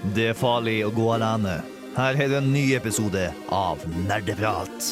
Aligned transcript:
Det 0.00 0.30
er 0.30 0.36
farlig 0.36 0.78
å 0.86 0.90
gå 0.96 1.10
alene. 1.12 1.58
Her 1.92 2.16
er 2.16 2.30
det 2.32 2.38
en 2.38 2.46
ny 2.54 2.70
episode 2.72 3.26
av 3.52 3.82
Nerdeprat. 4.08 4.88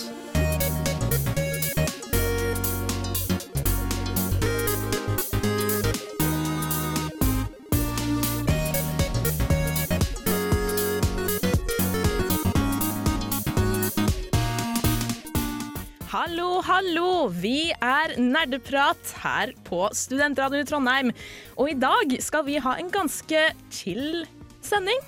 Hallo, 16.13 16.61
hallo! 16.69 17.11
Vi 17.33 17.71
er 17.73 18.19
Nerdeprat 18.21 19.17
her 19.25 19.57
på 19.65 19.87
Studentradioen 19.97 20.67
i 20.67 20.69
Trondheim. 20.69 21.19
Og 21.57 21.73
i 21.73 21.79
dag 21.81 22.19
skal 22.21 22.45
vi 22.45 22.61
ha 22.61 22.77
en 22.77 22.93
ganske 22.93 23.49
chill 23.73 24.27
sending. 24.71 25.01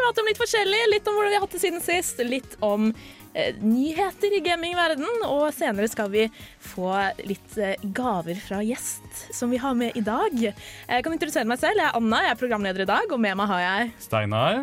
Prate 0.00 0.22
om 0.22 0.28
litt 0.28 0.40
forskjellig. 0.40 0.84
Litt 0.94 1.08
om 1.08 1.16
hvordan 1.18 1.32
vi 1.32 1.38
har 1.38 1.44
hatt 1.44 1.56
det 1.56 1.62
siden 1.62 1.82
sist. 1.84 2.20
Litt 2.24 2.54
om 2.64 2.90
eh, 3.34 3.56
nyheter 3.60 4.36
i 4.36 4.42
gamingverden. 4.44 5.08
Og 5.28 5.50
senere 5.56 5.88
skal 5.92 6.08
vi 6.12 6.26
få 6.64 6.92
litt 7.28 7.58
eh, 7.60 7.74
gaver 7.96 8.40
fra 8.40 8.62
gjest 8.64 9.26
som 9.36 9.52
vi 9.52 9.60
har 9.60 9.76
med 9.76 9.98
i 9.98 10.04
dag. 10.06 10.38
Jeg 10.40 11.04
kan 11.04 11.16
introdusere 11.16 11.48
meg 11.50 11.60
selv. 11.60 11.80
Jeg 11.82 11.90
er 11.90 11.98
Anna, 12.00 12.22
jeg 12.26 12.36
er 12.36 12.40
programleder 12.40 12.86
i 12.86 12.88
dag, 12.88 13.12
og 13.12 13.20
med 13.20 13.36
meg 13.42 13.52
har 13.52 13.66
jeg 13.66 13.92
Steinar. 14.06 14.62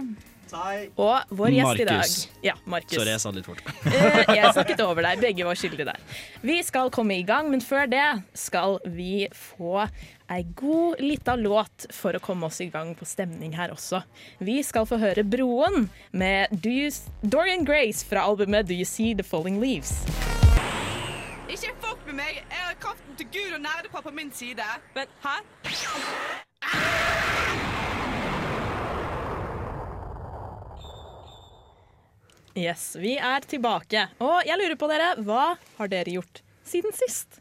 og 0.95 1.38
vår 1.38 1.58
gjest 1.58 1.81
i 1.84 1.88
dag. 1.89 2.02
Markus. 2.02 2.27
Ja, 2.45 2.53
Markus. 2.66 2.95
Sorry, 2.97 3.11
jeg 3.13 3.22
sa 3.22 3.34
det 3.36 3.41
litt 3.44 3.49
fort. 3.49 3.63
Eh, 3.91 4.36
jeg 4.39 4.53
snakket 4.55 4.86
over 4.88 5.05
deg. 5.05 5.22
Begge 5.27 5.45
var 5.47 5.59
skyldige 5.59 5.89
der. 5.91 6.02
Vi 6.41 6.61
skal 6.66 6.89
komme 6.95 7.20
i 7.20 7.25
gang, 7.27 7.52
men 7.52 7.61
før 7.61 7.86
det 7.91 8.05
skal 8.47 8.80
vi 8.89 9.27
få 9.36 9.86
ei 10.30 10.44
god 10.55 10.99
lita 10.99 11.36
låt 11.36 11.86
for 11.95 12.17
å 12.17 12.20
komme 12.20 12.48
oss 12.49 12.59
i 12.62 12.67
gang 12.72 12.94
på 12.95 13.05
stemning 13.08 13.54
her 13.55 13.72
også. 13.72 14.02
Vi 14.44 14.59
skal 14.66 14.88
få 14.90 15.00
høre 15.00 15.23
Broen 15.23 15.88
med 16.11 16.52
Dorian 17.22 17.64
Grace 17.67 18.03
fra 18.08 18.25
albumet 18.28 18.67
Do 18.67 18.75
You 18.75 18.88
See 18.88 19.16
The 19.16 19.23
Falling 19.23 19.61
Leaves. 19.64 19.94
Ikke 21.47 21.72
fuck 21.80 22.03
med 22.09 22.19
meg! 22.19 22.42
Jeg 22.44 22.66
har 22.66 22.75
kraften 22.84 23.16
til 23.16 23.31
Gud 23.31 23.56
og 23.56 23.64
nerdepar 23.64 24.03
på 24.03 24.11
min 24.11 24.31
side. 24.36 24.67
Men 24.97 25.08
hæ? 25.23 25.39
Yes, 32.58 32.95
vi 33.00 33.16
er 33.22 33.45
tilbake. 33.45 34.08
Og 34.19 34.41
jeg 34.44 34.59
lurer 34.59 34.80
på 34.81 34.89
dere, 34.91 35.12
hva 35.23 35.52
har 35.78 35.91
dere 35.91 36.17
gjort 36.17 36.41
siden 36.67 36.95
sist? 36.97 37.39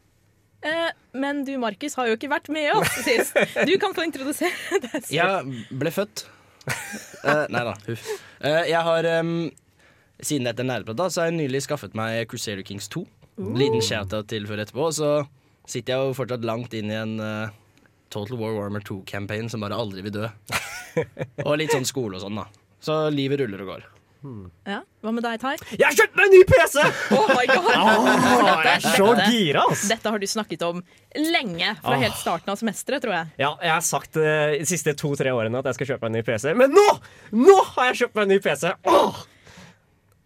Eh, 0.65 0.89
men 1.13 1.43
du, 1.45 1.53
Markus, 1.61 1.95
har 1.99 2.09
jo 2.09 2.17
ikke 2.17 2.29
vært 2.31 2.49
med 2.53 2.71
oss 2.73 2.97
sist. 3.05 3.37
Du 3.67 3.75
kan 3.81 3.93
få 3.97 4.07
introdusere 4.07 4.81
deg 4.81 4.95
selv. 4.95 5.13
Jeg 5.13 5.77
ble 5.83 5.93
født. 5.93 6.25
Eh, 6.67 7.45
nei 7.53 7.63
da, 7.63 7.73
huff. 7.87 8.09
Eh, 8.43 8.65
jeg 8.73 8.83
har 8.89 9.07
Siden 10.17 10.47
dette 10.47 10.63
er 10.63 10.67
nerdeprat, 10.67 11.13
så 11.13 11.21
har 11.21 11.27
jeg 11.29 11.37
nylig 11.37 11.61
skaffet 11.67 11.93
meg 11.97 12.23
Crusader 12.31 12.65
Kings 12.65 12.89
2. 12.89 13.03
Liten 13.53 13.83
shout-out 13.85 14.25
til 14.31 14.47
før 14.49 14.63
etterpå. 14.63 14.87
Og 14.89 14.95
så 14.97 15.11
sitter 15.69 15.93
jeg 15.93 16.07
jo 16.09 16.15
fortsatt 16.17 16.47
langt 16.47 16.73
inn 16.73 16.89
i 16.89 16.97
en 16.97 17.19
Total 18.09 18.39
War 18.39 18.55
Warmer 18.55 18.81
2-campaign 18.81 19.51
som 19.53 19.61
bare 19.61 19.77
aldri 19.77 20.01
vil 20.07 20.15
dø. 20.15 20.31
og 21.45 21.53
litt 21.61 21.75
sånn 21.75 21.85
skole 21.85 22.17
og 22.17 22.25
sånn, 22.25 22.41
da. 22.41 22.47
Så 22.81 22.97
livet 23.13 23.43
ruller 23.43 23.61
og 23.61 23.73
går. 23.75 23.85
Ja. 24.67 24.79
Hva 25.05 25.11
med 25.13 25.23
deg, 25.25 25.37
Tai? 25.41 25.53
Jeg 25.71 25.85
har 25.85 25.95
kjøpt 25.97 26.17
meg 26.17 26.25
en 26.27 26.33
ny 26.35 26.41
PC! 26.49 26.85
Oh 27.15 27.27
my 27.31 27.45
god! 27.49 27.69
Åh, 27.73 28.07
jeg 28.47 28.73
er 28.73 28.83
så 28.85 29.07
Dette- 29.11 29.27
gira, 29.31 29.63
ass! 29.71 29.85
Dette 29.91 30.13
har 30.13 30.23
du 30.23 30.27
snakket 30.27 30.65
om 30.67 30.81
lenge, 31.17 31.71
fra 31.83 31.95
oh. 31.95 32.01
helt 32.01 32.17
starten 32.19 32.53
av 32.53 32.59
semesteret, 32.59 33.03
tror 33.05 33.15
jeg. 33.15 33.31
Ja, 33.41 33.53
jeg 33.63 33.73
har 33.75 33.85
sagt 33.85 34.19
eh, 34.21 34.57
de 34.57 34.67
siste 34.69 34.95
to-tre 34.99 35.33
årene 35.35 35.61
at 35.61 35.71
jeg 35.71 35.79
skal 35.79 35.91
kjøpe 35.93 36.07
meg 36.07 36.13
en 36.13 36.19
ny 36.19 36.25
PC, 36.27 36.51
men 36.57 36.75
nå! 36.75 36.87
Nå 37.37 37.57
har 37.75 37.91
jeg 37.91 38.03
kjøpt 38.03 38.19
meg 38.19 38.27
en 38.27 38.35
ny 38.35 38.41
PC! 38.43 38.73
Oh! 38.89 39.23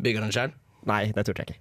Bygger 0.01 0.25
den 0.25 0.33
sjøl? 0.35 0.57
Nei, 0.89 1.03
det 1.13 1.27
turte 1.27 1.43
jeg 1.43 1.53
ikke. 1.53 1.59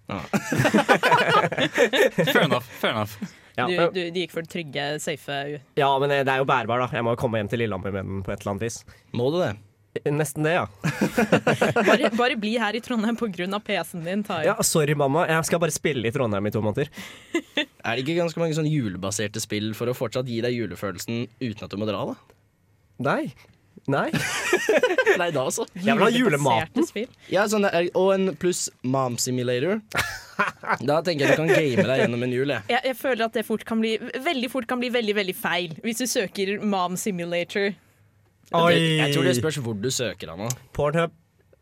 Fair 2.33 2.47
enough. 2.47 2.65
fair 2.81 2.95
enough. 2.95 3.19
Ja, 3.59 3.67
Du, 3.67 3.77
du, 3.93 4.01
du 4.15 4.21
gikk 4.23 4.33
for 4.33 4.47
det 4.47 4.53
trygge, 4.53 4.85
safe 5.03 5.41
ja, 5.77 5.89
men 6.01 6.13
det 6.13 6.23
er 6.25 6.41
jo 6.41 6.47
bærbar, 6.49 6.87
da. 6.87 6.89
Jeg 6.95 7.05
må 7.05 7.13
jo 7.13 7.21
komme 7.21 7.41
hjem 7.41 7.51
til 7.53 7.61
Lillehammer 7.65 7.93
med 7.93 8.09
den 8.09 8.23
på 8.25 8.33
et 8.33 8.41
eller 8.41 8.55
annet 8.55 8.65
vis. 8.71 8.81
Må 9.17 9.29
du 9.35 9.41
det? 9.43 9.53
Nesten 10.07 10.47
det, 10.47 10.53
ja. 10.55 10.69
bare, 11.89 12.11
bare 12.15 12.37
bli 12.39 12.53
her 12.63 12.77
i 12.79 12.81
Trondheim 12.85 13.17
pga. 13.19 13.59
PC-en 13.59 14.05
din, 14.07 14.23
Tar. 14.23 14.45
Ja, 14.47 14.55
Sorry, 14.63 14.95
mamma. 14.95 15.25
Jeg 15.27 15.49
skal 15.49 15.59
bare 15.63 15.75
spille 15.75 16.07
i 16.07 16.15
Trondheim 16.15 16.47
i 16.47 16.53
to 16.55 16.63
måneder. 16.63 16.91
Er 17.81 17.97
det 17.97 18.05
ikke 18.05 18.19
ganske 18.21 18.39
mange 18.39 18.55
sånn 18.55 18.69
julebaserte 18.71 19.41
spill 19.43 19.73
for 19.75 19.91
å 19.91 19.97
fortsatt 19.97 20.29
gi 20.31 20.39
deg 20.45 20.55
julefølelsen 20.55 21.25
uten 21.41 21.65
at 21.67 21.73
du 21.73 21.79
må 21.81 21.89
dra, 21.89 22.05
da? 22.13 22.37
Nei. 23.03 23.33
Nei. 23.91 24.07
Nei, 25.21 25.31
da 25.35 25.43
altså. 25.47 25.65
Jeg 25.75 25.97
vil 25.97 26.05
ha 26.05 26.11
julematen. 26.13 26.87
Ja, 27.33 27.47
sånn, 27.51 27.67
er- 27.67 27.91
og 27.99 28.13
en 28.15 28.35
pluss 28.39 28.69
Mom 28.85 29.17
Simulator. 29.19 29.81
Da 30.87 31.01
tenker 31.05 31.27
jeg 31.27 31.35
du 31.35 31.41
kan 31.43 31.51
game 31.51 31.83
deg 31.89 32.03
gjennom 32.05 32.23
en 32.29 32.35
jul. 32.37 32.53
Jeg. 32.55 32.69
Jeg, 32.71 32.85
jeg 32.93 32.99
føler 33.01 33.27
at 33.27 33.35
det 33.41 33.47
fort 33.49 33.65
kan 33.69 33.81
bli, 33.83 33.97
veldig 33.99 34.51
fort 34.53 34.69
kan 34.71 34.81
bli 34.81 34.93
veldig, 34.93 35.17
veldig 35.19 35.37
feil 35.37 35.75
hvis 35.83 36.05
du 36.05 36.07
søker 36.11 36.59
Mom 36.63 36.95
Simulator. 37.01 37.73
Oi. 38.59 38.77
Jeg 38.99 39.15
tror 39.15 39.27
det 39.29 39.37
spørs 39.39 39.61
hvor 39.63 39.77
du 39.79 39.91
søker, 39.95 40.33
Anna. 40.35 40.49
Pornhub. 40.75 41.13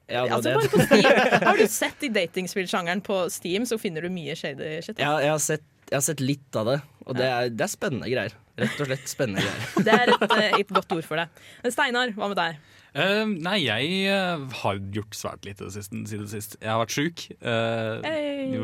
Ja, 0.08 0.22
Altså 0.24 0.54
bare 0.56 0.68
på 0.72 0.80
Steam. 0.86 1.18
Har 1.48 1.58
du 1.58 1.66
sett 1.68 2.04
i 2.06 2.08
datingspillsjangeren 2.08 3.02
på 3.04 3.26
Steam, 3.32 3.66
så 3.68 3.76
finner 3.80 4.06
du 4.06 4.08
mye 4.12 4.36
shady 4.38 4.78
shit. 4.84 4.96
Ja, 4.96 5.18
jeg, 5.20 5.34
har 5.34 5.42
sett, 5.44 5.66
jeg 5.90 5.98
har 5.98 6.06
sett 6.06 6.22
litt 6.24 6.56
av 6.56 6.70
det, 6.70 6.78
og 7.04 7.18
det 7.18 7.26
er, 7.28 7.50
det 7.52 7.66
er 7.66 7.72
spennende 7.72 8.08
greier. 8.08 8.36
Rett 8.58 8.80
og 8.80 8.88
slett 8.88 9.04
spennende 9.10 9.44
greier. 9.44 9.68
Det 9.86 9.92
er 9.94 10.10
et, 10.14 10.32
eh, 10.34 10.56
et 10.64 10.72
godt 10.74 10.96
ord 10.96 11.04
for 11.06 11.20
det. 11.20 11.28
Steinar, 11.70 12.10
hva 12.16 12.30
med 12.32 12.40
deg? 12.40 12.56
Uh, 12.96 13.28
nei, 13.28 13.58
jeg 13.68 14.08
uh, 14.10 14.48
har 14.64 14.80
gjort 14.96 15.14
svært 15.14 15.44
lite 15.46 15.68
siden, 15.70 16.02
siden 16.08 16.26
sist. 16.32 16.56
Jeg 16.58 16.72
har 16.72 16.80
vært 16.80 16.96
sjuk. 16.96 17.28
Uh, 17.44 18.00
Hey. 18.02 18.56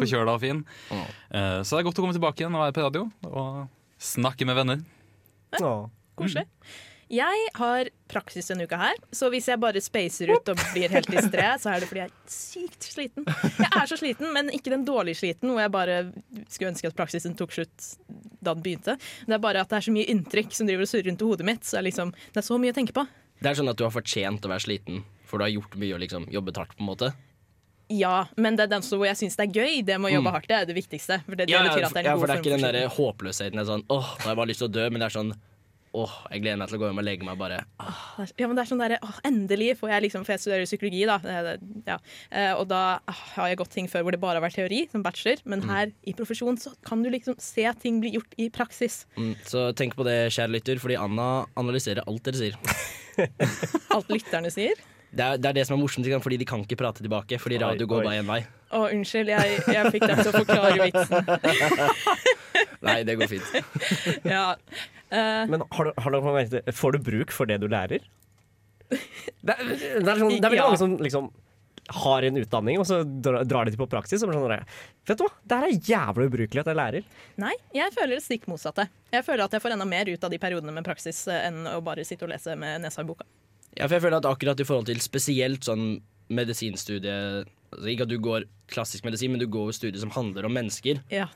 Forkjøla 0.00 0.34
og 0.34 0.42
fin. 0.42 0.64
Åh. 0.90 1.04
Uh, 1.30 1.60
så 1.60 1.76
det 1.76 1.82
er 1.84 1.88
godt 1.92 2.00
å 2.00 2.06
komme 2.08 2.16
tilbake 2.16 2.42
igjen 2.42 2.56
og 2.56 2.64
være 2.64 2.74
på 2.74 2.88
radio 2.88 3.06
og 3.28 3.68
snakke 4.02 4.48
med 4.48 4.58
venner. 4.58 4.82
Åh. 5.60 5.86
Koselig. 6.18 6.48
Jeg 7.08 7.44
har 7.56 7.88
praksis 8.12 8.50
denne 8.50 8.66
uka 8.68 8.76
her, 8.80 8.98
så 9.16 9.30
hvis 9.32 9.46
jeg 9.48 9.60
bare 9.62 9.80
spacer 9.80 10.28
ut 10.28 10.48
og 10.52 10.60
blir 10.74 10.92
helt 10.92 11.08
distré, 11.08 11.46
så 11.60 11.70
er 11.72 11.80
det 11.80 11.88
fordi 11.88 12.02
jeg 12.02 12.10
er 12.12 12.32
sykt 12.32 12.84
sliten. 12.84 13.24
Jeg 13.62 13.70
er 13.70 13.88
så 13.88 13.96
sliten, 13.96 14.28
men 14.34 14.50
ikke 14.52 14.72
den 14.74 14.84
dårlige 14.84 15.16
sliten 15.22 15.48
hvor 15.54 15.62
jeg 15.62 15.72
bare 15.72 15.96
skulle 16.52 16.72
ønske 16.74 16.90
at 16.90 16.96
praksisen 16.98 17.36
tok 17.38 17.54
slutt 17.56 17.86
da 18.44 18.52
den 18.52 18.64
begynte. 18.64 18.98
Det 19.24 19.38
er 19.38 19.40
bare 19.40 19.64
at 19.64 19.72
det 19.72 19.78
er 19.80 19.86
så 19.88 19.94
mye 19.94 20.08
inntrykk 20.12 20.52
som 20.56 20.68
driver 20.68 20.84
og 20.84 20.90
surrer 20.92 21.08
rundt 21.08 21.24
i 21.24 21.30
hodet 21.30 21.48
mitt, 21.48 21.64
så 21.64 21.78
det 21.78 21.80
er, 21.80 21.88
liksom, 21.88 22.12
det 22.34 22.42
er 22.42 22.46
så 22.50 22.60
mye 22.60 22.74
å 22.74 22.76
tenke 22.76 22.96
på. 22.96 23.06
Det 23.40 23.50
er 23.52 23.58
sånn 23.60 23.72
at 23.72 23.80
du 23.80 23.86
har 23.86 23.94
fortjent 23.94 24.44
å 24.44 24.52
være 24.52 24.66
sliten, 24.66 25.00
for 25.24 25.40
du 25.40 25.46
har 25.48 25.54
gjort 25.54 25.80
mye 25.80 25.96
og 25.96 26.04
liksom 26.04 26.28
jobbet 26.34 26.60
hardt. 26.60 26.76
på 26.76 26.84
en 26.84 26.90
måte 26.92 27.12
Ja, 27.88 28.26
men 28.36 28.56
det 28.58 28.66
er 28.66 28.74
den 28.76 28.84
hvor 28.84 29.06
jeg 29.08 29.16
syns 29.16 29.38
det 29.40 29.48
er 29.48 29.62
gøy. 29.62 29.80
Det 29.86 29.96
med 29.96 30.10
å 30.10 30.16
jobbe 30.18 30.32
hardt, 30.34 30.48
det 30.50 30.56
er 30.60 30.66
det 30.68 30.76
viktigste. 30.76 31.22
For 31.24 31.36
det, 31.40 31.48
det 31.48 31.54
Mm. 31.56 31.56
Ja, 31.56 31.62
det 31.72 32.02
er 32.04 32.04
ja, 32.04 32.16
for 32.18 32.26
det 32.28 32.34
er 32.36 32.42
ikke 32.42 32.52
den 32.52 32.66
for 32.66 32.76
der 32.76 32.88
håpløsheten. 32.98 33.56
Det 33.56 33.64
er 33.64 33.70
sånn, 33.70 33.86
åh, 33.88 34.10
da 34.18 34.24
har 34.26 34.34
jeg 34.34 34.40
bare 34.42 34.50
lyst 34.52 34.60
til 34.60 34.68
å 34.68 34.74
dø, 34.76 34.90
men 34.90 35.00
det 35.00 35.06
er 35.08 35.16
sånn 35.16 35.32
Åh, 35.96 36.14
jeg 36.30 36.42
gleder 36.42 36.58
meg 36.60 36.68
til 36.68 36.76
å 36.76 36.80
gå 36.82 36.88
hjem 36.90 36.98
og 37.00 37.04
legge 37.06 37.24
meg 37.24 37.38
bare 37.40 37.58
Ja, 38.36 38.46
men 38.46 38.56
det 38.58 38.62
er 38.64 38.68
sånn 38.68 38.82
der, 38.82 38.98
åh, 39.02 39.16
Endelig 39.24 39.70
får 39.80 39.88
jeg 39.94 40.02
liksom 40.04 40.24
For 40.26 40.32
jeg 40.34 40.40
studerer 40.42 40.66
psykologi, 40.68 41.06
da. 41.08 41.16
Det- 41.18 41.60
det- 41.60 41.86
Ja. 41.86 41.96
Eh, 42.30 42.52
Og 42.60 42.68
da 42.68 42.98
åh, 43.08 43.14
har 43.36 43.48
jeg 43.48 43.58
gått 43.58 43.70
ting 43.70 43.88
før 43.88 44.02
hvor 44.04 44.10
det 44.12 44.20
bare 44.20 44.40
har 44.40 44.44
vært 44.48 44.54
teori, 44.60 44.90
som 44.92 45.02
bachelor. 45.02 45.36
Men 45.46 45.62
Mm. 45.62 45.68
her 45.70 45.86
i 46.06 46.12
profesjon 46.12 46.56
så 46.58 46.74
kan 46.84 47.02
du 47.02 47.08
liksom 47.10 47.40
se 47.40 47.64
ting 47.80 48.00
bli 48.00 48.12
gjort 48.12 48.32
i 48.38 48.50
praksis. 48.50 49.06
mm, 49.16 49.34
Så 49.44 49.72
tenk 49.74 49.94
på 49.96 50.04
det, 50.04 50.30
kjære 50.30 50.50
lytter, 50.52 50.76
fordi 50.78 50.96
Anna 51.00 51.46
analyserer 51.56 52.02
alt 52.06 52.22
dere 52.22 52.34
sier. 52.34 52.54
Alt 53.90 54.08
lytterne 54.08 54.50
sier. 54.52 54.74
Det 55.10 55.24
er, 55.24 55.36
det 55.38 55.46
er 55.48 55.52
det 55.54 55.66
som 55.66 55.78
er 55.78 55.82
morsomt, 55.82 56.04
fordi 56.22 56.36
de 56.38 56.44
kan 56.44 56.60
ikke 56.62 56.76
prate 56.76 57.00
tilbake. 57.02 57.38
Fordi 57.40 57.56
Oi, 57.56 57.62
radio 57.64 57.86
går 57.86 58.00
oi. 58.00 58.04
bare 58.04 58.22
én 58.22 58.26
vei. 58.26 58.46
Å, 58.70 58.92
unnskyld, 58.92 59.26
jeg, 59.26 59.64
jeg 59.66 59.92
fikk 59.94 60.06
dem 60.06 60.18
til 60.18 60.32
å 60.32 60.44
forklare 60.44 60.76
vitsen. 60.84 61.24
Nei, 62.86 63.02
det 63.04 63.16
går 63.18 63.28
fint. 63.30 63.48
Ja. 64.24 64.54
Eh, 65.10 65.44
Men 65.48 65.62
har 65.70 65.84
du, 65.84 65.92
har 65.96 66.10
du, 66.14 66.72
får 66.72 66.92
du 66.92 66.98
bruk 66.98 67.30
for 67.34 67.46
det 67.48 67.60
du 67.62 67.68
lærer? 67.68 68.04
Det 68.88 69.52
er, 69.54 69.68
det 69.68 70.08
er, 70.08 70.16
sånn, 70.16 70.30
det 70.32 70.44
er 70.44 70.48
veldig 70.50 70.56
Ja. 70.58 70.66
mange 70.70 70.78
som 70.80 70.94
liksom 70.96 71.30
har 71.88 72.24
en 72.28 72.36
utdanning, 72.36 72.76
og 72.80 72.84
så 72.88 72.98
drar 73.04 73.64
de 73.64 73.72
til 73.72 73.80
på 73.80 73.86
praksis. 73.88 74.20
Og 74.24 74.32
sånn, 74.32 74.64
Vet 75.08 75.16
du 75.20 75.24
hva, 75.24 75.30
det 75.48 75.56
her 75.58 75.66
er 75.68 75.78
jævlig 75.88 76.26
ubrukelig 76.28 76.60
at 76.60 76.68
jeg 76.68 76.76
lærer. 76.76 77.04
nei, 77.40 77.52
jeg 77.76 77.92
føler 77.96 78.16
det 78.18 78.24
stikk 78.24 78.44
motsatte. 78.48 78.88
Jeg 79.12 79.24
føler 79.24 79.44
at 79.44 79.52
jeg 79.56 79.62
får 79.64 79.72
enda 79.76 79.86
mer 79.88 80.08
ut 80.12 80.24
av 80.24 80.30
de 80.32 80.38
periodene 80.42 80.72
med 80.76 80.84
praksis 80.84 81.22
eh, 81.32 81.46
enn 81.48 81.62
å 81.68 81.78
bare 81.84 82.04
sitte 82.04 82.24
og 82.28 82.32
lese 82.32 82.56
med 82.60 82.82
nesa 82.84 83.00
i 83.04 83.08
boka. 83.08 83.24
Ja, 83.76 83.86
for 83.86 83.96
jeg 83.96 84.02
føler 84.04 84.18
at 84.20 84.28
akkurat 84.28 84.60
i 84.60 84.66
forhold 84.68 84.88
til 84.90 85.00
spesielt 85.00 85.64
sånn 85.64 86.00
medisinstudie 86.28 87.44
altså 87.72 87.88
Ikke 87.92 88.04
at 88.04 88.12
du 88.12 88.18
går 88.20 88.44
klassisk 88.72 89.04
medisin, 89.04 89.32
men 89.32 89.40
du 89.40 89.46
går 89.48 89.72
studier 89.76 90.00
som 90.00 90.10
handler 90.12 90.44
om 90.48 90.52
mennesker. 90.56 91.00
Ja. 91.12 91.26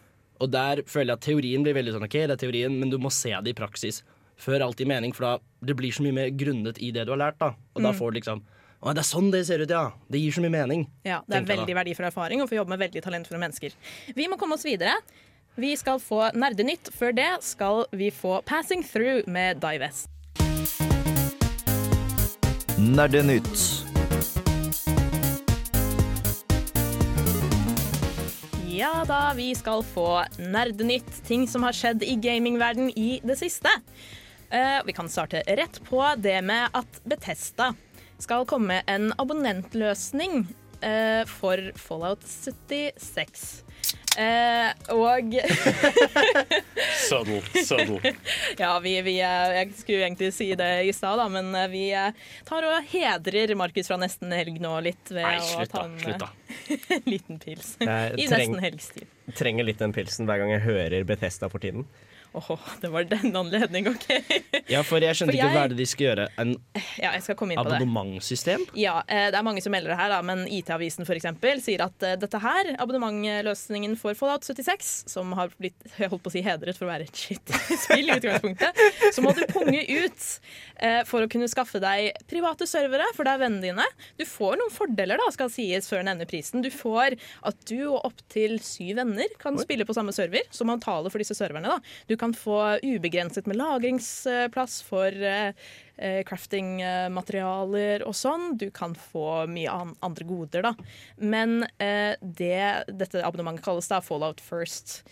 Og 0.43 0.51
der 0.51 0.83
føler 0.91 1.13
jeg 1.13 1.21
at 1.21 1.27
teorien 1.29 1.65
blir 1.65 1.77
veldig 1.77 1.95
sånn 1.95 2.09
OK, 2.09 2.17
det 2.19 2.35
er 2.35 2.41
teorien, 2.41 2.75
men 2.81 2.91
du 2.91 2.99
må 3.03 3.13
se 3.15 3.31
det 3.31 3.55
i 3.55 3.59
praksis 3.59 4.03
før 4.43 4.65
alt 4.67 4.81
gir 4.81 4.89
mening, 4.91 5.13
for 5.15 5.27
da 5.27 5.69
det 5.69 5.77
blir 5.79 5.95
så 5.95 6.03
mye 6.03 6.17
mer 6.17 6.33
grunnet 6.35 6.81
i 6.83 6.91
det 6.95 7.05
du 7.07 7.13
har 7.15 7.21
lært, 7.21 7.39
da. 7.39 7.53
Og 7.77 7.85
da 7.85 7.93
får 7.95 8.11
du 8.11 8.21
liksom 8.21 8.43
Å, 8.83 8.91
det 8.91 9.05
er 9.05 9.07
sånn 9.07 9.29
det 9.31 9.45
ser 9.47 9.63
ut, 9.63 9.71
ja. 9.71 9.93
Det 10.11 10.19
gir 10.19 10.35
så 10.35 10.43
mye 10.43 10.51
mening. 10.51 10.81
Ja, 11.07 11.21
det 11.31 11.37
er 11.39 11.45
veldig 11.47 11.77
verdifull 11.79 12.09
erfaring 12.09 12.43
å 12.43 12.49
få 12.51 12.57
jobbe 12.57 12.75
med 12.75 12.81
veldig 12.83 13.03
talentfulle 13.05 13.39
mennesker. 13.39 13.77
Vi 14.17 14.27
må 14.27 14.35
komme 14.41 14.59
oss 14.59 14.67
videre. 14.67 14.97
Vi 15.55 15.71
skal 15.79 16.01
få 16.03 16.33
Nerdenytt. 16.35 16.91
Før 16.91 17.15
det 17.15 17.29
skal 17.47 17.85
vi 17.95 18.11
få 18.11 18.41
Passing 18.49 18.83
Through 18.83 19.31
med 19.31 19.63
Divest. 19.63 20.11
Nerdenytt. 22.83 23.82
Da, 29.09 29.33
vi 29.35 29.49
skal 29.55 29.83
få 29.83 30.23
nerdenytt, 30.39 31.11
ting 31.27 31.47
som 31.51 31.65
har 31.67 31.75
skjedd 31.75 32.05
i 32.07 32.15
gamingverden 32.23 32.91
i 32.99 33.19
det 33.27 33.35
siste. 33.41 33.71
Uh, 34.53 34.79
vi 34.87 34.95
kan 34.95 35.09
starte 35.11 35.43
rett 35.49 35.81
på 35.89 36.03
det 36.23 36.37
med 36.47 36.71
at 36.77 37.01
Betesta 37.09 37.73
skal 38.23 38.47
komme 38.47 38.83
en 38.87 39.11
abonnentløsning 39.19 40.45
uh, 40.85 41.23
for 41.27 41.73
Fallout 41.81 42.23
76. 42.29 43.65
Eh, 44.19 44.73
og 44.93 45.33
Subtle, 47.09 47.41
subtle. 47.65 48.13
ja, 48.59 48.73
vi, 48.85 48.93
vi 49.07 49.15
eh, 49.21 49.55
Jeg 49.57 49.71
skulle 49.79 50.03
egentlig 50.07 50.29
si 50.37 50.51
det 50.59 50.69
i 50.89 50.93
stad, 50.93 51.17
da, 51.21 51.29
men 51.33 51.49
eh, 51.57 51.69
vi 51.73 51.85
eh, 51.97 52.13
tar 52.49 52.67
og 52.69 52.91
hedrer 52.93 53.55
Markus 53.59 53.89
fra 53.89 53.97
Nesten 54.01 54.33
Helg 54.37 54.59
nå 54.63 54.75
litt 54.85 55.13
ved 55.13 55.25
Nei, 55.25 55.39
å 55.41 55.49
slutt 55.49 55.73
ta 55.73 55.85
da. 55.87 55.89
en 55.89 55.99
Slutt 56.69 57.07
liten 57.13 57.41
pils. 57.43 57.75
Jeg 57.81 58.15
I 58.21 58.29
treng- 58.29 58.53
Nesten 58.53 58.65
Helgstid. 58.67 59.09
Trenger 59.39 59.65
litt 59.71 59.81
den 59.81 59.95
pilsen 59.97 60.29
hver 60.29 60.43
gang 60.43 60.53
jeg 60.57 60.65
hører 60.67 61.05
Bethesda 61.09 61.49
for 61.53 61.63
tiden. 61.63 61.87
Åh, 62.35 62.59
det 62.81 62.89
var 62.89 63.05
den 63.05 63.35
anledning, 63.37 63.89
OK. 63.91 64.07
Ja, 64.73 64.81
for 64.83 65.03
jeg 65.05 65.15
skjønte 65.19 65.33
For 65.35 65.37
ikke 65.37 65.49
jeg- 65.49 65.57
hva 65.57 65.65
er 65.65 65.69
det 65.69 65.77
de 65.77 65.87
skal 65.91 66.07
gjøre. 66.07 66.29
En 66.41 66.53
Ja, 66.97 67.11
jeg 67.13 67.23
skal 67.27 67.37
komme 67.37 67.53
inn 67.53 67.59
på 67.61 67.69
det. 67.69 67.77
abonnementssystem? 67.83 68.65
Ja, 68.81 69.03
eh, 69.07 69.27
Det 69.31 69.37
er 69.37 69.43
mange 69.45 69.61
som 69.63 69.73
melder 69.73 69.93
det 69.93 69.99
her, 70.01 70.09
da, 70.09 70.23
men 70.23 70.47
IT-avisen 70.49 71.05
eksempel, 71.19 71.61
sier 71.61 71.83
at 71.85 72.03
eh, 72.03 72.17
dette 72.17 72.41
her, 72.41 72.73
abonnementløsningen 72.81 73.97
for 74.01 74.15
Fallout 74.17 74.45
76, 74.49 75.05
som 75.13 75.33
har 75.37 75.51
blitt 75.61 75.75
jeg 75.99 76.09
holdt 76.09 76.23
på 76.25 76.31
å 76.31 76.35
si 76.35 76.43
hedret 76.45 76.77
for 76.79 76.87
å 76.87 76.93
være 76.93 77.07
et 77.07 77.21
shit-spill 77.21 78.09
i 78.13 78.17
utgangspunktet, 78.17 78.81
så 79.15 79.23
må 79.25 79.35
du 79.37 79.45
punge 79.53 79.83
ut 79.85 80.27
eh, 80.81 81.03
for 81.09 81.25
å 81.25 81.29
kunne 81.31 81.49
skaffe 81.53 81.81
deg 81.83 82.13
private 82.31 82.67
servere, 82.69 83.05
for 83.17 83.25
det 83.29 83.35
er 83.37 83.43
vennene 83.45 83.63
dine. 83.69 83.87
Du 84.19 84.25
får 84.29 84.57
noen 84.61 84.73
fordeler, 84.73 85.21
da, 85.21 85.29
skal 85.35 85.51
sies 85.53 85.89
før 85.91 86.05
nevner 86.09 86.29
prisen. 86.31 86.63
Du 86.65 86.71
får 86.73 87.19
at 87.49 87.61
du 87.69 87.79
og 87.93 88.01
opptil 88.09 88.57
syv 88.65 88.97
venner 89.03 89.29
kan 89.43 89.57
spille 89.61 89.85
på 89.89 89.95
samme 89.97 90.13
server, 90.17 90.49
så 90.53 90.65
man 90.69 90.81
taler 90.83 91.13
for 91.13 91.23
disse 91.23 91.37
serverne. 91.37 91.69
da. 91.77 91.79
Du 92.09 92.17
kan 92.23 92.35
få 92.35 92.79
ubegrenset 92.83 93.49
med 93.51 93.59
lagringsplass 93.59 94.79
for 94.87 95.11
eh, 95.11 95.51
eh, 95.97 96.21
craftingmaterialer 96.29 98.05
og 98.07 98.15
sånn. 98.15 98.53
Du 98.61 98.69
kan 98.75 98.95
få 98.95 99.43
mye 99.51 99.73
an 99.73 99.97
andre 100.07 100.29
goder, 100.29 100.69
da. 100.69 100.75
Men 101.19 101.65
eh, 101.83 102.15
det 102.23 102.87
dette 102.87 103.25
abonnementet 103.27 103.67
kalles 103.67 103.91
da 103.91 103.99
Fallout 104.05 104.43
First. 104.43 105.03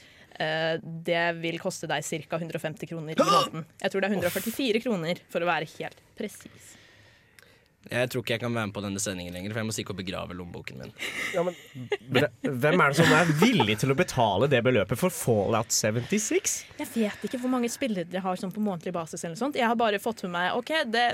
Det 0.40 1.24
vil 1.36 1.58
koste 1.60 1.84
deg 1.90 2.06
ca. 2.30 2.38
150 2.38 2.88
kroner 2.88 3.12
i 3.12 3.18
måneden. 3.18 3.66
Jeg 3.82 3.92
tror 3.92 4.00
det 4.00 4.08
er 4.08 4.14
144 4.14 4.80
kroner, 4.86 5.20
for 5.28 5.44
å 5.44 5.48
være 5.50 5.68
helt 5.74 5.98
presis. 6.16 6.70
Jeg 7.88 8.10
tror 8.12 8.20
ikke 8.20 8.34
jeg 8.34 8.42
kan 8.42 8.52
være 8.52 8.68
med 8.68 8.74
på 8.76 8.82
denne 8.84 9.00
sendingen 9.00 9.32
lenger, 9.32 9.54
for 9.54 9.62
jeg 9.62 9.66
må 9.70 9.72
stikke 9.72 9.94
og 9.94 9.98
begrave 10.02 10.34
lommeboken 10.36 10.82
min. 10.82 10.90
Ja, 11.32 11.40
men, 11.46 11.56
hvem 12.44 12.82
er 12.84 12.92
det 12.92 12.98
som 12.98 13.14
er 13.16 13.30
villig 13.40 13.78
til 13.80 13.94
å 13.94 13.96
betale 13.96 14.50
det 14.52 14.60
beløpet 14.66 15.00
for 15.00 15.14
Fallout 15.14 15.72
76? 15.72 16.56
Jeg 16.76 16.90
vet 16.92 17.24
ikke 17.24 17.40
hvor 17.40 17.52
mange 17.54 17.70
spillere 17.72 18.04
de 18.04 18.20
har 18.20 18.40
sånn 18.40 18.52
på 18.52 18.60
månedlig 18.62 18.92
basis. 18.94 19.24
eller 19.24 19.32
noe 19.38 19.40
sånt. 19.46 19.56
Jeg 19.56 19.70
har 19.70 19.78
bare 19.80 20.02
fått 20.02 20.20
med 20.26 20.34
meg 20.36 20.58
OK, 20.58 20.74
det, 20.92 21.06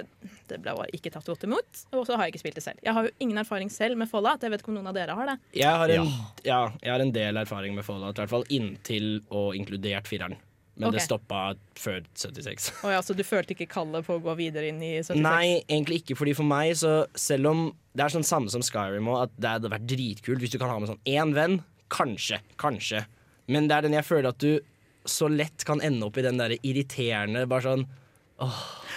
det 0.50 0.58
ble 0.64 0.74
bare 0.80 0.90
ikke 0.96 1.14
tatt 1.14 1.30
godt 1.30 1.46
imot, 1.46 1.84
og 1.94 2.02
så 2.08 2.18
har 2.18 2.26
jeg 2.26 2.34
ikke 2.34 2.42
spilt 2.42 2.58
det 2.58 2.66
selv. 2.66 2.82
Jeg 2.82 2.98
har 2.98 3.06
jo 3.06 3.14
ingen 3.22 3.38
erfaring 3.44 3.70
selv 3.70 4.02
med 4.02 4.10
Fallout. 4.10 4.42
Jeg 4.42 4.56
vet 4.56 4.64
ikke 4.64 4.74
om 4.74 4.80
noen 4.80 4.90
av 4.90 4.98
dere 4.98 5.14
har 5.14 5.32
det. 5.32 5.38
Jeg 5.62 5.70
har 5.84 5.94
en, 6.00 6.12
ja. 6.42 6.60
jeg 6.82 6.92
har 6.96 7.06
en 7.06 7.14
del 7.14 7.42
erfaring 7.46 7.78
med 7.78 7.86
Fallout, 7.86 8.18
i 8.18 8.24
hvert 8.24 8.34
fall 8.34 8.48
inntil 8.58 9.20
og 9.30 9.54
inkludert 9.54 10.10
fireren. 10.10 10.34
Men 10.76 10.92
det 10.92 11.00
Ok. 11.00 11.06
stoppa 11.06 11.42
før 11.80 12.02
76. 12.14 12.70
Oh, 12.84 12.90
ja, 12.94 13.00
så 13.00 13.16
du 13.16 13.22
følte 13.24 13.54
ikke 13.56 13.68
kallet 13.72 14.04
på 14.04 14.18
å 14.18 14.22
gå 14.22 14.34
videre 14.36 14.68
inn 14.68 14.82
i 14.84 14.98
76? 15.00 15.22
Nei, 15.24 15.62
egentlig 15.64 16.02
ikke, 16.02 16.16
fordi 16.20 16.34
for 16.36 16.44
meg 16.44 16.74
så 16.76 17.06
Selv 17.16 17.48
om 17.48 17.62
det 17.96 18.04
er 18.04 18.12
sånn 18.12 18.26
samme 18.28 18.52
som 18.52 18.60
Skyrim 18.64 19.08
òg, 19.08 19.22
at 19.24 19.36
det 19.40 19.52
hadde 19.54 19.70
vært 19.72 19.86
dritkult 19.88 20.42
hvis 20.44 20.52
du 20.52 20.58
kan 20.60 20.68
ha 20.68 20.78
med 20.78 20.90
sånn 20.92 21.00
én 21.08 21.32
venn. 21.36 21.62
Kanskje, 21.88 22.42
kanskje. 22.60 23.06
Men 23.48 23.68
det 23.70 23.76
er 23.78 23.86
den 23.86 23.96
jeg 23.96 24.04
føler 24.04 24.28
at 24.34 24.42
du 24.42 24.60
så 25.06 25.28
lett 25.30 25.64
kan 25.64 25.80
ende 25.80 26.04
opp 26.08 26.18
i 26.18 26.24
den 26.26 26.36
der 26.36 26.56
irriterende 26.58 27.46
Bare 27.48 27.62
sånn 27.62 27.86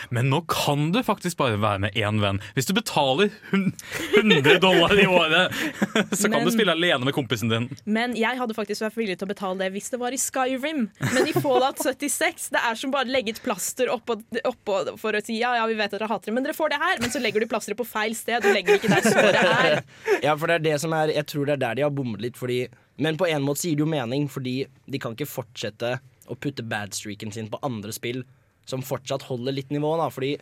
Men 0.10 0.30
nå 0.32 0.40
kan 0.48 0.90
du 0.92 1.00
faktisk 1.04 1.38
bare 1.40 1.58
være 1.60 1.80
med 1.84 1.96
én 2.00 2.20
venn. 2.24 2.40
Hvis 2.56 2.68
du 2.70 2.74
betaler 2.76 3.30
100 3.52 4.60
dollar 4.64 4.94
i 5.00 5.06
året, 5.08 5.54
så 6.18 6.28
kan 6.30 6.38
Men- 6.40 6.48
du 6.48 6.52
spille 6.56 6.72
alene 6.76 7.06
med 7.08 7.14
kompisen 7.16 7.52
din. 7.52 7.68
Men 7.86 8.16
jeg 8.18 8.40
hadde 8.40 8.56
faktisk 8.58 8.84
vært 8.86 8.98
villig 9.00 9.18
til 9.20 9.28
å 9.28 9.32
betale 9.34 9.60
det 9.62 9.70
hvis 9.76 9.90
det 9.94 10.00
var 10.02 10.16
i 10.16 10.20
Skyrim. 10.22 10.86
Men 11.14 11.28
i 11.30 11.36
Fallout 11.36 11.80
76 11.84 12.50
det 12.56 12.64
er 12.72 12.80
som 12.80 12.92
bare 12.96 13.08
å 13.08 13.14
legge 13.14 13.36
et 13.36 13.42
plaster 13.44 13.92
oppå, 13.94 14.18
oppå 14.48 14.80
for 15.00 15.16
å 15.20 15.24
si 15.26 15.40
ja, 15.42 15.54
ja, 15.60 15.68
vi 15.70 15.78
vet 15.80 15.92
at 15.94 16.00
dere 16.00 16.10
hater 16.12 16.32
det, 16.32 16.36
men 16.40 16.48
dere 16.48 16.58
får 16.58 16.74
det 16.74 16.82
her. 16.84 17.00
Men 17.04 17.14
så 17.14 17.22
legger 17.24 17.44
du 17.46 17.50
plasteret 17.52 17.80
på 17.80 17.88
feil 17.88 18.16
sted. 18.18 18.44
Du 18.44 18.52
legger 18.56 18.80
ikke 18.80 18.92
der 18.92 19.08
såret 19.08 19.40
er. 19.44 19.82
Ja, 20.26 20.34
for 20.36 20.50
det 20.52 20.60
er 20.60 20.66
det 20.66 20.78
som 20.82 20.92
er 20.96 21.12
Jeg 21.14 21.26
tror 21.32 21.48
det 21.48 21.54
er 21.56 21.62
der 21.64 21.78
de 21.80 21.86
har 21.86 21.94
bommet 21.96 22.22
litt, 22.24 22.36
fordi 22.40 22.64
Men 23.00 23.16
på 23.20 23.28
en 23.30 23.44
måte 23.46 23.62
så 23.64 23.70
gir 23.70 23.78
det 23.80 23.86
jo 23.86 23.92
mening, 23.92 24.28
fordi 24.32 24.58
de 24.90 25.00
kan 25.00 25.16
ikke 25.16 25.30
fortsette 25.30 25.98
å 26.30 26.36
putte 26.38 26.66
badstreaken 26.68 27.32
sin 27.34 27.48
på 27.50 27.58
andre 27.66 27.94
spill 27.96 28.24
som 28.70 28.86
fortsatt 28.86 29.26
holder 29.30 29.56
litt 29.58 29.74
nivå, 29.74 29.96
da. 30.00 30.08
Fordi 30.14 30.36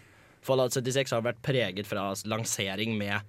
Fallout 0.45 0.75
76 0.75 1.11
har 1.15 1.23
vært 1.25 1.41
preget 1.43 1.87
fra 1.89 2.11
lansering 2.29 2.93
med 2.99 3.21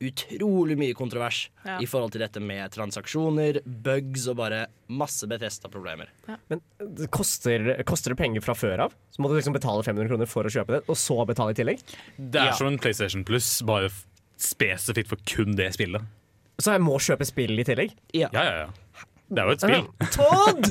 utrolig 0.00 0.76
mye 0.78 0.94
kontrovers 0.94 1.48
Ja. 1.66 1.78
i 1.82 1.86
forhold 1.90 2.12
til 2.14 2.20
dette 2.22 2.38
med 2.40 2.70
transaksjoner, 2.70 3.58
bugs 3.66 4.28
og 4.30 4.36
bare 4.38 4.66
masse 4.88 5.26
Betesta-problemer. 5.26 6.06
Men 6.48 6.60
det 6.78 7.08
koster, 7.10 7.72
koster 7.84 8.14
det 8.14 8.18
penger 8.20 8.40
fra 8.44 8.54
før 8.54 8.84
av? 8.86 8.94
Så 9.10 9.18
må 9.24 9.28
du 9.28 9.34
liksom 9.34 9.56
betale 9.56 9.82
500 9.82 10.06
kroner 10.12 10.26
for 10.30 10.44
å 10.46 10.52
kjøpe 10.54 10.76
det, 10.76 10.82
og 10.88 10.94
så 10.96 11.18
betale 11.26 11.50
i 11.50 11.58
tillegg? 11.58 11.82
Det 12.16 12.38
er 12.40 12.46
Ja. 12.52 12.52
som 12.52 12.68
en 12.68 12.78
PlayStation 12.78 13.24
Plus, 13.24 13.60
bare 13.62 13.90
spesifikt 14.38 15.08
for 15.08 15.16
kun 15.26 15.56
det 15.56 15.72
spillet. 15.74 16.00
Så 16.60 16.72
jeg 16.74 16.80
må 16.80 16.94
kjøpe 16.98 17.26
spill 17.26 17.58
i 17.58 17.64
tillegg? 17.64 17.92
Ja. 18.14 18.28
Ja, 18.32 18.42
ja, 18.44 18.54
ja. 18.66 18.70
Det 19.28 19.42
er 19.42 19.48
jo 19.48 19.54
et 19.56 19.64
spill. 19.64 19.86
Todd! 20.14 20.70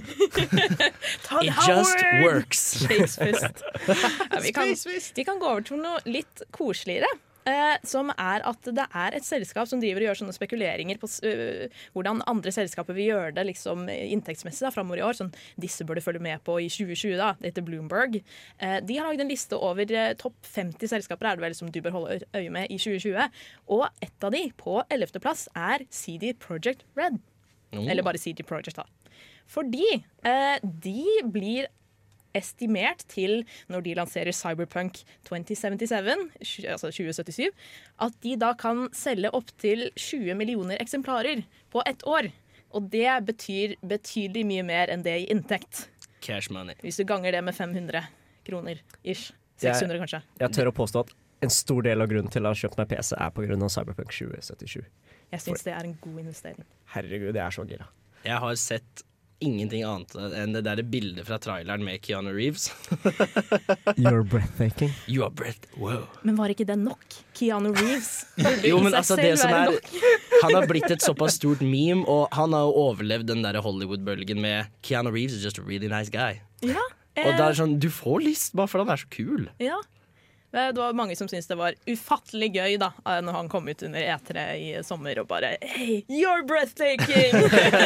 Todd 1.28 1.46
It 1.46 1.62
just 1.68 2.04
works. 2.24 2.66
Spacefist. 2.82 3.64
Ja, 4.34 4.42
vi, 4.42 4.52
kan, 4.52 4.74
vi 5.16 5.24
kan 5.24 5.40
gå 5.40 5.48
over 5.50 5.64
til 5.66 5.82
noe 5.82 6.02
litt 6.10 6.42
koseligere. 6.56 7.10
Eh, 7.48 7.78
som 7.88 8.10
er 8.12 8.44
at 8.50 8.68
det 8.76 8.84
er 8.92 9.16
et 9.16 9.24
selskap 9.24 9.70
som 9.70 9.80
driver 9.80 10.02
og 10.02 10.10
gjør 10.10 10.20
sånne 10.20 10.36
spekuleringer 10.36 10.98
på 11.00 11.08
øh, 11.30 11.78
hvordan 11.96 12.20
andre 12.28 12.52
selskaper 12.52 12.98
vil 12.98 13.14
gjøre 13.14 13.36
det 13.38 13.46
liksom, 13.48 13.86
inntektsmessig 13.88 14.66
da, 14.66 14.74
framover 14.76 15.00
i 15.00 15.06
år. 15.08 15.16
Sånn, 15.16 15.32
disse 15.56 15.88
bør 15.88 16.02
du 16.02 16.04
følge 16.04 16.24
med 16.26 16.44
på 16.44 16.58
i 16.60 16.68
2020. 16.74 17.16
da, 17.22 17.30
Det 17.40 17.54
heter 17.54 17.68
Bloomberg. 17.70 18.20
Eh, 18.60 18.78
de 18.84 19.00
har 19.00 19.08
lagd 19.08 19.24
en 19.24 19.32
liste 19.32 19.62
over 19.70 19.96
eh, 19.96 20.12
topp 20.20 20.36
50 20.50 20.92
selskaper 20.92 21.30
er 21.30 21.40
det 21.40 21.48
vel 21.48 21.56
som 21.56 21.72
du 21.72 21.80
bør 21.86 21.96
holde 22.02 22.20
øye 22.36 22.52
med 22.52 22.68
i 22.74 22.82
2020. 22.82 23.40
Og 23.78 23.88
ett 24.04 24.28
av 24.28 24.36
de, 24.36 24.44
på 24.60 24.82
11. 24.90 25.24
plass, 25.24 25.48
er 25.56 25.88
CD 25.94 26.34
Project 26.36 26.84
Red. 27.00 27.22
Eller 27.72 28.04
bare 28.04 28.18
CD 28.22 28.44
Project, 28.48 28.78
da. 28.78 28.86
Fordi 29.48 29.86
eh, 30.24 30.60
de 30.64 31.04
blir 31.32 31.68
estimert 32.38 33.02
til, 33.10 33.42
når 33.72 33.82
de 33.86 33.94
lanserer 33.98 34.36
Cyberpunk 34.36 35.00
2077, 35.26 36.68
altså 36.70 36.92
2077, 36.92 37.48
at 38.06 38.18
de 38.24 38.36
da 38.40 38.52
kan 38.60 38.88
selge 38.96 39.32
opptil 39.34 39.88
20 39.98 40.36
millioner 40.38 40.78
eksemplarer 40.84 41.44
på 41.74 41.82
ett 41.90 42.04
år. 42.06 42.30
Og 42.76 42.90
det 42.92 43.08
betyr 43.26 43.78
betydelig 43.88 44.44
mye 44.46 44.66
mer 44.68 44.92
enn 44.94 45.06
det 45.06 45.16
i 45.24 45.30
inntekt. 45.34 45.88
Cash 46.22 46.52
money. 46.52 46.76
Hvis 46.84 47.00
du 47.00 47.06
ganger 47.08 47.32
det 47.32 47.44
med 47.48 47.56
500 47.56 48.04
kroner 48.48 48.82
ish. 49.04 49.32
Det 49.58 49.70
er- 49.72 49.80
600 49.80 50.00
kanskje. 50.04 50.22
Jeg 50.40 50.52
tør 50.54 50.70
å 50.70 50.76
påstå 50.76 51.00
at 51.08 51.14
en 51.42 51.50
stor 51.50 51.82
del 51.86 52.02
av 52.02 52.10
grunnen 52.10 52.30
til 52.32 52.44
å 52.44 52.52
ha 52.52 52.54
kjøpt 52.54 52.78
meg 52.78 52.90
PC, 52.90 53.16
er 53.18 53.30
pga. 53.32 53.70
Cyberpunk 53.70 54.12
2077. 54.12 54.84
Jeg 55.34 55.44
syns 55.44 55.66
det 55.66 55.74
er 55.76 55.84
en 55.90 55.98
god 56.02 56.20
investering. 56.24 56.64
Herregud, 56.94 57.34
jeg 57.36 57.44
er 57.44 57.52
så 57.56 57.66
gira. 57.68 57.88
Jeg 58.24 58.40
har 58.44 58.56
sett 58.60 59.04
ingenting 59.44 59.84
annet 59.86 60.16
enn 60.40 60.56
det 60.56 60.64
der 60.66 60.80
bildet 60.90 61.28
fra 61.28 61.38
traileren 61.38 61.84
med 61.86 62.00
Keanu 62.02 62.32
Reeves. 62.34 62.72
You're 64.02 64.24
breathtaking. 64.26 64.90
You 65.06 65.24
are 65.28 65.30
breath. 65.30 65.68
Wow. 65.78 66.08
Men 66.26 66.40
var 66.40 66.50
ikke 66.54 66.66
det 66.66 66.78
nok? 66.82 67.04
Keanu 67.38 67.70
Reeves 67.78 68.26
Jo, 68.70 68.80
men 68.82 68.96
altså, 68.98 69.16
det 69.20 69.36
som 69.42 69.54
er. 69.54 69.76
Han 70.44 70.56
har 70.56 70.66
blitt 70.70 70.90
et 70.94 71.06
såpass 71.06 71.38
stort 71.38 71.62
meme, 71.66 72.02
og 72.06 72.28
han 72.38 72.54
har 72.54 72.68
jo 72.68 72.74
overlevd 72.88 73.30
den 73.32 73.42
der 73.46 73.58
Hollywood-bølgen 73.66 74.42
med 74.42 74.70
Keanu 74.86 75.10
Reeves 75.14 75.34
is 75.38 75.46
just 75.46 75.58
a 75.60 75.66
really 75.66 75.90
nice 75.90 76.14
guy. 76.14 76.38
Ja, 76.62 76.82
Og 77.18 77.24
eh, 77.32 77.38
det 77.38 77.46
er 77.48 77.56
sånn, 77.58 77.78
Du 77.82 77.90
får 77.94 78.22
lyst 78.22 78.54
bare 78.58 78.70
fordi 78.70 78.86
han 78.86 78.94
er 78.94 79.02
så 79.02 79.10
kul. 79.14 79.48
Ja. 79.62 79.80
Det 80.52 80.80
var 80.80 80.94
mange 80.94 81.16
som 81.16 81.28
syntes 81.28 81.48
det 81.50 81.56
var 81.60 81.74
ufattelig 81.86 82.48
gøy 82.56 82.78
da 82.80 82.94
eh, 83.04 83.18
Når 83.26 83.34
han 83.36 83.50
kom 83.52 83.68
ut 83.68 83.82
under 83.84 84.00
E3 84.00 84.44
i 84.56 84.84
sommer 84.88 85.20
og 85.20 85.28
bare 85.28 85.58
Hey, 85.62 86.06
you're 86.08 86.46
breathtaking! 86.48 87.36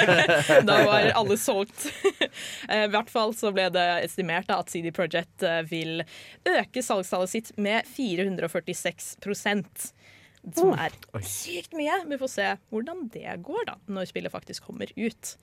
da 0.70 0.76
var 0.86 1.10
alle 1.18 1.38
solgt. 1.42 1.90
Eh, 2.72 2.86
I 2.86 2.92
hvert 2.94 3.10
fall 3.12 3.34
så 3.36 3.50
ble 3.52 3.66
det 3.74 4.06
estimert 4.06 4.48
da, 4.48 4.60
at 4.62 4.70
CD 4.72 4.92
Projekt 4.96 5.44
eh, 5.44 5.64
vil 5.68 6.04
øke 6.48 6.82
salgstallet 6.86 7.30
sitt 7.34 7.50
med 7.60 7.84
446% 7.90 9.92
som 10.56 10.72
er 10.74 10.92
sykt 11.26 11.74
mye. 11.78 12.00
Vi 12.10 12.18
får 12.22 12.32
se 12.32 12.48
hvordan 12.72 13.10
det 13.14 13.36
går 13.46 13.66
da, 13.68 13.76
når 13.92 14.06
spillet 14.10 14.34
faktisk 14.34 14.64
kommer 14.70 14.88
ut. 14.96 15.36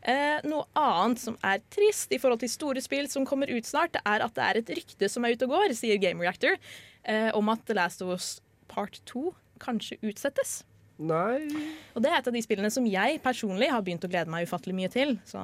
Eh, 0.00 0.38
noe 0.48 0.64
annet 0.80 1.20
som 1.20 1.36
er 1.44 1.60
trist 1.72 2.12
i 2.14 2.18
forhold 2.20 2.40
til 2.40 2.52
store 2.52 2.80
spill 2.80 3.08
som 3.12 3.26
kommer 3.28 3.50
ut 3.52 3.68
snart, 3.68 3.92
det 3.92 4.00
er 4.08 4.24
at 4.24 4.36
det 4.36 4.46
er 4.46 4.60
et 4.62 4.72
rykte 4.78 5.10
som 5.12 5.26
er 5.26 5.36
ute 5.36 5.44
og 5.48 5.56
går, 5.58 5.74
sier 5.76 6.00
Game 6.00 6.22
Reactor, 6.24 6.56
eh, 7.04 7.28
om 7.36 7.52
at 7.52 7.66
The 7.68 7.76
Last 7.76 8.00
of 8.04 8.14
Us 8.14 8.38
part 8.70 9.00
2 9.10 9.34
kanskje 9.60 9.98
utsettes. 10.06 10.62
Nei 11.00 11.48
Og 11.96 12.02
det 12.04 12.10
er 12.10 12.18
et 12.18 12.26
av 12.28 12.34
de 12.36 12.42
spillene 12.44 12.68
som 12.72 12.84
jeg 12.84 13.22
personlig 13.24 13.70
har 13.72 13.80
begynt 13.84 14.04
å 14.04 14.10
glede 14.10 14.28
meg 14.32 14.48
ufattelig 14.48 14.76
mye 14.76 14.92
til. 14.92 15.16
Så 15.28 15.40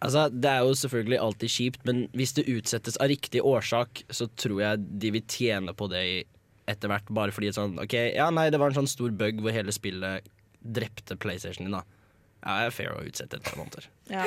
Altså, 0.00 0.30
Det 0.32 0.48
er 0.48 0.62
jo 0.64 0.72
selvfølgelig 0.72 1.18
alltid 1.20 1.50
kjipt, 1.52 1.80
men 1.84 2.08
hvis 2.16 2.32
det 2.32 2.48
utsettes 2.48 2.96
av 2.96 3.10
riktig 3.12 3.42
årsak, 3.44 4.04
så 4.08 4.30
tror 4.32 4.60
jeg 4.62 4.84
de 4.98 5.10
vil 5.12 5.24
tjene 5.28 5.74
på 5.76 5.90
det 5.92 6.24
etter 6.70 6.88
hvert. 6.88 7.10
Bare 7.12 7.34
fordi 7.34 7.50
sånn 7.52 7.76
OK, 7.82 7.92
ja 8.16 8.30
nei, 8.32 8.48
det 8.48 8.60
var 8.62 8.72
en 8.72 8.80
sånn 8.80 8.88
stor 8.88 9.12
bug 9.12 9.42
hvor 9.44 9.52
hele 9.52 9.74
spillet 9.74 10.24
drepte 10.60 11.18
PlayStation 11.20 11.66
din, 11.66 11.76
da. 11.76 11.84
Ja, 12.40 12.56
det 12.56 12.70
er 12.70 12.74
fair 12.74 12.94
å 12.94 13.02
utsette 13.04 13.36
et 13.36 13.44
par 13.44 13.58
måneder. 13.60 13.88
ja, 14.16 14.24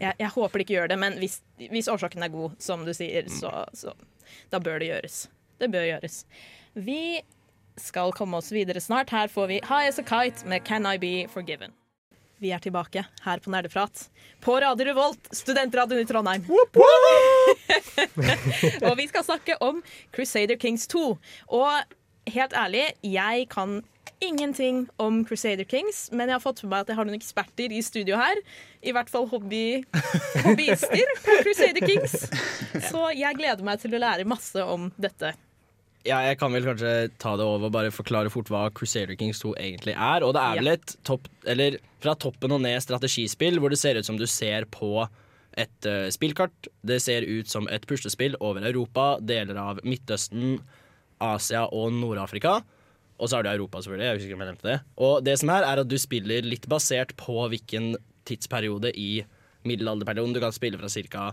jeg, 0.00 0.16
jeg 0.18 0.32
håper 0.34 0.58
de 0.58 0.66
ikke 0.66 0.78
gjør 0.78 0.90
det, 0.92 0.98
men 1.02 1.18
hvis, 1.22 1.38
hvis 1.62 1.90
årsaken 1.92 2.26
er 2.26 2.32
god, 2.32 2.56
som 2.62 2.82
du 2.86 2.92
sier, 2.96 3.28
så, 3.30 3.52
så 3.76 3.94
da 4.50 4.60
bør 4.62 4.82
det 4.82 4.90
gjøres. 4.90 5.26
Det 5.62 5.70
bør 5.70 5.86
gjøres. 5.86 6.24
Vi 6.74 7.20
skal 7.78 8.12
komme 8.16 8.40
oss 8.40 8.50
videre 8.52 8.80
snart. 8.82 9.12
Her 9.14 9.30
får 9.32 9.46
vi 9.48 9.60
High 9.68 9.88
As 9.88 10.00
A 10.02 10.04
Kite 10.06 10.48
med 10.48 10.66
Can 10.66 10.86
I 10.86 10.98
Be 10.98 11.28
Forgiven. 11.30 11.72
Vi 12.42 12.50
er 12.50 12.58
tilbake 12.58 13.04
her 13.22 13.38
på 13.38 13.52
Nerdeprat. 13.54 14.08
På 14.42 14.56
Radio 14.60 14.88
Revolt, 14.88 15.28
studentradioen 15.30 16.02
i 16.02 16.06
Trondheim. 16.08 16.42
og 18.88 18.96
vi 18.98 19.06
skal 19.06 19.22
snakke 19.22 19.54
om 19.62 19.78
Crusader 20.10 20.58
Kings 20.58 20.88
2. 20.90 21.04
Og 21.54 21.70
helt 22.34 22.56
ærlig, 22.58 22.88
jeg 23.06 23.46
kan 23.52 23.84
ingenting 24.22 24.86
om 25.02 25.24
Crusader 25.26 25.66
Kings, 25.68 26.08
men 26.12 26.28
jeg 26.28 26.38
har 26.38 26.42
fått 26.42 26.62
med 26.62 26.72
meg 26.72 26.84
at 26.84 26.92
jeg 26.92 26.98
har 26.98 27.08
noen 27.08 27.18
eksperter 27.18 27.74
i 27.74 27.80
studio 27.84 28.18
her. 28.20 28.40
I 28.82 28.94
hvert 28.94 29.10
fall 29.12 29.28
hobby, 29.30 29.82
hobbyister 30.46 31.14
på 31.24 31.38
Crusader 31.42 31.86
Kings. 31.86 32.28
Så 32.88 33.08
jeg 33.18 33.38
gleder 33.38 33.64
meg 33.66 33.82
til 33.82 33.96
å 33.96 34.02
lære 34.02 34.28
masse 34.28 34.62
om 34.62 34.90
dette. 35.00 35.34
Ja, 36.02 36.18
jeg 36.26 36.38
kan 36.40 36.50
vel 36.50 36.66
kanskje 36.66 37.12
ta 37.22 37.36
det 37.38 37.46
over 37.46 37.68
og 37.68 37.74
bare 37.76 37.92
forklare 37.94 38.30
fort 38.32 38.50
hva 38.50 38.64
Crusader 38.74 39.14
Kings 39.18 39.42
2 39.42 39.54
egentlig 39.54 39.94
er. 39.94 40.26
Og 40.26 40.34
det 40.34 40.42
er 40.42 40.58
vel 40.58 40.72
et 40.74 40.94
topp, 41.06 41.28
eller 41.46 41.78
fra 42.02 42.16
toppen 42.18 42.54
og 42.56 42.62
ned 42.64 42.82
strategispill 42.82 43.60
hvor 43.62 43.70
det 43.70 43.78
ser 43.78 44.00
ut 44.00 44.08
som 44.08 44.18
du 44.18 44.26
ser 44.30 44.66
på 44.70 45.06
et 45.52 45.86
uh, 45.86 46.08
spillkart. 46.10 46.70
Det 46.82 46.98
ser 47.04 47.26
ut 47.28 47.50
som 47.50 47.68
et 47.70 47.86
puslespill 47.86 48.34
over 48.40 48.66
Europa, 48.66 49.14
deler 49.22 49.58
av 49.62 49.82
Midtøsten, 49.86 50.58
Asia 51.22 51.68
og 51.70 51.92
Nord-Afrika. 51.94 52.58
Og 53.18 53.28
så 53.28 53.38
har 53.38 53.46
du 53.46 53.52
Europa, 53.52 53.82
selvfølgelig. 53.82 54.06
Jeg 54.08 54.16
husker 54.16 54.30
ikke 54.30 54.38
om 54.38 54.44
jeg 54.44 54.50
nevnte 54.52 54.68
det. 54.70 54.78
Og 55.08 55.14
det 55.26 55.36
som 55.40 55.52
er, 55.54 55.66
er 55.68 55.82
at 55.82 55.90
du 55.90 55.98
spiller 56.00 56.46
litt 56.46 56.66
basert 56.70 57.14
på 57.20 57.36
hvilken 57.52 57.92
tidsperiode 58.28 58.92
i 58.98 59.10
middelalderperioden. 59.68 60.34
Du 60.34 60.42
kan 60.42 60.54
spille 60.54 60.80
fra 60.80 60.90
ca. 60.90 61.28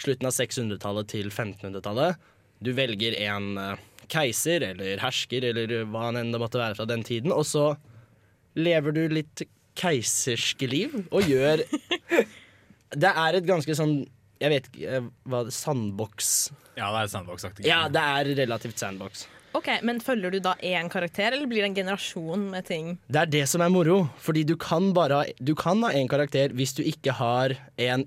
slutten 0.00 0.26
av 0.26 0.34
600-tallet 0.34 1.10
til 1.12 1.30
1500-tallet. 1.30 2.18
Du 2.60 2.72
velger 2.76 3.16
en 3.28 3.54
eh, 3.60 3.86
keiser 4.10 4.64
eller 4.72 5.00
hersker 5.02 5.46
eller 5.52 5.74
hva 5.90 6.10
enn 6.10 6.32
det 6.34 6.40
måtte 6.42 6.60
være 6.60 6.76
fra 6.78 6.88
den 6.88 7.04
tiden, 7.06 7.32
og 7.32 7.46
så 7.48 7.72
lever 8.58 8.96
du 8.96 9.02
litt 9.12 9.44
keiserske 9.78 10.66
liv 10.68 10.96
og 11.08 11.28
gjør 11.30 11.62
Det 13.00 13.10
er 13.22 13.36
et 13.38 13.46
ganske 13.46 13.74
sånn 13.78 13.92
Jeg 14.42 14.50
vet 14.50 14.64
ikke 14.66 14.96
eh, 14.98 15.04
hva 15.30 15.44
Sandbox 15.54 16.50
Ja, 16.74 16.88
det 16.90 17.04
er 17.04 17.12
sandbox-aktig. 17.12 17.68
Ja, 17.68 17.84
det 17.92 18.02
er 18.02 18.32
relativt 18.40 18.82
sandbox. 18.82 19.28
Ok, 19.52 19.66
Men 19.82 19.98
følger 19.98 20.30
du 20.30 20.38
da 20.44 20.52
én 20.62 20.88
karakter, 20.92 21.32
eller 21.34 21.48
blir 21.50 21.64
det 21.64 21.70
en 21.72 21.74
generasjon 21.80 22.44
med 22.52 22.66
ting? 22.68 22.92
Det 23.10 23.18
er 23.24 23.30
det 23.32 23.42
som 23.50 23.60
er 23.64 23.72
moro, 23.72 24.04
fordi 24.22 24.44
du 24.46 24.54
kan 24.56 24.92
bare 24.94 25.24
Du 25.42 25.54
kan 25.58 25.82
ha 25.82 25.90
én 25.90 26.08
karakter 26.08 26.54
hvis 26.54 26.74
du 26.76 26.82
ikke 26.86 27.12
har 27.18 27.56
en. 27.76 28.04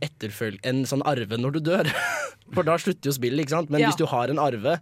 En 0.63 0.83
sånn 0.87 1.03
arve 1.05 1.37
når 1.37 1.57
du 1.57 1.59
dør. 1.59 1.89
For 2.53 2.63
da 2.63 2.77
slutter 2.77 3.09
jo 3.11 3.15
spillet, 3.17 3.43
ikke 3.43 3.55
sant? 3.57 3.69
Men 3.73 3.81
Ja. 3.81 3.89
hvis 3.89 3.99
du 3.99 4.05
har 4.05 4.29
en 4.31 4.39
arve 4.39 4.79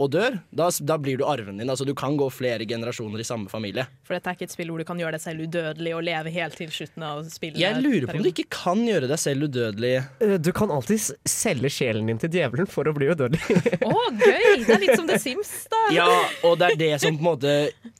og 0.00 0.08
dør, 0.14 0.38
da, 0.56 0.70
da 0.88 0.96
blir 0.96 1.18
du 1.20 1.26
arven 1.28 1.58
din. 1.60 1.68
Altså 1.68 1.84
Du 1.84 1.92
kan 1.98 2.14
gå 2.16 2.26
flere 2.32 2.64
generasjoner 2.64 3.20
i 3.20 3.26
samme 3.28 3.50
familie. 3.52 3.84
For 4.08 4.16
dette 4.16 4.30
er 4.32 4.38
ikke 4.38 4.46
et 4.48 4.54
spill 4.54 4.70
hvor 4.72 4.80
du 4.80 4.86
kan 4.88 4.96
gjøre 5.02 5.12
deg 5.18 5.20
selv 5.20 5.44
udødelig 5.44 5.92
og 5.98 6.02
leve 6.06 6.32
helt 6.32 6.56
til 6.56 6.70
slutten 6.72 7.04
av 7.04 7.20
spillet. 7.28 7.60
Jeg 7.60 7.82
lurer 7.84 8.06
på 8.08 8.16
om 8.16 8.24
du 8.24 8.30
ikke 8.32 8.46
kan 8.56 8.80
gjøre 8.88 9.10
deg 9.12 9.20
selv 9.20 9.44
udødelig. 9.50 9.92
Eh, 10.24 10.36
Du 10.40 10.50
kan 10.56 10.72
alltid 10.72 11.10
selge 11.28 11.68
sjelen 11.76 12.08
din 12.08 12.18
til 12.22 12.32
djevelen 12.32 12.66
for 12.70 12.88
å 12.88 12.94
bli 12.96 13.10
udødelig. 13.12 13.42
Å, 13.84 13.96
gøy! 14.16 14.64
Det 14.64 14.76
er 14.78 14.84
litt 14.86 14.96
som 14.96 15.06
The 15.10 15.18
Sims, 15.20 15.52
da. 15.70 15.82
Ja, 15.94 16.08
og 16.48 16.56
det 16.62 16.72
er 16.72 16.80
det 16.80 16.92
som 17.04 17.18
på 17.18 17.20
en 17.20 17.28
måte 17.34 17.54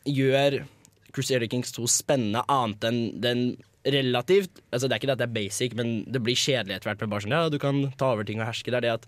gjør 0.09 0.63
Crusader 1.13 1.49
Kings 1.51 1.73
2 1.77 1.85
spennende, 1.91 2.45
annet 2.49 2.85
enn 2.89 3.01
den 3.21 3.41
relativt 3.85 4.61
Altså 4.71 4.87
Det 4.89 4.93
er 4.95 5.01
ikke 5.01 5.09
det 5.09 5.15
at 5.17 5.21
det 5.23 5.29
er 5.29 5.37
basic, 5.39 5.73
men 5.79 5.93
det 6.13 6.21
blir 6.23 6.37
kjedelig 6.39 6.77
etter 6.77 6.91
hvert. 6.91 7.01
med 7.01 7.11
bare 7.15 7.25
sånn, 7.25 7.33
Ja, 7.35 7.49
du 7.49 7.59
kan 7.63 7.79
ta 7.99 8.11
over 8.15 8.25
ting 8.29 8.41
og 8.43 8.47
herske. 8.51 8.69
Det 8.71 8.77
er 8.81 8.85
det 8.87 8.93
at 8.99 9.07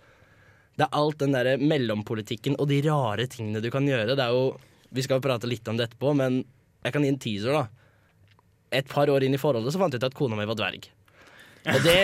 det 0.83 0.89
er 0.89 0.99
alt 0.99 1.21
den 1.23 1.37
der 1.37 1.61
mellompolitikken 1.63 2.57
og 2.59 2.67
de 2.73 2.81
rare 2.89 3.29
tingene 3.31 3.63
du 3.63 3.69
kan 3.71 3.87
gjøre. 3.87 4.17
Det 4.19 4.25
er 4.25 4.35
jo, 4.35 4.57
Vi 4.93 5.05
skal 5.07 5.23
prate 5.25 5.49
litt 5.49 5.69
om 5.71 5.79
det 5.79 5.87
etterpå, 5.87 6.11
men 6.19 6.43
jeg 6.83 6.93
kan 6.93 7.05
gi 7.05 7.13
en 7.13 7.21
teaser, 7.23 7.55
da. 7.55 7.63
Et 8.73 8.89
par 8.89 9.09
år 9.09 9.25
inn 9.25 9.37
i 9.37 9.41
forholdet 9.41 9.73
så 9.73 9.81
fant 9.81 9.95
jeg 9.95 10.03
ut 10.03 10.09
at 10.09 10.17
kona 10.17 10.37
mi 10.37 10.45
var 10.49 10.59
dverg. 10.59 10.89
Og 11.63 11.85
det, 11.87 11.97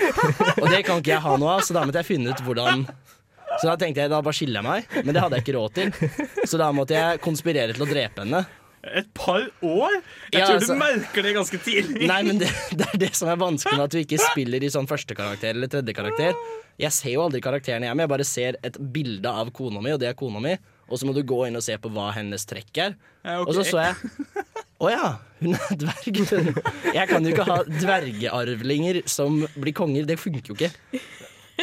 og 0.62 0.66
det 0.66 0.82
kan 0.84 0.98
ikke 0.98 1.14
jeg 1.14 1.24
ha 1.24 1.36
noe 1.38 1.54
av, 1.54 1.62
så 1.64 1.76
da 1.76 1.84
måtte 1.86 2.02
jeg 2.02 2.08
finne 2.10 2.34
ut 2.34 2.42
hvordan 2.42 2.82
Så 3.58 3.64
da 3.64 3.76
tenkte 3.80 4.02
jeg 4.02 4.10
da 4.12 4.18
bare 4.20 4.36
skiller 4.36 4.60
jeg 4.60 4.66
meg, 4.66 5.04
men 5.06 5.14
det 5.14 5.22
hadde 5.22 5.38
jeg 5.38 5.46
ikke 5.46 5.56
råd 5.56 5.76
til. 5.78 5.92
Så 6.44 6.58
da 6.60 6.68
måtte 6.74 6.98
jeg 6.98 7.22
konspirere 7.24 7.72
til 7.72 7.86
å 7.86 7.88
drepe 7.88 8.26
henne. 8.26 8.42
Et 8.84 9.08
par 9.14 9.42
år? 9.62 9.94
Jeg 10.32 10.40
Ja, 10.40 10.46
tror 10.46 10.54
altså- 10.60 10.74
du 10.74 10.78
merker 10.78 11.22
det 11.22 11.34
ganske 11.34 11.58
tidlig. 11.58 12.06
Nei, 12.06 12.22
men 12.22 12.38
det, 12.38 12.48
det 12.78 12.86
er 12.94 12.98
det 12.98 13.14
som 13.16 13.28
er 13.28 13.36
vanskelig 13.36 13.76
med 13.76 13.84
at 13.84 13.90
du 13.90 13.98
ikke 13.98 14.18
spiller 14.22 14.62
i 14.62 14.70
sånn 14.70 14.86
førstekarakter 14.86 15.50
eller 15.50 15.66
tredjekarakter. 15.72 16.34
Jeg 16.78 16.94
ser 16.94 17.10
jo 17.16 17.24
aldri 17.26 17.40
karakterene 17.42 17.88
er 17.90 17.94
jeg 17.98 18.08
bare 18.08 18.24
ser 18.24 18.58
et 18.62 18.78
bilde 18.78 19.26
av 19.26 19.50
kona 19.50 19.80
mi, 19.82 19.90
og 19.90 19.98
det 19.98 20.08
er 20.12 20.14
kona 20.14 20.40
mi. 20.40 20.56
Og 20.88 20.98
så 20.98 21.04
må 21.08 21.12
du 21.12 21.22
gå 21.26 21.42
inn 21.48 21.58
og 21.58 21.62
se 21.62 21.74
på 21.76 21.90
hva 21.92 22.12
hennes 22.14 22.46
trekk 22.48 22.78
er. 22.78 22.94
Ja, 23.24 23.40
okay. 23.42 23.50
Og 23.50 23.54
så 23.58 23.64
så 23.66 23.82
jeg 23.82 24.14
Å 24.78 24.90
ja, 24.92 25.08
hun 25.40 25.56
er 25.58 25.74
dverg. 25.74 26.18
Jeg 26.94 27.08
kan 27.10 27.24
jo 27.26 27.32
ikke 27.34 27.46
ha 27.48 27.56
dvergearvlinger 27.66 29.00
som 29.10 29.40
blir 29.58 29.74
konger. 29.74 30.06
Det 30.06 30.20
funker 30.22 30.52
jo 30.52 30.54
ikke. 30.54 31.00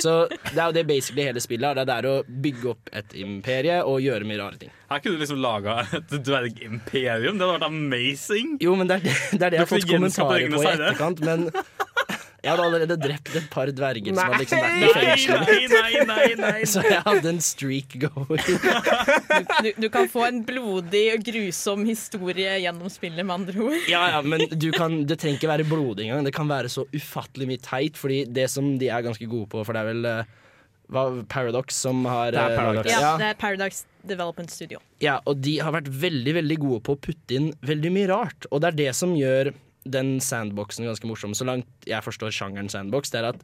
Så 0.02 0.16
det 0.30 0.58
er 0.60 0.66
jo 0.66 0.76
det 0.76 0.86
basically 0.90 1.26
hele 1.28 1.42
spillet 1.44 1.78
er. 1.80 1.88
Det 1.88 1.96
er 1.96 2.08
å 2.10 2.16
bygge 2.28 2.72
opp 2.74 2.92
et 2.96 3.16
imperie 3.22 3.78
og 3.88 4.02
gjøre 4.04 4.28
mye 4.28 4.40
rare 4.42 4.60
ting. 4.60 4.74
Her 4.92 5.02
kunne 5.02 5.18
du 5.18 5.24
liksom 5.24 5.42
laga 5.44 5.80
et 5.98 6.16
dvergimperium. 6.28 7.40
Det 7.40 7.48
hadde 7.48 7.54
vært 7.56 7.68
amazing. 7.70 8.58
Jo, 8.64 8.76
men 8.80 8.92
det 8.92 9.00
er 9.00 9.08
det, 9.08 9.16
det, 9.32 9.42
er 9.42 9.56
det 9.56 9.60
jeg 9.60 9.66
har 9.66 9.72
fått 9.72 9.90
kommentarer 9.90 10.52
på 10.52 10.62
i 10.64 10.72
etterkant. 10.74 11.24
Men 11.26 11.50
jeg 12.46 12.52
hadde 12.54 12.66
allerede 12.70 12.96
drept 13.02 13.32
et 13.40 13.48
par 13.50 13.70
dverger 13.74 14.14
som 14.14 14.20
hadde 14.22 14.42
liksom 14.44 14.60
vært 14.62 14.76
i 14.78 14.90
fengselet. 14.94 15.48
fengsel. 15.50 15.74
nei, 15.74 16.04
nei, 16.06 16.06
nei, 16.12 16.28
nei. 16.44 16.60
Så 16.76 16.84
jeg 16.86 17.02
hadde 17.08 17.32
en 17.34 17.42
streak 17.42 17.98
going. 18.06 18.46
Du, 19.66 19.70
du 19.82 19.88
kan 19.92 20.08
få 20.12 20.26
en 20.28 20.42
blodig 20.46 21.02
og 21.16 21.24
grusom 21.26 21.84
historie 21.88 22.54
gjennom 22.62 22.90
spillet, 22.92 23.26
med 23.26 23.34
andre 23.36 23.66
ord. 23.66 23.78
Ja, 23.90 24.04
ja, 24.14 24.22
men 24.26 24.44
du 24.52 24.68
kan, 24.76 25.02
det 25.10 25.18
trenger 25.22 25.40
ikke 25.40 25.50
være 25.52 25.66
blodig 25.68 26.06
engang. 26.08 26.26
Det 26.28 26.34
kan 26.36 26.50
være 26.50 26.70
så 26.72 26.86
ufattelig 26.94 27.48
mye 27.50 27.62
teit, 27.66 27.98
fordi 28.00 28.22
det 28.36 28.46
som 28.54 28.76
de 28.82 28.90
er 28.94 29.04
ganske 29.06 29.28
gode 29.32 29.50
på, 29.52 29.64
for 29.66 29.76
det 29.76 29.82
er 29.84 29.90
vel 29.90 30.10
eh, 30.12 30.34
hva, 30.94 31.06
Paradox 31.32 31.80
som 31.82 32.04
har 32.10 32.36
Det 32.36 32.42
er 32.44 32.54
eh, 32.54 32.60
Paradox. 32.62 32.92
Ja, 32.94 33.02
Ja, 33.02 33.12
Det 33.22 33.30
er 33.32 33.40
Paradox 33.42 33.84
Development 34.06 34.52
Studio. 34.54 34.80
ja, 35.02 35.18
og 35.26 35.42
de 35.42 35.58
har 35.66 35.74
vært 35.76 35.90
veldig, 35.90 36.36
veldig 36.42 36.58
gode 36.62 36.82
på 36.86 36.96
å 36.96 37.02
putte 37.10 37.40
inn 37.40 37.52
veldig 37.66 37.94
mye 37.96 38.10
rart. 38.14 38.48
Og 38.52 38.62
det 38.62 38.74
er 38.74 38.80
det 38.84 38.92
som 39.02 39.16
gjør 39.18 39.52
den 39.86 40.18
sandboxen 40.24 40.88
ganske 40.88 41.08
morsom, 41.08 41.36
så 41.38 41.46
langt 41.48 41.88
jeg 41.88 42.04
forstår 42.04 42.34
sjangeren 42.34 42.70
sandbox. 42.72 43.12
Det 43.14 43.22
er 43.22 43.30
at 43.34 43.44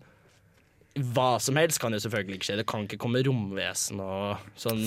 hva 1.15 1.37
som 1.39 1.55
helst 1.55 1.79
kan 1.79 1.93
jo 1.95 1.99
selvfølgelig 2.03 2.39
ikke 2.39 2.47
skje. 2.49 2.57
Det 2.59 2.65
kan 2.67 2.83
ikke 2.87 2.99
komme 2.99 3.21
romvesen 3.23 4.01
og 4.03 4.41
sånn 4.59 4.81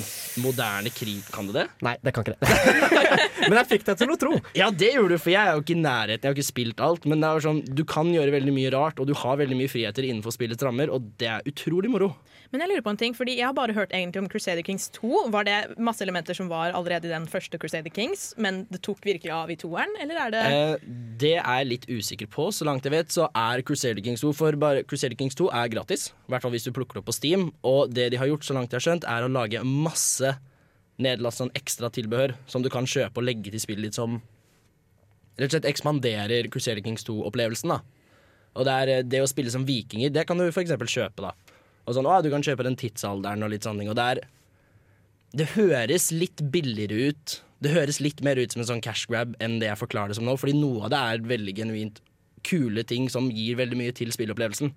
moderne 0.44 0.92
krig, 0.92 1.22
kan 1.32 1.48
det 1.48 1.56
det? 1.56 1.66
Nei, 1.86 1.94
det 2.04 2.12
kan 2.14 2.26
ikke 2.26 2.36
det. 2.36 2.50
Men 3.48 3.58
jeg 3.60 3.70
fikk 3.70 3.86
deg 3.88 4.02
til 4.02 4.12
å 4.12 4.18
tro. 4.20 4.34
Ja, 4.58 4.68
det 4.72 4.92
gjorde 4.94 5.16
du, 5.16 5.22
for 5.22 5.32
jeg 5.32 5.40
er 5.40 5.56
jo 5.56 5.64
ikke 5.64 5.76
i 5.76 5.80
nærheten. 5.80 6.26
Jeg 6.26 6.30
har 6.30 6.36
ikke 6.36 6.50
spilt 6.50 6.84
alt. 6.84 7.08
Men 7.08 7.24
det 7.24 7.30
er 7.30 7.40
jo 7.40 7.46
sånn, 7.48 7.62
du 7.64 7.84
kan 7.88 8.12
gjøre 8.12 8.36
veldig 8.36 8.54
mye 8.56 8.72
rart, 8.74 9.00
og 9.00 9.08
du 9.08 9.14
har 9.24 9.40
veldig 9.40 9.58
mye 9.58 9.72
friheter 9.72 10.06
innenfor 10.08 10.34
spillets 10.36 10.64
rammer, 10.64 10.92
og 10.92 11.08
det 11.20 11.30
er 11.38 11.48
utrolig 11.50 11.92
moro. 11.92 12.12
Men 12.52 12.62
jeg 12.62 12.70
lurer 12.70 12.84
på 12.86 12.92
en 12.92 12.98
ting, 13.00 13.14
fordi 13.18 13.32
jeg 13.40 13.48
har 13.48 13.54
bare 13.56 13.74
hørt 13.74 13.90
egentlig 13.96 14.20
om 14.22 14.28
Crusader 14.30 14.62
Kings 14.62 14.86
2. 14.94 15.24
Var 15.34 15.46
det 15.48 15.56
masse 15.82 16.04
elementer 16.04 16.36
som 16.38 16.46
var 16.52 16.76
allerede 16.76 17.08
i 17.08 17.14
den 17.14 17.24
første 17.30 17.58
Crusader 17.58 17.90
Kings, 17.90 18.28
men 18.38 18.62
det 18.70 18.78
tok 18.86 19.00
virkelig 19.02 19.32
av 19.34 19.50
i 19.50 19.56
toeren, 19.58 19.90
eller 20.04 20.20
er 20.26 20.34
det 20.36 20.42
Eh, 20.54 20.74
det 21.18 21.32
er 21.40 21.60
jeg 21.62 21.68
litt 21.70 21.86
usikker 21.88 22.28
på. 22.30 22.48
Så 22.54 22.66
langt 22.68 22.84
jeg 22.86 22.92
vet, 22.94 23.10
så 23.14 23.26
er 23.34 23.62
Crusader 23.66 24.02
Kings 24.04 24.22
2 24.22 24.32
For 24.36 24.58
bare 24.60 24.84
Crusader 24.86 25.16
Kings 25.18 25.36
2 25.38 25.48
er 25.50 25.70
gratis. 25.72 25.93
I 25.94 26.32
hvert 26.32 26.44
fall 26.44 26.52
hvis 26.54 26.66
du 26.66 26.72
plukker 26.74 26.98
det 26.98 27.02
opp 27.02 27.08
på 27.10 27.16
Steam. 27.16 27.48
Og 27.66 27.92
det 27.94 28.10
de 28.12 28.20
har 28.20 28.30
gjort, 28.30 28.46
så 28.46 28.56
langt 28.56 28.72
jeg 28.72 28.80
har 28.80 28.86
skjønt, 28.88 29.06
er 29.08 29.24
å 29.24 29.32
lage 29.32 29.62
masse 29.64 30.34
nedlast 31.02 31.40
sånn 31.42 31.52
ekstra 31.58 31.90
tilbehør 31.94 32.36
som 32.50 32.62
du 32.62 32.70
kan 32.70 32.86
kjøpe 32.86 33.20
og 33.20 33.26
legge 33.26 33.50
til 33.50 33.62
spillet 33.62 33.88
ditt 33.88 33.98
som 33.98 34.20
rett 35.34 35.48
og 35.48 35.56
slett 35.56 35.66
ekspanderer 35.66 36.46
Crusader 36.52 36.84
Kings 36.84 37.06
2-opplevelsen. 37.08 37.74
da 37.74 37.80
Og 38.54 38.66
det, 38.66 38.74
er, 38.74 38.92
eh, 38.92 39.02
det 39.02 39.22
å 39.22 39.30
spille 39.30 39.50
som 39.50 39.66
vikinger, 39.66 40.12
det 40.14 40.26
kan 40.28 40.38
du 40.38 40.46
f.eks. 40.46 40.70
kjøpe. 40.70 41.22
da 41.22 41.32
Og 41.86 41.96
sånn, 41.96 42.06
å, 42.06 42.22
Du 42.22 42.30
kan 42.30 42.42
kjøpe 42.42 42.66
den 42.66 42.78
tidsalderen 42.78 43.42
og 43.42 43.50
litt 43.50 43.66
sånne 43.66 43.82
ting. 43.82 43.90
Og 43.90 43.98
det 43.98 44.04
er 44.04 44.20
Det 45.34 45.48
høres 45.56 46.12
litt 46.12 46.38
billigere 46.52 47.10
ut. 47.10 47.42
Det 47.60 47.72
høres 47.74 48.00
litt 48.00 48.22
mer 48.22 48.36
ut 48.36 48.52
som 48.52 48.60
en 48.62 48.68
sånn 48.68 48.82
cash 48.82 49.06
grab 49.08 49.34
enn 49.40 49.58
det 49.58 49.66
jeg 49.66 49.80
forklarer 49.80 50.12
det 50.12 50.16
som 50.16 50.24
nå, 50.24 50.36
fordi 50.38 50.54
noe 50.54 50.84
av 50.84 50.90
det 50.92 51.00
er 51.00 51.28
veldig 51.34 51.54
genuint 51.56 52.00
kule 52.44 52.84
ting 52.84 53.08
som 53.08 53.30
gir 53.32 53.56
veldig 53.56 53.78
mye 53.78 53.94
til 53.96 54.12
spilleopplevelsen. 54.12 54.70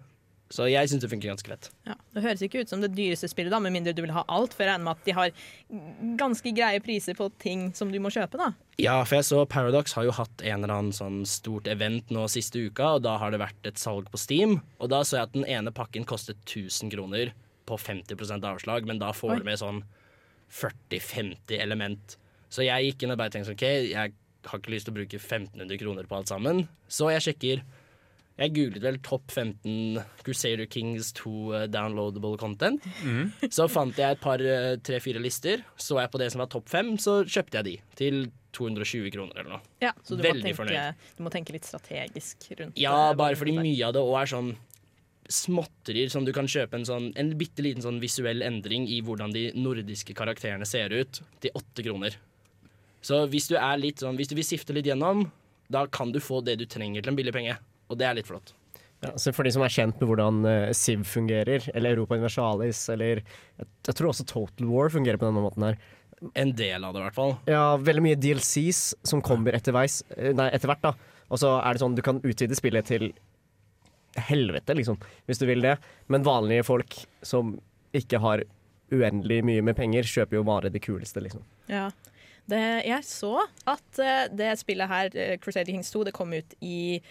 Så 0.53 0.69
jeg 0.71 0.87
syns 0.87 1.03
det 1.03 1.09
funker 1.11 1.31
ganske 1.33 1.49
fett. 1.51 1.67
Ja, 1.87 1.95
det 2.15 2.23
høres 2.23 2.41
ikke 2.45 2.61
ut 2.63 2.71
som 2.71 2.79
det 2.83 2.93
dyreste 2.95 3.27
spillet, 3.27 3.51
da, 3.51 3.59
med 3.63 3.73
mindre 3.75 3.91
du 3.95 3.99
vil 4.05 4.13
ha 4.15 4.23
alt. 4.31 4.53
For 4.55 4.63
jeg 4.63 4.71
regner 4.71 4.85
med 4.85 4.95
at 4.95 5.07
de 5.07 5.15
har 5.17 5.33
ganske 6.21 6.53
greie 6.55 6.79
priser 6.83 7.17
på 7.17 7.27
ting 7.43 7.67
som 7.75 7.91
du 7.91 7.99
må 8.03 8.11
kjøpe. 8.13 8.39
da. 8.39 8.53
Ja, 8.79 8.95
for 9.03 9.19
jeg 9.19 9.27
så 9.27 9.41
Paradox 9.49 9.97
har 9.97 10.07
jo 10.07 10.15
hatt 10.15 10.43
en 10.45 10.63
eller 10.63 10.75
annen 10.77 10.95
sånn 10.95 11.19
stort 11.27 11.67
event 11.67 12.13
nå 12.15 12.27
siste 12.31 12.61
uka, 12.63 12.93
og 12.95 13.03
da 13.03 13.17
har 13.19 13.33
det 13.33 13.41
vært 13.43 13.67
et 13.67 13.81
salg 13.81 14.07
på 14.13 14.21
Steam. 14.21 14.61
Og 14.79 14.91
da 14.93 15.01
så 15.03 15.19
jeg 15.19 15.27
at 15.27 15.35
den 15.35 15.47
ene 15.49 15.73
pakken 15.75 16.07
kostet 16.07 16.39
1000 16.45 16.93
kroner 16.95 17.33
på 17.67 17.75
50% 17.75 18.47
avslag, 18.47 18.87
men 18.87 19.01
da 19.03 19.11
får 19.11 19.35
Oi. 19.35 19.39
du 19.41 19.49
med 19.49 19.59
sånn 19.59 19.83
40-50 20.53 21.59
element. 21.59 22.15
Så 22.47 22.63
jeg 22.63 22.87
gikk 22.87 23.03
inn 23.03 23.11
og 23.11 23.19
bare 23.19 23.33
tenkte 23.33 23.51
OK, 23.51 23.65
jeg 23.91 24.13
har 24.47 24.61
ikke 24.61 24.71
lyst 24.71 24.87
til 24.87 24.95
å 24.95 24.99
bruke 25.01 25.19
1500 25.19 25.81
kroner 25.81 26.07
på 26.07 26.15
alt 26.21 26.31
sammen. 26.31 26.63
Så 26.87 27.09
jeg 27.11 27.25
sjekker 27.25 27.65
Jeg 28.37 28.53
googlet 28.53 28.83
vel 28.83 28.97
topp 29.01 29.31
15 29.33 29.97
Crusader 30.21 30.67
Kings 30.69 31.09
2 31.17 31.31
eh, 31.57 31.63
downloadable 31.73 32.37
content. 32.37 32.83
Så 33.49 33.65
fant 33.71 33.97
jeg 33.97 34.13
et 34.17 34.21
par 34.21 34.41
eh, 34.43 34.75
tre-fire 34.85 35.21
lister. 35.23 35.63
Så 35.73 35.97
jeg 35.97 36.11
på 36.13 36.21
det 36.21 36.29
som 36.33 36.43
var 36.43 36.51
topp 36.53 36.69
fem, 36.69 36.93
så 37.01 37.23
kjøpte 37.25 37.57
jeg 37.57 37.67
de 37.67 37.75
til 37.97 38.27
220 38.57 39.09
kroner 39.13 39.41
eller 39.41 39.57
noe. 39.57 39.73
Ja, 39.81 39.91
så 40.05 40.15
du 40.17 40.21
må, 40.21 40.33
tenke, 40.37 40.53
fornøyd. 40.57 41.01
du 41.17 41.25
må 41.25 41.33
tenke 41.33 41.53
litt 41.55 41.65
strategisk 41.67 42.47
rundt 42.59 42.79
Ja, 42.81 43.13
bare 43.17 43.37
fordi 43.37 43.57
mye 43.57 43.89
av 43.89 43.95
det 43.97 44.05
òg 44.05 44.17
er 44.21 44.31
sånn 44.31 44.53
småtterier 45.27 46.11
som 46.13 46.23
du 46.23 46.31
kan 46.31 46.47
kjøpe 46.47 46.77
en 46.77 46.85
sånn 46.87 47.09
En 47.19 47.33
bitte 47.35 47.59
liten 47.59 47.83
sånn 47.83 47.97
visuell 47.99 48.39
endring 48.45 48.85
i 48.87 49.01
hvordan 49.03 49.33
de 49.35 49.49
nordiske 49.59 50.15
karakterene 50.15 50.65
ser 50.65 50.93
ut, 50.93 51.19
til 51.43 51.57
åtte 51.57 51.83
kroner. 51.83 52.15
Så 53.03 53.25
hvis 53.31 53.49
du 53.51 53.57
er 53.59 53.81
litt 53.81 54.01
sånn 54.03 54.17
Hvis 54.19 54.31
du 54.31 54.37
vil 54.37 54.47
sifte 54.47 54.75
litt 54.75 54.87
gjennom, 54.87 55.25
da 55.73 55.85
kan 55.91 56.13
du 56.13 56.21
få 56.23 56.39
det 56.45 56.57
du 56.61 56.65
trenger 56.69 57.03
til 57.03 57.11
en 57.11 57.19
billig 57.19 57.33
penge. 57.35 57.57
Og 57.87 57.99
det 57.99 58.07
er 58.07 58.17
litt 58.17 58.29
flott. 58.29 58.53
Ja, 59.03 59.11
så 59.21 59.29
for 59.35 59.45
de 59.45 59.51
som 59.53 59.61
er 59.61 59.73
kjent 59.73 59.99
med 60.01 60.09
hvordan 60.09 60.39
uh, 60.47 60.71
Civ 60.75 61.03
fungerer, 61.05 61.67
eller 61.73 61.93
Europa 61.93 62.17
Universalis, 62.17 62.81
eller 62.89 63.21
jeg, 63.21 63.67
jeg 63.85 63.97
tror 63.99 64.09
også 64.09 64.25
Total 64.25 64.71
War 64.71 64.89
fungerer 64.93 65.21
på 65.21 65.27
denne 65.29 65.43
måten 65.43 65.67
her. 65.67 65.77
En 66.33 66.55
del 66.57 66.81
av 66.81 66.95
det, 66.95 67.03
i 67.03 67.05
hvert 67.05 67.17
fall. 67.17 67.35
Ja, 67.45 67.77
veldig 67.77 68.03
mye 68.07 68.17
DLCs 68.17 68.81
som 69.05 69.21
kommer 69.25 69.53
etterveis, 69.53 70.01
eh, 70.17 70.33
nei, 70.33 70.49
etter 70.49 70.71
hvert, 70.71 70.81
da. 70.81 70.95
Og 71.29 71.41
så 71.43 71.53
er 71.59 71.75
det 71.75 71.83
sånn 71.83 71.97
du 71.97 72.01
kan 72.05 72.23
utvide 72.25 72.57
spillet 72.57 72.89
til 72.89 73.11
helvete, 74.17 74.73
liksom, 74.79 74.97
hvis 75.29 75.43
du 75.43 75.45
vil 75.45 75.61
det. 75.61 75.75
Men 76.09 76.25
vanlige 76.25 76.65
folk 76.65 76.97
som 77.21 77.59
ikke 77.97 78.21
har 78.23 78.41
uendelig 78.93 79.43
mye 79.45 79.63
med 79.67 79.77
penger, 79.77 80.07
kjøper 80.09 80.39
jo 80.39 80.45
bare 80.47 80.71
det 80.73 80.81
kuleste, 80.81 81.21
liksom. 81.21 81.45
Ja. 81.69 81.91
Det, 82.47 82.63
jeg 82.87 83.03
så 83.03 83.41
at 83.67 83.99
uh, 83.99 84.25
det 84.31 84.53
spillet 84.61 84.89
her, 84.89 85.11
uh, 85.11 85.33
Crusader 85.43 85.69
Kings 85.69 85.91
2, 85.91 86.05
det 86.07 86.15
kom 86.15 86.31
ut 86.33 86.53
i 86.63 87.01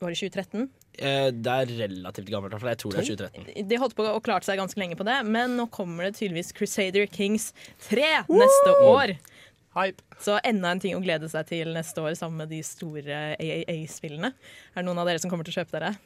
var 0.00 0.12
det 0.12 0.18
2013? 0.20 0.68
Eh, 0.94 1.28
det 1.34 1.54
er 1.54 1.72
relativt 1.80 2.30
gammelt. 2.30 2.54
Jeg 2.54 2.80
tror 2.82 2.94
det 2.94 3.02
er 3.02 3.08
2013. 3.10 3.68
De 3.70 3.78
holdt 3.82 3.96
på 3.98 4.06
å 4.06 4.22
klarte 4.24 4.48
seg 4.48 4.60
ganske 4.60 4.78
lenge 4.80 4.98
på 4.98 5.06
det, 5.06 5.16
men 5.26 5.56
nå 5.58 5.66
kommer 5.74 6.06
det 6.06 6.18
tydeligvis 6.20 6.54
Crusader 6.54 7.08
Kings 7.10 7.52
3 7.88 8.24
neste 8.30 8.74
år. 8.86 9.16
Hype. 9.74 10.04
Så 10.22 10.38
enda 10.46 10.70
en 10.70 10.82
ting 10.82 10.94
å 10.94 11.02
glede 11.02 11.26
seg 11.30 11.48
til 11.50 11.72
neste 11.74 12.02
år 12.02 12.14
sammen 12.18 12.44
med 12.44 12.52
de 12.54 12.60
store 12.66 13.34
AAA-spillene. 13.40 14.30
Er 14.30 14.82
det 14.82 14.86
noen 14.86 15.00
av 15.02 15.08
dere 15.10 15.22
som 15.22 15.32
kommer 15.32 15.46
til 15.46 15.56
å 15.56 15.62
kjøpe 15.64 15.74
dere? 15.74 15.96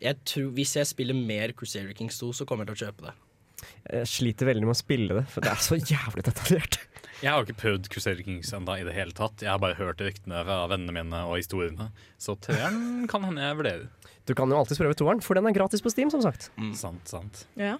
Jeg 0.00 0.16
tror, 0.30 0.52
hvis 0.56 0.76
jeg 0.78 0.88
spiller 0.88 1.16
mer 1.18 1.52
Crusader 1.58 1.92
Kings 1.98 2.20
2, 2.22 2.30
så 2.40 2.46
kommer 2.48 2.64
jeg 2.64 2.72
til 2.72 2.78
å 2.78 2.88
kjøpe 2.88 3.08
det. 3.10 3.16
Jeg 3.90 4.08
sliter 4.08 4.48
veldig 4.48 4.68
med 4.68 4.76
å 4.76 4.78
spille 4.78 5.18
det, 5.18 5.24
for 5.28 5.44
det 5.44 5.50
er 5.50 5.64
så 5.66 5.76
jævlig 5.76 6.24
detaljert. 6.28 6.78
Jeg 7.18 7.32
har 7.34 7.42
ikke 7.42 7.56
prøvd 7.58 7.88
Crusader 7.90 8.22
Kings 8.22 8.52
enda 8.54 8.76
i 8.78 8.84
det 8.86 8.92
hele 8.94 9.10
tatt. 9.16 9.42
Jeg 9.42 9.50
har 9.50 9.58
bare 9.62 9.74
hørt 9.78 9.98
ryktene 10.04 10.42
fra 10.46 10.58
vennene 10.70 10.94
mine 10.94 11.22
og 11.26 11.38
historiene. 11.40 11.88
Så 12.20 12.36
treeren 12.38 13.08
kan 13.10 13.24
hende 13.26 13.42
jeg 13.42 13.58
vurderer. 13.58 13.88
Du 14.28 14.34
kan 14.38 14.50
jo 14.52 14.58
alltids 14.60 14.78
prøve 14.78 14.94
toeren, 14.98 15.22
for 15.24 15.34
den 15.38 15.48
er 15.48 15.54
gratis 15.56 15.82
på 15.82 15.90
Steam, 15.90 16.10
som 16.12 16.22
sagt. 16.22 16.50
Sant, 16.78 17.08
sant. 17.08 17.46
Ja. 17.58 17.74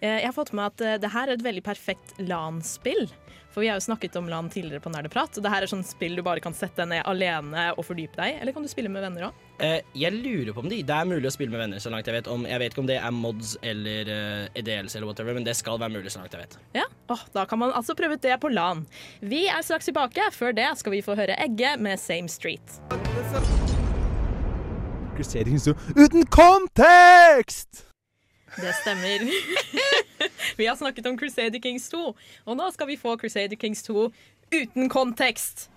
Eh, 0.00 0.16
Jeg 0.22 0.26
har 0.26 0.34
fått 0.34 0.52
med 0.56 0.72
at 0.72 0.80
eh, 0.86 0.96
det 1.02 1.10
her 1.12 1.28
er 1.28 1.36
et 1.38 1.44
veldig 1.44 1.62
perfekt 1.66 2.16
LAN-spill. 2.18 3.06
For 3.50 3.64
vi 3.64 3.68
har 3.70 3.78
jo 3.80 3.84
snakket 3.84 4.16
om 4.16 4.28
LAN 4.30 4.50
tidligere 4.50 4.82
på 4.82 4.92
Nerdeprat. 4.94 5.36
Og 5.36 5.44
det 5.44 5.52
her 5.52 5.64
er 5.64 5.70
sånn 5.70 5.84
spill 5.86 6.16
du 6.18 6.22
bare 6.26 6.42
kan 6.42 6.54
sette 6.56 6.82
deg 6.82 6.90
ned 6.92 7.06
alene 7.10 7.70
og 7.74 7.82
fordype 7.86 8.18
deg 8.20 8.38
Eller 8.40 8.54
kan 8.54 8.64
du 8.64 8.70
spille 8.70 8.92
med 8.92 9.02
venner 9.04 9.28
òg? 9.30 9.46
Uh, 9.60 9.80
jeg 9.98 10.14
lurer 10.14 10.54
på 10.56 10.62
om 10.62 10.70
de, 10.72 10.78
det 10.86 10.96
er 10.96 11.08
mulig 11.08 11.28
å 11.28 11.34
spille 11.34 11.52
med 11.52 11.60
venner, 11.60 11.82
så 11.82 11.92
langt 11.92 12.06
jeg 12.08 12.16
vet. 12.16 12.30
Om, 12.30 12.46
jeg 12.48 12.62
vet 12.62 12.72
ikke 12.72 12.84
om 12.84 12.88
det 12.88 12.96
er 12.96 13.12
mods 13.12 13.56
eller 13.66 14.08
uh, 14.08 14.46
EDLs 14.56 14.96
eller 14.96 15.10
whatever, 15.10 15.36
men 15.36 15.44
det 15.44 15.56
skal 15.58 15.80
være 15.82 15.98
mulig 15.98 16.14
så 16.14 16.22
langt 16.22 16.36
jeg 16.36 16.46
vet. 16.46 16.56
Ja, 16.78 16.86
oh, 17.12 17.26
Da 17.34 17.44
kan 17.50 17.60
man 17.60 17.74
altså 17.76 17.96
prøve 17.98 18.16
ut 18.16 18.24
det 18.24 18.38
på 18.40 18.52
LAN. 18.52 18.86
Vi 19.20 19.44
er 19.50 19.60
straks 19.66 19.90
tilbake. 19.90 20.30
Før 20.32 20.54
det 20.56 20.70
skal 20.80 20.94
vi 20.94 21.02
få 21.04 21.16
høre 21.18 21.36
Egge 21.42 21.74
med 21.82 22.00
Same 22.00 22.30
Street. 22.32 22.78
Uten 25.96 26.24
kontekst! 26.32 27.84
Det 28.56 28.72
stemmer. 28.80 29.28
vi 30.60 30.68
har 30.68 30.78
snakket 30.78 31.10
om 31.10 31.18
Crusader 31.20 31.62
Kings 31.62 31.88
2, 31.92 32.06
og 32.46 32.58
nå 32.58 32.70
skal 32.74 32.90
vi 32.90 32.98
få 33.00 33.16
Crusader 33.20 33.60
Kings 33.60 33.84
2 33.86 34.08
uten 34.50 34.90
kontekst. 34.92 35.68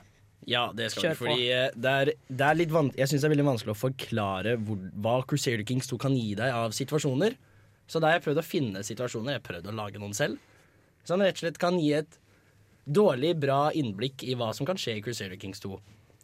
Ja, 0.50 0.68
det 0.76 0.90
skal 0.92 1.04
Kjør 1.04 1.14
vi. 1.14 1.20
Fordi 1.22 1.46
eh, 1.56 1.68
det 1.76 1.92
er, 1.92 2.12
det 2.28 2.48
er 2.48 2.58
litt 2.60 2.74
Jeg 2.98 3.10
syns 3.10 3.22
det 3.24 3.28
er 3.30 3.34
veldig 3.36 3.48
vanskelig 3.48 3.74
å 3.74 3.80
forklare 3.80 4.56
hvor, 4.60 4.82
hva 5.06 5.18
Crusader 5.28 5.64
Kings 5.68 5.88
2 5.92 6.00
kan 6.04 6.18
gi 6.18 6.34
deg 6.40 6.52
av 6.52 6.76
situasjoner. 6.76 7.38
Så 7.88 8.00
da 8.00 8.10
har 8.10 8.20
jeg 8.20 8.26
prøvd 8.28 8.42
å 8.42 8.48
finne 8.48 8.84
situasjoner. 8.86 9.36
Jeg 9.36 9.42
har 9.42 9.48
prøvd 9.48 9.72
å 9.72 9.78
lage 9.78 10.02
noen 10.02 10.16
selv. 10.18 10.42
Som 11.08 11.24
rett 11.24 11.38
og 11.38 11.44
slett 11.44 11.60
kan 11.62 11.80
gi 11.80 11.94
et 12.00 12.20
dårlig, 12.84 13.36
bra 13.40 13.70
innblikk 13.76 14.24
i 14.28 14.36
hva 14.40 14.52
som 14.56 14.68
kan 14.68 14.80
skje 14.80 14.98
i 15.00 15.04
Crusader 15.04 15.40
Kings 15.40 15.64
2. 15.64 15.76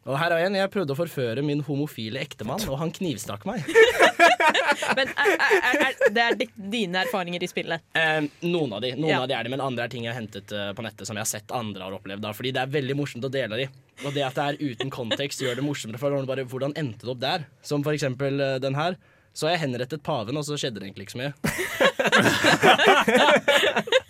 Og 0.10 0.16
her 0.18 0.34
er 0.34 0.48
en. 0.48 0.58
Jeg 0.58 0.72
prøvde 0.74 0.96
å 0.96 1.00
forføre 1.00 1.44
min 1.46 1.64
homofile 1.68 2.22
ektemann, 2.24 2.64
og 2.72 2.80
han 2.82 2.94
knivstakk 2.96 3.46
meg. 3.48 3.68
Men 4.98 5.08
er, 5.14 5.34
er, 5.38 5.78
er, 5.86 5.94
det 6.16 6.24
er 6.24 6.38
dine 6.72 7.04
erfaringer 7.06 7.44
i 7.44 7.50
spillet. 7.52 7.84
Eh, 7.98 8.22
noen 8.48 8.74
av 8.78 8.82
de 8.84 8.94
noen 8.96 9.10
Ja. 9.12 9.20
av 9.24 9.30
de 9.30 9.36
er 9.38 9.44
det, 9.48 9.52
men 9.54 9.64
andre 9.64 9.86
er 9.86 9.92
ting 9.92 10.06
jeg 10.06 10.14
har 10.14 10.20
hentet 10.22 10.52
eh, 10.56 10.72
på 10.78 10.86
nettet 10.86 11.08
som 11.10 11.18
jeg 11.18 11.26
har 11.26 11.32
sett 11.32 11.54
andre 11.56 11.86
har 11.86 11.96
opplevd. 11.98 12.24
Da, 12.24 12.34
fordi 12.36 12.54
det 12.56 12.64
er 12.64 12.74
veldig 12.74 12.96
morsomt 13.00 13.26
å 13.28 13.32
dele 13.34 13.64
de. 13.64 13.70
Og 14.06 14.16
det 14.16 14.24
at 14.26 14.36
det 14.40 14.46
er 14.48 14.60
uten 14.74 14.90
kontekst, 14.94 15.42
gjør 15.44 15.60
det 15.60 15.66
morsommere. 15.66 16.02
For 16.02 16.26
bare, 16.30 16.48
hvordan 16.50 16.76
endte 16.80 17.06
det 17.06 17.14
opp 17.16 17.24
der? 17.24 17.48
Som 17.66 17.84
for 17.86 17.94
eksempel 17.98 18.40
eh, 18.40 18.60
den 18.64 18.76
her. 18.80 18.98
Så 19.40 19.48
jeg 19.52 19.62
henrettet 19.62 20.02
paven, 20.04 20.36
og 20.40 20.44
så 20.44 20.58
skjedde 20.58 20.82
det 20.82 20.88
egentlig 20.90 21.06
ikke 21.06 21.14
så 21.14 21.22
mye. 21.22 21.34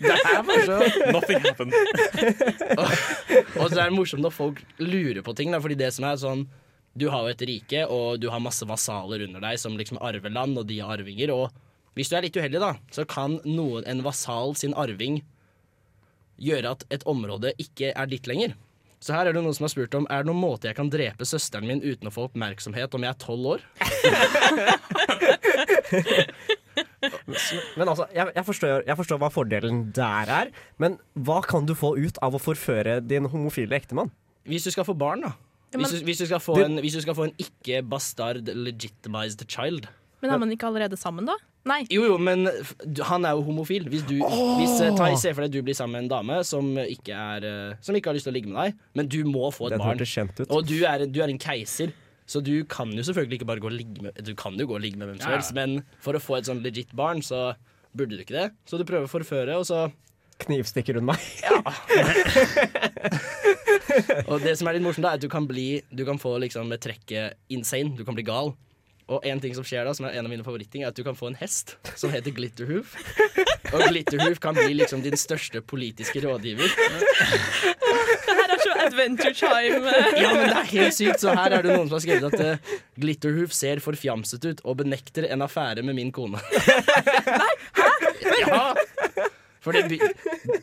det 0.00 0.14
er 0.16 0.42
bare 0.48 0.62
så 0.64 0.78
Nothing 1.12 1.44
happened. 1.44 1.72
Og 3.60 3.66
så 3.68 3.76
er 3.76 3.90
det 3.90 3.94
morsomt 3.94 4.24
når 4.24 4.32
folk 4.34 4.62
lurer 4.80 5.22
på 5.26 5.34
ting. 5.36 5.52
Da, 5.52 5.60
fordi 5.62 5.76
det 5.78 5.92
som 5.94 6.06
er 6.08 6.18
sånn 6.20 6.46
Du 7.00 7.08
har 7.08 7.24
jo 7.24 7.32
et 7.32 7.42
rike, 7.48 7.84
og 7.88 8.20
du 8.20 8.28
har 8.32 8.42
masse 8.44 8.66
vasaler 8.68 9.24
under 9.24 9.40
deg 9.40 9.60
som 9.62 9.76
liksom 9.78 10.00
arver 10.04 10.32
land, 10.32 10.58
og 10.60 10.66
de 10.68 10.80
har 10.82 10.98
arvinger. 10.98 11.32
Og 11.32 11.48
hvis 11.96 12.10
du 12.10 12.16
er 12.18 12.26
litt 12.26 12.36
uheldig, 12.36 12.60
da, 12.60 12.74
så 12.92 13.06
kan 13.08 13.38
noen, 13.46 13.86
en 13.88 14.04
vasal 14.04 14.52
sin 14.58 14.76
arving 14.76 15.22
gjøre 16.40 16.74
at 16.76 16.84
et 16.92 17.06
område 17.08 17.54
ikke 17.60 17.92
er 17.94 18.10
ditt 18.10 18.28
lenger. 18.28 18.52
Så 19.00 19.14
her 19.16 19.24
er 19.26 19.32
det 19.32 19.40
noen 19.40 19.56
som 19.56 19.64
har 19.64 19.72
spurt 19.72 19.94
om 19.96 20.04
Er 20.12 20.20
det 20.20 20.28
noen 20.28 20.42
måte 20.42 20.68
jeg 20.68 20.76
kan 20.76 20.90
drepe 20.92 21.24
søsteren 21.24 21.64
min 21.70 21.80
uten 21.80 22.10
å 22.10 22.12
få 22.12 22.26
oppmerksomhet 22.28 22.92
om 22.96 23.04
jeg 23.06 23.14
er 23.14 23.20
tolv 23.22 23.46
år. 23.54 23.60
Men 27.80 27.88
altså, 27.88 28.04
jeg, 28.12 28.28
jeg, 28.36 28.44
forstår, 28.44 28.84
jeg 28.84 28.96
forstår 29.00 29.20
hva 29.22 29.30
fordelen 29.32 29.76
der 29.96 30.32
er, 30.36 30.50
men 30.82 30.98
hva 31.16 31.40
kan 31.46 31.64
du 31.64 31.72
få 31.78 31.94
ut 31.96 32.20
av 32.24 32.36
å 32.36 32.42
forføre 32.42 33.00
din 33.00 33.28
homofile 33.32 33.78
ektemann? 33.80 34.12
Hvis 34.48 34.68
du 34.68 34.70
skal 34.74 34.84
få 34.88 34.94
barn, 35.00 35.24
da. 35.24 35.32
Men- 35.78 35.86
Hvis 35.86 36.00
du, 36.00 36.04
hvis 36.06 36.18
du 36.18 36.26
skal 36.26 36.40
få 36.40 36.56
en, 36.64 36.78
hvis 36.82 36.94
du 36.94 37.00
skal 37.00 37.14
få 37.14 37.24
en 37.28 37.34
ikke-bastard 37.38 38.48
legitimized 38.54 39.44
child. 39.48 39.86
Men 40.22 40.30
er 40.34 40.38
man 40.38 40.50
ikke 40.52 40.66
allerede 40.68 40.96
sammen, 41.00 41.24
da? 41.26 41.36
Nei. 41.64 41.82
Jo, 41.92 42.02
jo, 42.08 42.16
men 42.18 42.46
han 43.04 43.24
er 43.24 43.30
jo 43.36 43.42
homofil. 43.44 43.84
Hvis 43.88 44.02
du 44.08 44.14
hvis, 44.20 44.78
ta, 44.96 45.08
Se 45.16 45.32
for 45.36 45.42
deg 45.44 45.52
du 45.52 45.62
blir 45.62 45.76
sammen 45.76 45.92
med 45.92 46.04
en 46.04 46.12
dame 46.12 46.38
som 46.44 46.64
ikke, 46.76 47.12
er, 47.12 47.44
eh, 47.44 47.74
som 47.84 47.94
ikke 47.94 48.06
har 48.10 48.14
lyst 48.16 48.24
til 48.28 48.32
å 48.32 48.36
ligge 48.36 48.48
med 48.48 48.56
deg, 48.64 48.78
men 48.96 49.08
du 49.08 49.24
må 49.24 49.50
få 49.52 49.66
et 49.68 49.76
Den 49.76 49.78
barn. 49.84 49.98
kjent 49.98 50.40
ut. 50.40 50.46
Og 50.50 50.66
du 50.66 50.84
er, 50.84 51.04
du 51.06 51.20
er 51.20 51.28
en 51.28 51.38
keiser, 51.38 51.92
så 52.26 52.42
du 52.42 52.64
kan 52.64 52.90
jo 52.92 53.02
selvfølgelig 53.02 53.40
ikke 53.40 53.46
bare 53.46 53.60
gå 53.60 53.66
og 53.68 53.76
ligge 53.76 54.02
med 54.02 54.14
Du 54.24 54.34
kan 54.34 54.56
jo 54.56 54.66
gå 54.66 54.74
og 54.74 54.80
ligge 54.80 54.96
med 54.96 55.08
hvem 55.08 55.20
som 55.20 55.32
Ja. 55.32 55.66
men 55.66 55.84
for 56.00 56.12
å 56.14 56.20
få 56.20 56.38
et 56.38 56.44
sånn 56.44 56.62
legit 56.62 56.94
barn, 56.96 57.20
så 57.20 57.54
burde 57.96 58.10
du 58.16 58.18
ikke 58.24 58.36
det. 58.36 58.52
Så 58.66 58.78
du 58.78 58.84
prøver 58.84 59.04
å 59.04 59.12
forføre, 59.20 59.56
og 59.58 59.64
så 59.66 59.92
Knivstikker 60.44 60.94
hun 61.00 61.06
meg? 61.10 61.20
Og 64.30 64.40
det 64.42 64.56
som 64.58 64.68
er 64.68 64.72
litt 64.76 64.84
morsomt, 64.84 65.04
da, 65.04 65.12
er 65.12 65.16
at 65.20 65.24
du 65.24 65.30
kan 65.32 65.46
bli 65.48 65.82
Du 65.90 66.04
kan 66.08 66.18
få 66.20 66.36
liksom 66.42 66.72
trekket 66.80 67.36
insane. 67.52 67.96
Du 67.98 68.04
kan 68.06 68.14
bli 68.16 68.24
gal. 68.26 68.48
Og 69.10 69.24
en 69.26 69.40
ting 69.42 69.54
som 69.56 69.64
skjer 69.66 69.84
da, 69.86 69.92
som 69.96 70.06
er 70.06 70.12
en 70.18 70.26
av 70.28 70.30
mine 70.30 70.44
favorittting, 70.46 70.82
er 70.84 70.88
at 70.92 70.98
du 70.98 71.02
kan 71.02 71.16
få 71.18 71.26
en 71.32 71.38
hest 71.40 71.74
som 71.98 72.12
heter 72.14 72.30
Glitterhoof. 72.34 72.92
Og 73.72 73.80
Glitterhoof 73.88 74.38
kan 74.42 74.54
bli 74.54 74.74
liksom 74.78 75.02
din 75.02 75.18
største 75.18 75.58
politiske 75.66 76.22
rådgiver. 76.22 76.70
Det 76.70 78.36
her 78.38 78.54
er 78.54 78.60
så 78.62 78.76
Adventure 78.84 79.34
Time. 79.34 79.90
Ja, 80.14 80.30
men 80.36 80.46
det 80.46 80.54
er 80.60 80.70
helt 80.76 80.94
sykt. 80.94 81.18
Så 81.24 81.34
her 81.34 81.50
er 81.58 81.62
det 81.66 81.74
noen 81.74 81.90
som 81.90 81.98
har 81.98 82.04
skrevet 82.06 82.30
at 82.30 82.38
uh, 82.62 82.78
Glitterhoof 83.02 83.50
ser 83.56 83.82
forfjamset 83.82 84.46
ut 84.46 84.62
og 84.62 84.78
benekter 84.84 85.26
en 85.26 85.42
affære 85.42 85.82
med 85.82 85.98
min 85.98 86.14
kone. 86.14 86.38
Nei, 86.38 87.54
hæ? 87.82 87.90
Ja. 88.46 88.62
For 89.60 89.76
det, 89.76 90.00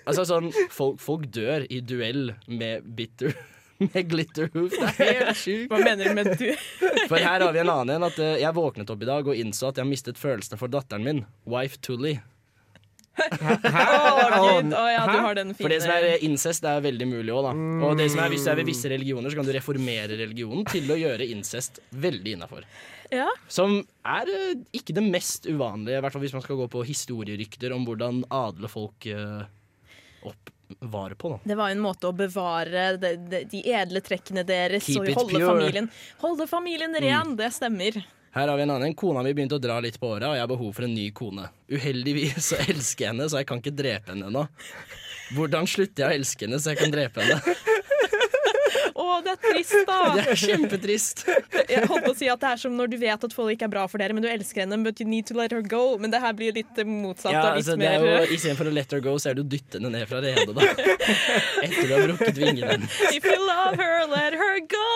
altså 0.10 0.25
sånn, 0.25 0.49
folk, 0.73 0.97
folk 1.03 1.27
dør 1.33 1.67
i 1.69 1.81
duell 1.86 2.31
med 2.49 2.88
bitter 2.97 3.36
med 3.83 4.07
glitterhoof. 4.10 4.73
Det 4.73 4.88
er 5.05 5.19
helt 5.21 5.38
sjukt. 5.38 5.67
Hva 5.71 5.81
mener 5.83 6.10
du 6.10 6.17
med 6.17 6.31
du? 6.39 6.47
For 7.12 7.21
her 7.21 7.43
har 7.45 7.53
vi 7.53 7.62
en 7.62 7.69
annen 7.73 7.95
en. 7.97 8.07
At 8.10 8.17
eh, 8.23 8.39
jeg 8.41 8.57
våknet 8.57 8.89
opp 8.93 9.03
i 9.05 9.10
dag 9.10 9.29
og 9.29 9.38
innså 9.38 9.69
at 9.69 9.81
jeg 9.81 9.89
mistet 9.89 10.21
følelsene 10.21 10.60
for 10.60 10.71
datteren 10.73 11.05
min. 11.05 11.23
Wife 11.49 11.77
Tully. 11.86 12.17
Å, 13.17 14.27
Gud. 14.38 14.73
Å 14.77 14.84
ja, 14.91 15.06
du 15.10 15.17
har 15.23 15.38
den 15.38 15.53
For 15.58 15.71
det 15.71 15.80
som 15.84 15.93
er 15.95 16.23
incest, 16.25 16.63
det 16.65 16.73
er 16.73 16.84
veldig 16.86 17.08
mulig 17.10 17.34
òg, 17.34 17.47
da. 17.47 17.53
Og 17.88 17.97
det 17.99 18.10
som 18.13 18.21
er, 18.23 18.32
hvis 18.34 18.45
du 18.45 18.51
er 18.51 18.60
ved 18.62 18.69
visse 18.69 18.91
religioner, 18.91 19.32
så 19.34 19.39
kan 19.39 19.47
du 19.47 19.53
reformere 19.56 20.19
religionen 20.19 20.67
til 20.69 20.89
å 20.93 20.99
gjøre 20.99 21.27
incest 21.34 21.82
veldig 21.91 22.38
innafor. 22.38 22.67
Ja. 23.13 23.27
Som 23.51 23.80
er 24.03 24.27
eh, 24.34 24.53
ikke 24.75 24.95
det 24.97 25.06
mest 25.06 25.47
uvanlige, 25.47 25.97
i 25.99 26.03
hvert 26.03 26.15
fall 26.15 26.25
hvis 26.25 26.36
man 26.36 26.43
skal 26.43 26.60
gå 26.60 26.67
på 26.73 26.84
historierykter 26.88 27.75
om 27.75 27.88
hvordan 27.88 28.25
adle 28.34 28.69
folk 28.71 29.08
eh, 29.12 29.45
opp 30.27 30.53
var 30.84 31.13
på. 31.15 31.30
da 31.32 31.38
Det 31.53 31.56
var 31.56 31.71
en 31.71 31.80
måte 31.80 32.10
å 32.10 32.15
bevare 32.15 32.97
de, 32.99 33.13
de, 33.32 33.43
de 33.47 33.62
edle 33.71 34.01
trekkene 34.03 34.43
deres 34.47 34.84
Keep 34.84 34.99
og 34.99 35.10
it 35.13 35.15
holde 35.21 35.39
pure. 35.39 35.47
familien, 35.53 35.88
holde 36.19 36.47
familien 36.51 36.97
ren. 36.99 37.38
Det 37.39 37.47
stemmer. 37.56 38.01
Her 38.38 38.47
har 38.47 38.58
vi 38.58 38.63
en 38.67 38.69
annen. 38.69 38.93
Kona 38.93 39.23
mi 39.26 39.32
begynte 39.34 39.58
å 39.58 39.62
dra 39.62 39.80
litt 39.82 39.95
på 39.97 40.12
åra, 40.13 40.30
og 40.30 40.38
jeg 40.38 40.43
har 40.45 40.50
behov 40.52 40.76
for 40.78 40.86
en 40.86 40.93
ny 40.93 41.08
kone. 41.17 41.47
Uheldigvis 41.73 42.52
så 42.52 42.60
elsker 42.67 43.08
jeg 43.08 43.13
henne, 43.15 43.26
så 43.32 43.41
jeg 43.41 43.47
kan 43.50 43.63
ikke 43.63 43.73
drepe 43.73 44.13
henne 44.13 44.30
ennå. 44.30 44.43
Hvordan 45.34 45.65
slutter 45.67 46.06
jeg 46.06 46.08
å 46.12 46.19
elske 46.21 46.45
henne 46.45 46.60
så 46.62 46.76
jeg 46.76 46.84
kan 46.84 46.93
drepe 46.93 47.26
henne? 47.26 47.56
Å, 48.97 49.06
det 49.26 49.34
er 49.34 49.39
trist, 49.41 49.76
da. 49.86 49.97
Det 50.17 50.23
er 50.32 50.39
kjempetrist. 50.41 51.23
Jeg 51.69 51.86
holdt 51.89 52.06
på 52.06 52.13
å 52.13 52.17
si 52.17 52.30
at 52.32 52.41
det 52.41 52.50
er 52.50 52.62
som 52.62 52.73
når 52.78 52.89
du 52.93 52.95
vet 53.02 53.26
at 53.28 53.34
folk 53.36 53.54
ikke 53.54 53.67
er 53.67 53.73
bra 53.73 53.84
for 53.89 54.02
dere, 54.02 54.15
men 54.17 54.26
du 54.26 54.30
elsker 54.30 54.63
henne, 54.63 54.80
but 54.86 55.02
you 55.02 55.08
need 55.10 55.28
to 55.30 55.38
let 55.38 55.54
her 55.54 55.62
go. 55.62 55.97
Men 56.02 56.13
det 56.13 56.21
her 56.23 56.34
blir 56.38 56.56
litt 56.58 56.82
motsatt. 56.86 57.34
Ja, 57.34 57.43
litt 57.58 57.62
altså, 57.62 57.78
det 57.82 57.89
er 57.89 58.06
mer 58.06 58.21
jo, 58.23 58.38
Istedenfor 58.38 58.69
å 58.71 58.73
let 58.78 58.93
her 58.97 59.04
go, 59.06 59.17
så 59.21 59.32
er 59.32 59.38
det 59.38 59.45
å 59.45 59.50
dytte 59.54 59.82
henne 59.82 59.93
ned 59.93 60.06
fra 60.10 60.21
redet. 60.21 60.54
da 60.54 60.62
Etter 61.65 61.82
du 61.89 61.93
har 61.93 62.06
brukket 62.08 62.41
vingene. 62.41 62.80
If 63.13 63.26
you 63.26 63.38
love 63.45 63.78
her, 63.82 64.06
let 64.13 64.38
her 64.38 64.62
go! 64.65 64.88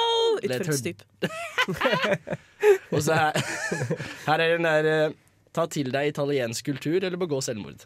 Let 0.46 0.66
Utfor 0.66 0.74
her- 0.74 0.94
et. 0.94 2.40
Og 2.96 3.04
så 3.06 3.18
her, 3.18 3.38
her 4.28 4.44
er 4.44 4.56
den 4.58 4.68
der 4.68 4.90
eh, 4.92 5.20
Ta 5.52 5.66
til 5.68 5.90
deg 5.92 6.14
italiensk 6.14 6.64
kultur 6.64 7.04
eller 7.04 7.20
begå 7.20 7.42
selvmord. 7.44 7.82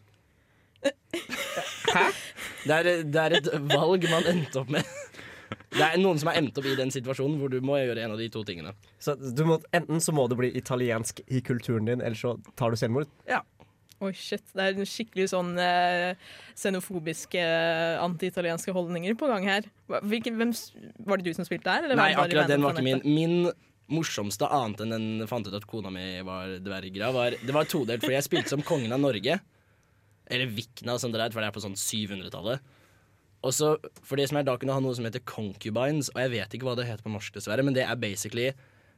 Hæ? 0.86 2.04
Det 2.62 2.76
er, 2.76 2.90
det 3.02 3.24
er 3.24 3.36
et 3.40 3.48
valg 3.72 4.06
man 4.12 4.28
endte 4.30 4.62
opp 4.62 4.70
med. 4.70 4.86
Det 5.74 5.82
er 5.82 5.98
noen 5.98 6.22
som 6.22 6.30
har 6.30 6.38
endt 6.38 6.60
opp 6.62 6.68
i 6.70 6.76
den 6.78 6.94
situasjonen 6.94 7.40
hvor 7.42 7.50
du 7.50 7.58
må 7.66 7.80
gjøre 7.82 8.06
en 8.06 8.14
av 8.14 8.22
de 8.22 8.28
to 8.30 8.44
tingene. 8.46 8.76
Så 9.02 9.16
du 9.18 9.42
må, 9.50 9.58
enten 9.74 9.98
så 9.98 10.14
må 10.14 10.28
det 10.30 10.38
bli 10.38 10.52
italiensk 10.62 11.24
i 11.26 11.42
kulturen 11.46 11.90
din, 11.90 12.06
eller 12.06 12.20
så 12.20 12.36
tar 12.54 12.70
du 12.70 12.78
selvmord. 12.78 13.10
Oi, 14.04 14.12
shit. 14.12 14.44
Det 14.52 14.64
er 14.64 14.76
en 14.76 14.88
skikkelig 14.90 15.30
sånn 15.32 15.54
eh, 15.62 16.18
xenofobiske, 16.60 17.40
eh, 17.40 18.02
anti-italienske 18.04 18.74
holdninger 18.76 19.16
på 19.20 19.30
gang 19.32 19.46
her. 19.48 19.70
Hvilke, 20.04 20.34
hvem, 20.36 20.52
var 21.08 21.22
det 21.22 21.30
du 21.30 21.38
som 21.38 21.48
spilte 21.48 21.72
her? 21.72 21.88
eller 21.88 22.00
Nei, 22.00 22.10
det 22.12 22.26
akkurat 22.26 22.52
den 22.52 22.66
var 22.66 22.76
ikke 22.76 22.86
min. 22.86 23.06
Min 23.06 23.38
morsomste, 23.92 24.48
annet 24.50 24.82
enn 24.82 24.94
den 24.96 25.28
fant 25.30 25.48
ut 25.48 25.56
at 25.58 25.68
kona 25.70 25.92
mi 25.94 26.06
var 26.26 26.56
dverger 26.64 27.04
av, 27.08 27.18
var, 27.18 27.36
det 27.42 27.54
var 27.54 27.68
todelt. 27.70 28.02
Fordi 28.06 28.18
jeg 28.18 28.28
spilte 28.28 28.54
som 28.54 28.64
kongen 28.66 28.94
av 28.96 29.02
Norge. 29.04 29.40
Eller 30.26 30.50
Vikna, 30.50 30.98
som 30.98 31.14
det 31.14 31.22
er, 31.22 31.34
for 31.34 31.44
det 31.44 31.52
er 31.52 31.56
på 31.56 31.62
sånn 31.62 31.78
700-tallet. 31.78 32.64
Og 33.46 33.54
så, 33.54 33.76
for 34.02 34.18
det 34.18 34.26
som 34.32 34.40
er 34.40 34.46
Da 34.48 34.56
kunne 34.58 34.74
du 34.74 34.78
ha 34.80 34.82
noe 34.82 34.96
som 34.98 35.06
heter 35.06 35.22
concubines, 35.28 36.10
og 36.16 36.24
jeg 36.24 36.32
vet 36.34 36.56
ikke 36.58 36.66
hva 36.66 36.74
det 36.80 36.88
heter 36.88 37.06
på 37.06 37.12
norsk, 37.14 37.36
dessverre, 37.36 37.66
men 37.66 37.76
det 37.78 37.84
er 37.86 38.00
basically 38.02 38.48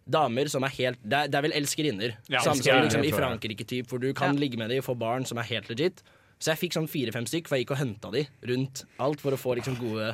damer 0.07 0.47
som 0.47 0.63
er 0.63 0.71
helt 0.77 1.01
Det 1.03 1.17
er, 1.17 1.27
det 1.27 1.35
er 1.35 1.43
vel 1.49 1.57
elskerinner. 1.57 2.13
Ja, 2.31 2.39
Samme 2.45 2.63
som 2.63 2.79
liksom, 2.85 3.03
i 3.03 3.09
jeg 3.09 3.17
tror 3.17 3.25
det. 3.25 3.25
Frankrike, 3.25 3.67
typ, 3.67 3.89
hvor 3.91 3.99
du 3.99 4.07
kan 4.15 4.39
ligge 4.39 4.59
med 4.61 4.71
dem 4.71 4.79
og 4.79 4.87
få 4.87 4.95
barn 4.95 5.27
som 5.27 5.41
er 5.41 5.49
helt 5.51 5.67
legit. 5.73 5.99
Så 6.39 6.53
jeg 6.53 6.61
fikk 6.61 6.77
sånn 6.77 6.87
fire-fem 6.87 7.27
stykk, 7.27 7.49
for 7.49 7.57
jeg 7.57 7.65
gikk 7.65 7.75
og 7.75 7.81
henta 7.81 8.11
de 8.13 8.23
rundt 8.47 8.85
alt 9.03 9.19
for 9.23 9.35
å 9.35 9.41
få 9.41 9.57
liksom 9.59 9.75
gode 9.81 10.13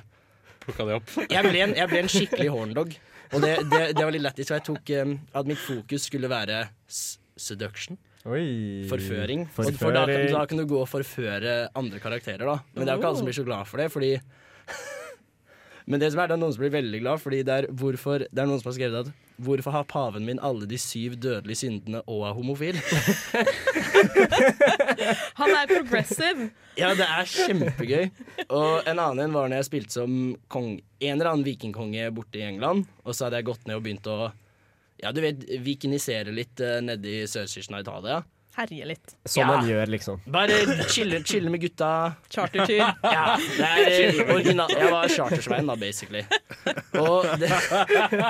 Plukka 0.64 0.86
de 0.88 0.94
opp. 0.96 1.10
jeg 1.28 1.44
ble, 1.44 1.60
en, 1.60 1.74
jeg 1.76 1.92
ble 1.92 2.00
en 2.00 2.10
skikkelig 2.10 2.50
horndog. 2.54 2.94
Og 3.32 3.42
det, 3.42 3.54
det, 3.72 3.84
det 3.98 4.04
var 4.04 4.14
litt 4.14 4.26
lættis, 4.26 4.50
for 4.50 4.60
jeg 4.60 4.66
tok 4.68 4.92
um, 5.02 5.14
at 5.40 5.50
mitt 5.50 5.62
fokus 5.62 6.10
skulle 6.10 6.30
være 6.32 6.66
seduction. 7.40 7.98
Oi. 8.24 8.86
Forføring. 8.88 9.48
forføring. 9.52 9.80
for 9.80 9.96
da, 9.96 10.06
kan, 10.08 10.28
da 10.32 10.44
kan 10.48 10.62
du 10.62 10.68
gå 10.70 10.78
og 10.80 10.88
forføre 10.88 11.56
andre 11.76 12.00
karakterer, 12.00 12.46
da. 12.48 12.60
Men 12.72 12.86
det 12.86 12.94
er 12.94 12.96
jo 12.96 13.02
ikke 13.02 13.10
alle 13.10 13.20
som 13.20 13.28
blir 13.28 13.40
så 13.40 13.48
glad 13.48 13.68
for 13.68 13.84
det, 13.84 13.90
fordi 13.92 14.14
Men 15.90 16.00
det 16.00 16.14
som 16.14 16.22
er, 16.24 16.30
det 16.32 16.38
er 16.38 16.40
noen 16.40 16.54
som 16.56 16.64
blir 16.64 16.72
veldig 16.78 17.02
glad, 17.04 17.20
fordi 17.20 17.42
det 17.44 17.56
er, 17.58 17.68
hvorfor, 17.68 18.24
det 18.24 18.40
er 18.40 18.48
noen 18.48 18.62
som 18.62 18.72
har 18.72 18.78
skrevet 18.78 19.10
at 19.10 19.23
Hvorfor 19.42 19.74
har 19.74 19.88
paven 19.90 20.26
min 20.28 20.40
alle 20.46 20.68
de 20.70 20.78
syv 20.78 21.16
dødelige 21.18 21.64
syndene 21.64 22.04
og 22.06 22.28
er 22.28 22.36
homofil? 22.38 22.78
Han 25.40 25.56
er 25.56 25.66
progressive. 25.72 26.52
Ja, 26.78 26.94
det 26.98 27.08
er 27.08 27.26
kjempegøy. 27.30 28.12
Og 28.50 28.86
en 28.90 29.00
annen 29.00 29.26
en 29.26 29.36
var 29.36 29.50
når 29.50 29.64
jeg 29.64 29.70
spilte 29.72 29.98
som 29.98 30.14
kong, 30.54 30.78
en 31.02 31.16
eller 31.18 31.32
annen 31.32 31.48
vikingkonge 31.48 32.12
borte 32.14 32.42
i 32.42 32.46
England. 32.46 32.86
Og 33.04 33.16
så 33.16 33.28
hadde 33.28 33.42
jeg 33.42 33.50
gått 33.50 33.68
ned 33.68 33.80
og 33.80 33.86
begynt 33.86 34.10
å 34.12 34.32
ja, 35.04 35.12
du 35.12 35.20
vet, 35.20 35.42
vikinisere 35.60 36.32
litt 36.32 36.62
uh, 36.64 36.78
nede 36.84 37.10
i 37.10 37.26
sørkysten 37.28 37.76
av 37.76 37.84
Italia. 37.84 38.22
Herje 38.54 38.86
litt. 38.86 39.16
Som 39.26 39.42
Ja. 39.42 39.48
man 39.50 39.66
gjør, 39.68 39.88
liksom. 39.90 40.20
Bare 40.30 40.58
chille, 40.94 41.24
chille 41.26 41.50
med 41.50 41.62
gutta. 41.64 42.16
Chartertur. 42.30 42.84
Ja, 43.04 43.38
det 43.58 43.70
er 43.70 44.32
original. 44.34 44.70
Jeg 44.70 44.92
var 44.94 45.08
chartersveien, 45.10 45.66
da, 45.72 45.76
basically. 45.76 46.22
Og 47.02 47.26
det, 47.42 47.50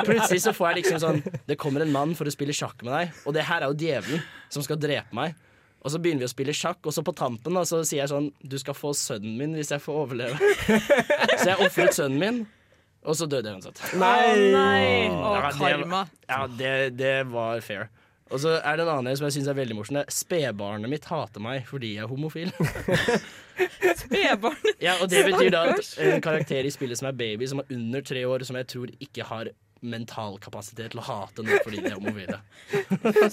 plutselig 0.08 0.40
så 0.46 0.54
får 0.56 0.70
jeg 0.72 0.78
liksom 0.84 1.02
sånn 1.04 1.20
Det 1.48 1.58
kommer 1.60 1.84
en 1.84 1.92
mann 1.92 2.16
for 2.16 2.26
å 2.30 2.32
spille 2.34 2.56
sjakk 2.56 2.80
med 2.88 2.94
deg, 2.96 3.12
og 3.28 3.36
det 3.36 3.44
her 3.50 3.66
er 3.66 3.74
jo 3.74 3.76
djevelen 3.84 4.24
som 4.54 4.64
skal 4.64 4.80
drepe 4.80 5.12
meg. 5.18 5.36
Og 5.84 5.92
så 5.92 6.00
begynner 6.00 6.24
vi 6.24 6.30
å 6.30 6.32
spille 6.32 6.54
sjakk, 6.56 6.80
og 6.88 6.94
så 6.96 7.04
på 7.04 7.12
tampen 7.20 7.54
da, 7.60 7.66
så 7.68 7.82
sier 7.84 8.06
jeg 8.06 8.12
sånn 8.14 8.30
Du 8.40 8.56
skal 8.62 8.78
få 8.78 8.94
sønnen 8.96 9.36
min 9.42 9.58
hvis 9.60 9.74
jeg 9.76 9.84
får 9.84 9.98
overleve. 10.06 10.38
Så 11.36 11.50
jeg 11.52 11.58
ofret 11.68 11.92
sønnen 11.98 12.22
min, 12.22 12.38
og 13.04 13.18
så 13.20 13.28
døde 13.28 13.52
jeg 13.52 13.60
uansett. 13.60 13.82
Å 13.92 14.00
nei! 14.00 15.10
Å, 15.12 15.34
Ja, 15.36 15.50
det- 15.52 15.60
karma. 15.60 16.06
Ja, 16.30 16.40
det, 16.48 16.74
det 16.96 17.16
var 17.28 17.60
fair. 17.60 17.90
Og 18.32 18.40
så 18.42 18.56
er 18.60 18.78
det 18.78 18.86
en 18.86 18.94
annen 18.96 19.18
som 19.20 19.28
jeg 19.28 19.38
synes 19.38 19.50
er 19.52 19.58
veldig 19.58 19.78
morsom. 19.78 20.00
Spedbarnet 20.12 20.92
mitt 20.92 21.08
hater 21.10 21.44
meg 21.44 21.68
fordi 21.70 21.96
jeg 21.98 22.06
er 22.06 22.12
homofil. 22.12 22.54
Spedbarn. 24.04 24.72
Ja, 24.82 24.96
og 25.02 25.12
det 25.12 25.26
betyr 25.28 25.52
da 25.54 25.66
at 25.74 25.92
en 26.02 26.24
karakter 26.24 26.66
i 26.66 26.72
spillet 26.74 27.00
som 27.00 27.12
er 27.12 27.20
baby, 27.20 27.50
som 27.50 27.62
er 27.62 27.76
under 27.76 28.06
tre 28.06 28.24
år, 28.30 28.48
som 28.48 28.58
jeg 28.60 28.70
tror 28.74 28.96
ikke 29.04 29.28
har 29.28 29.52
mental 29.84 30.38
kapasitet 30.42 30.94
til 30.94 31.02
å 31.02 31.06
hate 31.06 31.44
noe 31.44 31.60
fordi 31.66 31.82
de 31.84 31.92
er 31.92 31.98
homofile. 31.98 32.40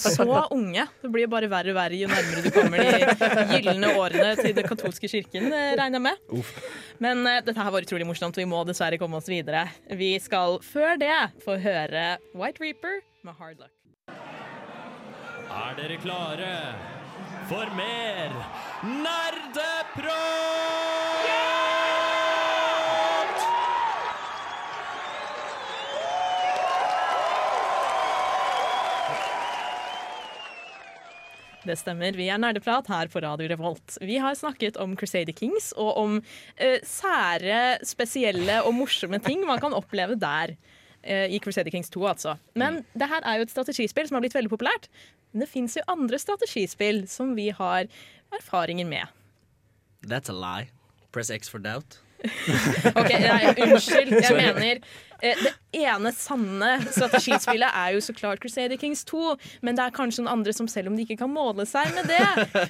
Så 0.00 0.26
unge. 0.50 0.86
Det 1.02 1.10
blir 1.14 1.30
bare 1.30 1.50
verre 1.50 1.72
og 1.72 1.78
verre 1.78 1.98
jo 2.00 2.10
nærmere 2.10 2.42
du 2.44 2.50
kommer 2.54 2.82
de 2.82 3.60
gylne 3.60 3.92
årene 3.94 4.34
til 4.40 4.56
den 4.58 4.66
katolske 4.66 5.10
kirken, 5.10 5.46
eh, 5.54 5.72
regner 5.78 6.00
jeg 6.00 6.06
med. 6.08 6.52
Men 7.02 7.22
uh, 7.22 7.38
dette 7.46 7.56
her 7.56 7.74
var 7.74 7.86
utrolig 7.86 8.08
morsomt, 8.08 8.34
og 8.34 8.42
vi 8.42 8.50
må 8.50 8.64
dessverre 8.68 8.98
komme 9.00 9.20
oss 9.20 9.30
videre. 9.30 9.68
Vi 9.94 10.16
skal 10.22 10.58
før 10.66 10.98
det 11.00 11.16
få 11.46 11.60
høre 11.62 12.16
White 12.34 12.66
Reaper 12.66 13.02
med 13.22 13.38
Hard 13.38 13.62
Luck. 13.62 14.39
Er 15.50 15.74
dere 15.74 15.96
klare 15.98 16.50
for 17.50 17.66
mer 17.74 18.30
nerdeprat? 18.86 20.20
Det 31.66 31.76
stemmer. 31.76 32.14
Vi 32.14 32.28
er 32.30 32.38
Nerdeprat 32.38 32.86
her 32.86 33.10
på 33.10 33.20
Radio 33.26 33.50
Revolt. 33.50 33.98
Vi 34.06 34.22
har 34.22 34.38
snakket 34.38 34.78
om 34.78 34.94
Crusader 34.94 35.34
Kings 35.34 35.72
og 35.74 35.98
om 35.98 36.20
eh, 36.54 36.78
sære, 36.86 37.80
spesielle 37.82 38.62
og 38.62 38.78
morsomme 38.78 39.18
ting 39.26 39.42
man 39.50 39.58
kan 39.58 39.74
oppleve 39.74 40.14
der. 40.14 40.54
Eh, 41.02 41.30
I 41.34 41.38
Crusader 41.42 41.70
Kings 41.70 41.90
2, 41.90 42.04
altså. 42.08 42.36
Men 42.54 42.82
det 42.94 43.08
her 43.08 43.24
er 43.24 43.40
jo 43.40 43.48
et 43.48 43.52
strategispill 43.54 44.08
som 44.08 44.18
har 44.18 44.24
blitt 44.24 44.36
veldig 44.36 44.52
populært. 44.52 44.88
Men 45.32 45.44
det 45.44 45.50
fins 45.52 45.76
jo 45.78 45.86
andre 45.90 46.18
strategispill 46.18 47.04
som 47.10 47.34
vi 47.38 47.50
har 47.54 47.86
erfaringer 48.36 48.86
med. 48.88 49.06
That's 50.06 50.30
a 50.30 50.36
lie. 50.36 50.70
Press 51.12 51.30
X 51.30 51.48
for 51.50 51.58
doubt. 51.62 51.98
Ok, 53.00 53.08
nei, 53.16 53.52
Unnskyld. 53.64 54.10
Jeg 54.20 54.34
mener 54.36 54.80
eh, 55.24 55.38
Det 55.40 55.52
ene 55.80 56.10
sanne 56.12 56.72
strategispillet 56.92 57.72
er 57.80 57.94
jo 57.94 58.02
så 58.04 58.12
klart 58.16 58.42
Crusader 58.42 58.76
Kings 58.80 59.06
2. 59.08 59.36
Men 59.64 59.78
det 59.78 59.86
er 59.86 59.94
kanskje 59.96 60.24
noen 60.24 60.34
andre 60.38 60.54
som 60.56 60.68
selv 60.68 60.92
om 60.92 60.98
de 60.98 61.06
ikke 61.06 61.16
kan 61.22 61.32
måle 61.32 61.64
seg 61.68 61.88
med 61.96 62.10
det, 62.10 62.20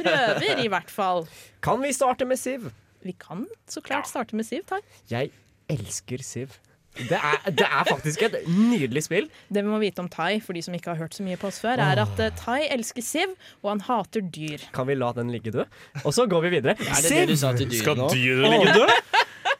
prøver 0.04 0.62
i 0.62 0.68
hvert 0.70 0.92
fall. 0.92 1.26
Kan 1.66 1.82
vi 1.82 1.92
starte 1.96 2.28
med 2.30 2.38
Siv? 2.40 2.70
Vi 3.02 3.14
kan 3.18 3.46
så 3.70 3.82
klart 3.82 4.06
starte 4.10 4.36
med 4.38 4.46
Siv. 4.46 4.66
Takk. 4.70 4.86
Jeg 5.10 5.32
elsker 5.72 6.22
Siv. 6.26 6.58
Det 6.98 7.16
er, 7.16 7.37
det 7.55 7.64
er 7.64 7.85
faktisk 7.87 8.22
et 8.26 8.35
nydelig 8.50 9.05
spill. 9.07 9.29
Det 9.48 9.62
vi 9.62 9.70
må 9.70 9.79
vite 9.81 10.03
om 10.03 10.09
Tai, 10.11 10.40
for 10.44 10.57
de 10.57 10.62
som 10.64 10.74
ikke 10.74 10.90
har 10.92 10.98
hørt 10.98 11.14
så 11.16 11.22
mye 11.24 11.38
på 11.40 11.48
oss 11.48 11.61
før, 11.62 11.81
er 11.81 12.03
at 12.03 12.20
eh, 12.20 12.33
Tai 12.37 12.59
elsker 12.66 13.05
Siv, 13.07 13.33
og 13.62 13.70
han 13.72 13.83
hater 13.87 14.24
dyr. 14.26 14.66
Kan 14.74 14.88
vi 14.90 14.96
la 14.98 15.12
den 15.16 15.31
ligge 15.33 15.53
død? 15.55 15.70
Og 16.03 16.12
så 16.16 16.26
går 16.31 16.48
vi 16.48 16.53
videre. 16.59 16.74
Er 16.74 17.00
det 17.07 17.12
det 17.14 17.29
du 17.31 17.37
sa 17.40 17.53
til 17.57 17.70
dyret 17.70 17.85
Skal 17.85 18.03
dyret 18.11 18.50
ligge 18.57 18.74
død? 18.83 18.94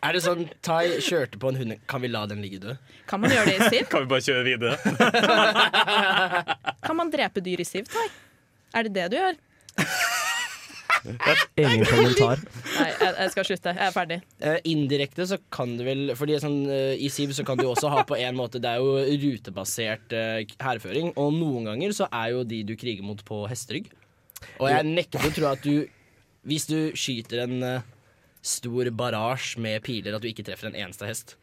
Er 0.01 0.17
det 0.17 0.23
sånn 0.25 0.47
Tai 0.65 0.87
kjørte 1.05 1.37
på 1.41 1.51
en 1.51 1.59
hund 1.61 1.75
Kan 1.91 2.01
vi 2.01 2.09
la 2.09 2.23
den 2.29 2.39
ligge 2.41 2.57
død? 2.63 2.79
Kan 3.09 3.21
man 3.21 3.33
gjøre 3.35 3.51
det 3.51 3.57
i 3.59 3.69
Siv? 3.69 3.89
Kan 3.93 4.07
vi 4.07 4.09
bare 4.09 4.25
kjøre 4.25 4.45
videre? 4.49 4.75
Kan 6.87 6.97
man 6.97 7.13
drepe 7.13 7.43
dyr 7.45 7.61
i 7.61 7.67
Siv, 7.69 7.85
Tai? 7.93 8.07
Er 8.77 8.89
det 8.89 8.95
det 8.97 9.07
du 9.13 9.19
gjør? 9.19 9.37
Ingen 11.61 11.85
kommentar. 11.89 12.43
Nei, 12.77 12.89
jeg, 12.91 13.15
jeg 13.15 13.33
skal 13.35 13.49
slutte. 13.49 13.75
Jeg 13.77 13.87
er 13.87 13.95
ferdig. 13.95 14.19
Uh, 14.43 14.59
indirekte 14.69 15.27
så 15.29 15.39
kan 15.53 15.73
du 15.79 15.85
vel 15.87 16.13
Fordi 16.19 16.37
sånn, 16.43 16.59
uh, 16.69 16.93
I 16.97 17.09
Siv 17.13 17.33
så 17.37 17.45
kan 17.47 17.61
du 17.61 17.67
også 17.69 17.91
ha 17.93 18.03
på 18.09 18.19
en 18.21 18.37
måte 18.37 18.61
Det 18.61 18.69
er 18.69 18.83
jo 18.83 18.99
rutebasert 19.25 20.13
hærføring, 20.61 21.13
uh, 21.15 21.25
og 21.25 21.35
noen 21.39 21.71
ganger 21.71 21.97
så 21.97 22.09
er 22.11 22.35
jo 22.35 22.45
de 22.49 22.63
du 22.69 22.77
kriger 22.81 23.07
mot, 23.07 23.21
på 23.25 23.45
hesterygg. 23.51 23.91
Og 24.61 24.71
jeg 24.71 24.87
nekter 24.89 25.25
å 25.25 25.33
tro 25.35 25.51
at 25.51 25.65
du 25.65 25.89
Hvis 26.49 26.67
du 26.71 26.79
skyter 26.97 27.45
en 27.45 27.59
eh, 27.67 27.89
stor 28.41 28.89
barasj 28.97 29.59
med 29.61 29.83
piler, 29.85 30.15
at 30.17 30.25
du 30.25 30.31
ikke 30.31 30.47
treffer 30.47 30.71
en 30.71 30.79
eneste 30.79 31.05
hest. 31.05 31.37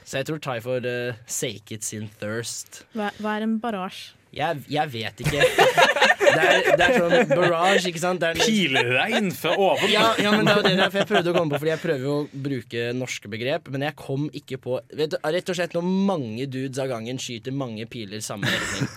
Så 0.00 0.20
jeg 0.20 0.30
tror 0.30 0.40
Ty 0.40 0.56
for 0.64 0.86
uh, 0.86 1.18
sake 1.28 1.76
it 1.76 1.84
sin 1.84 2.08
thirst. 2.22 2.86
Hva, 2.96 3.10
hva 3.20 3.36
er 3.36 3.44
en 3.44 3.58
barasj? 3.60 4.14
Jeg, 4.32 4.62
jeg 4.70 4.92
vet 4.94 5.20
ikke. 5.26 5.44
Det 6.34 6.46
er, 6.46 6.68
det 6.78 6.86
er 6.86 6.96
sånn 6.96 7.32
barrage, 7.32 7.82
ikke 7.90 8.02
sant? 8.02 8.22
Det 8.22 8.30
er, 8.30 8.40
Pilregn 8.40 9.30
fra 9.36 9.54
oven! 9.56 9.90
Ja, 9.92 10.10
ja, 10.20 10.32
men 10.34 10.46
det 10.48 10.56
var 10.58 10.66
det 10.66 10.74
derfor 10.78 11.02
jeg 11.02 11.08
prøvde 11.10 11.32
å 11.32 11.36
komme 11.36 11.54
på 11.54 11.60
Fordi 11.62 11.72
jeg 11.72 11.82
prøver 11.82 12.06
jo 12.06 12.14
å 12.16 12.42
bruke 12.46 12.86
norske 12.96 13.30
begrep, 13.32 13.70
men 13.74 13.84
jeg 13.86 13.96
kom 13.98 14.28
ikke 14.36 14.60
på 14.62 14.78
vet 14.96 15.14
du, 15.14 15.18
Rett 15.30 15.52
og 15.52 15.58
slett 15.58 15.76
når 15.76 15.86
mange 16.10 16.46
dudes 16.50 16.80
av 16.82 16.90
gangen 16.90 17.20
skyter 17.22 17.54
mange 17.54 17.86
piler 17.90 18.22
samme 18.24 18.50
retning. 18.50 18.88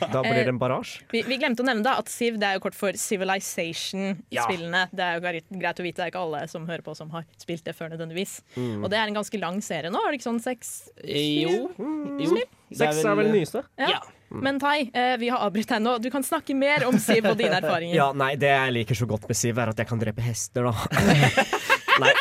Da 0.00 0.22
blir 0.22 0.42
det 0.44 0.52
en 0.52 0.60
barasje. 0.60 1.04
Vi, 1.10 1.22
vi 1.26 1.38
glemte 1.40 1.64
å 1.64 1.66
nevne 1.68 1.84
da 1.86 1.96
at 2.00 2.10
Civ 2.12 2.38
det 2.40 2.46
er 2.46 2.58
jo 2.58 2.64
kort 2.64 2.78
for 2.78 2.96
Civilization-spillene. 2.98 4.84
Ja. 4.86 4.92
Det 4.92 5.06
er 5.06 5.18
jo 5.18 5.24
greit, 5.24 5.48
greit 5.50 5.82
å 5.82 5.86
vite, 5.86 5.98
det 6.00 6.06
er 6.08 6.14
ikke 6.14 6.22
alle 6.22 6.44
som 6.50 6.68
hører 6.68 6.84
på 6.86 6.94
som 6.98 7.10
har 7.14 7.26
spilt 7.40 7.66
det 7.66 7.74
før 7.78 7.92
nødvendigvis. 7.94 8.38
Mm. 8.56 8.84
Og 8.84 8.88
det 8.92 9.00
er 9.00 9.10
en 9.10 9.18
ganske 9.20 9.42
lang 9.42 9.60
serie 9.64 9.92
nå, 9.92 10.00
er 10.00 10.12
det 10.12 10.20
ikke 10.20 10.30
sånn 10.30 10.42
seks? 10.44 10.72
Jo. 11.04 11.68
jo. 11.80 12.40
Det 12.70 12.78
Seks 12.78 13.02
er 13.02 13.18
vel 13.18 13.32
nyeste. 13.34 13.64
Ja. 13.80 13.96
Ja. 13.96 14.00
Men 14.30 14.60
Tai, 14.62 14.90
eh, 14.94 15.16
vi 15.18 15.28
har 15.32 15.42
avbrutt 15.42 15.68
deg 15.72 15.82
nå. 15.82 15.96
Du 15.98 16.10
kan 16.12 16.22
snakke 16.22 16.54
mer 16.54 16.84
om 16.86 16.98
Siv 17.02 17.26
og 17.26 17.36
dine 17.40 17.58
erfaringer. 17.58 17.96
Ja, 18.00 18.10
nei, 18.16 18.34
det 18.38 18.50
jeg 18.52 18.76
liker 18.76 18.98
så 18.98 19.08
godt 19.10 19.26
med 19.28 19.36
Siv, 19.38 19.58
er 19.58 19.72
at 19.72 19.80
jeg 19.82 19.88
kan 19.90 20.00
drepe 20.00 20.22
hester, 20.22 20.68
da. 20.70 20.74
nei. 22.04 22.14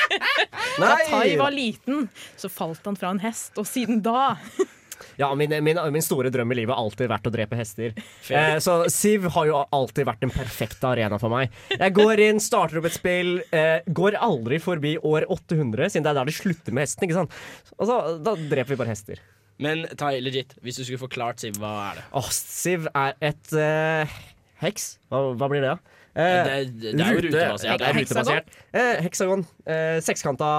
Da 0.80 0.96
Tai 1.10 1.30
var 1.40 1.54
liten, 1.54 2.08
så 2.40 2.50
falt 2.52 2.86
han 2.88 2.98
fra 3.00 3.14
en 3.14 3.22
hest, 3.22 3.54
og 3.60 3.68
siden 3.70 4.02
da 4.06 4.34
Ja, 5.20 5.30
min, 5.36 5.52
min, 5.64 5.78
min 5.94 6.04
store 6.04 6.30
drøm 6.32 6.52
i 6.52 6.58
livet 6.62 6.76
har 6.76 6.82
alltid 6.84 7.10
vært 7.12 7.28
å 7.28 7.32
drepe 7.32 7.58
hester. 7.60 7.94
Eh, 8.32 8.58
så 8.64 8.82
Siv 8.92 9.30
har 9.36 9.48
jo 9.48 9.62
alltid 9.76 10.08
vært 10.08 10.24
den 10.24 10.32
perfekte 10.32 10.90
arena 10.92 11.20
for 11.20 11.32
meg. 11.32 11.52
Jeg 11.72 11.96
går 11.96 12.22
inn, 12.24 12.40
starter 12.44 12.80
opp 12.80 12.88
et 12.90 12.96
spill, 12.96 13.34
eh, 13.56 13.80
går 13.88 14.16
aldri 14.20 14.60
forbi 14.64 14.98
år 15.00 15.28
800, 15.28 15.92
siden 15.92 16.08
det 16.08 16.14
er 16.14 16.20
der 16.22 16.32
det 16.32 16.36
slutter 16.40 16.76
med 16.76 16.88
hesten. 16.88 17.08
ikke 17.08 17.20
sant? 17.20 17.36
Og 17.78 17.88
så, 17.88 18.00
Da 18.24 18.36
dreper 18.40 18.74
vi 18.74 18.80
bare 18.80 18.96
hester. 18.96 19.20
Men 19.60 19.86
Tai, 20.00 20.14
legit, 20.24 20.54
hvis 20.64 20.78
du 20.80 20.86
skulle 20.88 21.02
forklart 21.02 21.42
Siv, 21.44 21.58
hva 21.60 21.72
er 21.90 21.98
det? 22.00 22.04
Åh, 22.16 22.30
Siv 22.32 22.86
er 22.96 23.18
et 23.30 23.52
uh, 23.60 24.20
heks. 24.64 24.86
Hva, 25.12 25.24
hva 25.36 25.50
blir 25.52 25.66
det, 25.66 25.74
da? 25.74 25.98
Eh, 26.20 26.38
Det, 26.48 26.56
det, 26.80 26.94
det 26.96 27.04
er 27.06 27.12
jo 27.14 27.20
rute- 27.20 27.28
rutebasert. 27.28 27.68
Ja, 27.68 27.76
er 27.92 28.00
Heksagon? 28.00 28.00
rutebasert. 28.00 28.58
Eh, 28.74 28.96
heksagon. 29.06 29.44
Eh, 29.68 30.00
sekskanta 30.04 30.50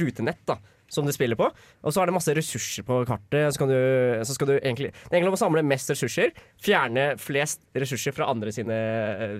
rutenett, 0.00 0.40
da. 0.48 0.58
Som 0.88 1.04
du 1.04 1.12
spiller 1.12 1.36
på. 1.36 1.44
Og 1.84 1.92
så 1.92 2.00
er 2.00 2.08
det 2.08 2.14
masse 2.16 2.32
ressurser 2.32 2.84
på 2.88 3.02
kartet. 3.04 3.50
Så, 3.52 3.60
kan 3.60 3.68
du, 3.68 3.76
så 4.24 4.32
skal 4.32 4.48
du 4.48 4.54
egentlig 4.56 4.88
Det 4.96 5.10
er 5.12 5.18
egentlig 5.18 5.34
om 5.34 5.36
å 5.36 5.40
samle 5.44 5.60
mest 5.68 5.92
ressurser. 5.92 6.32
Fjerne 6.64 7.10
flest 7.20 7.60
ressurser 7.76 8.16
fra 8.16 8.30
andre 8.32 8.54
sine, 8.56 8.78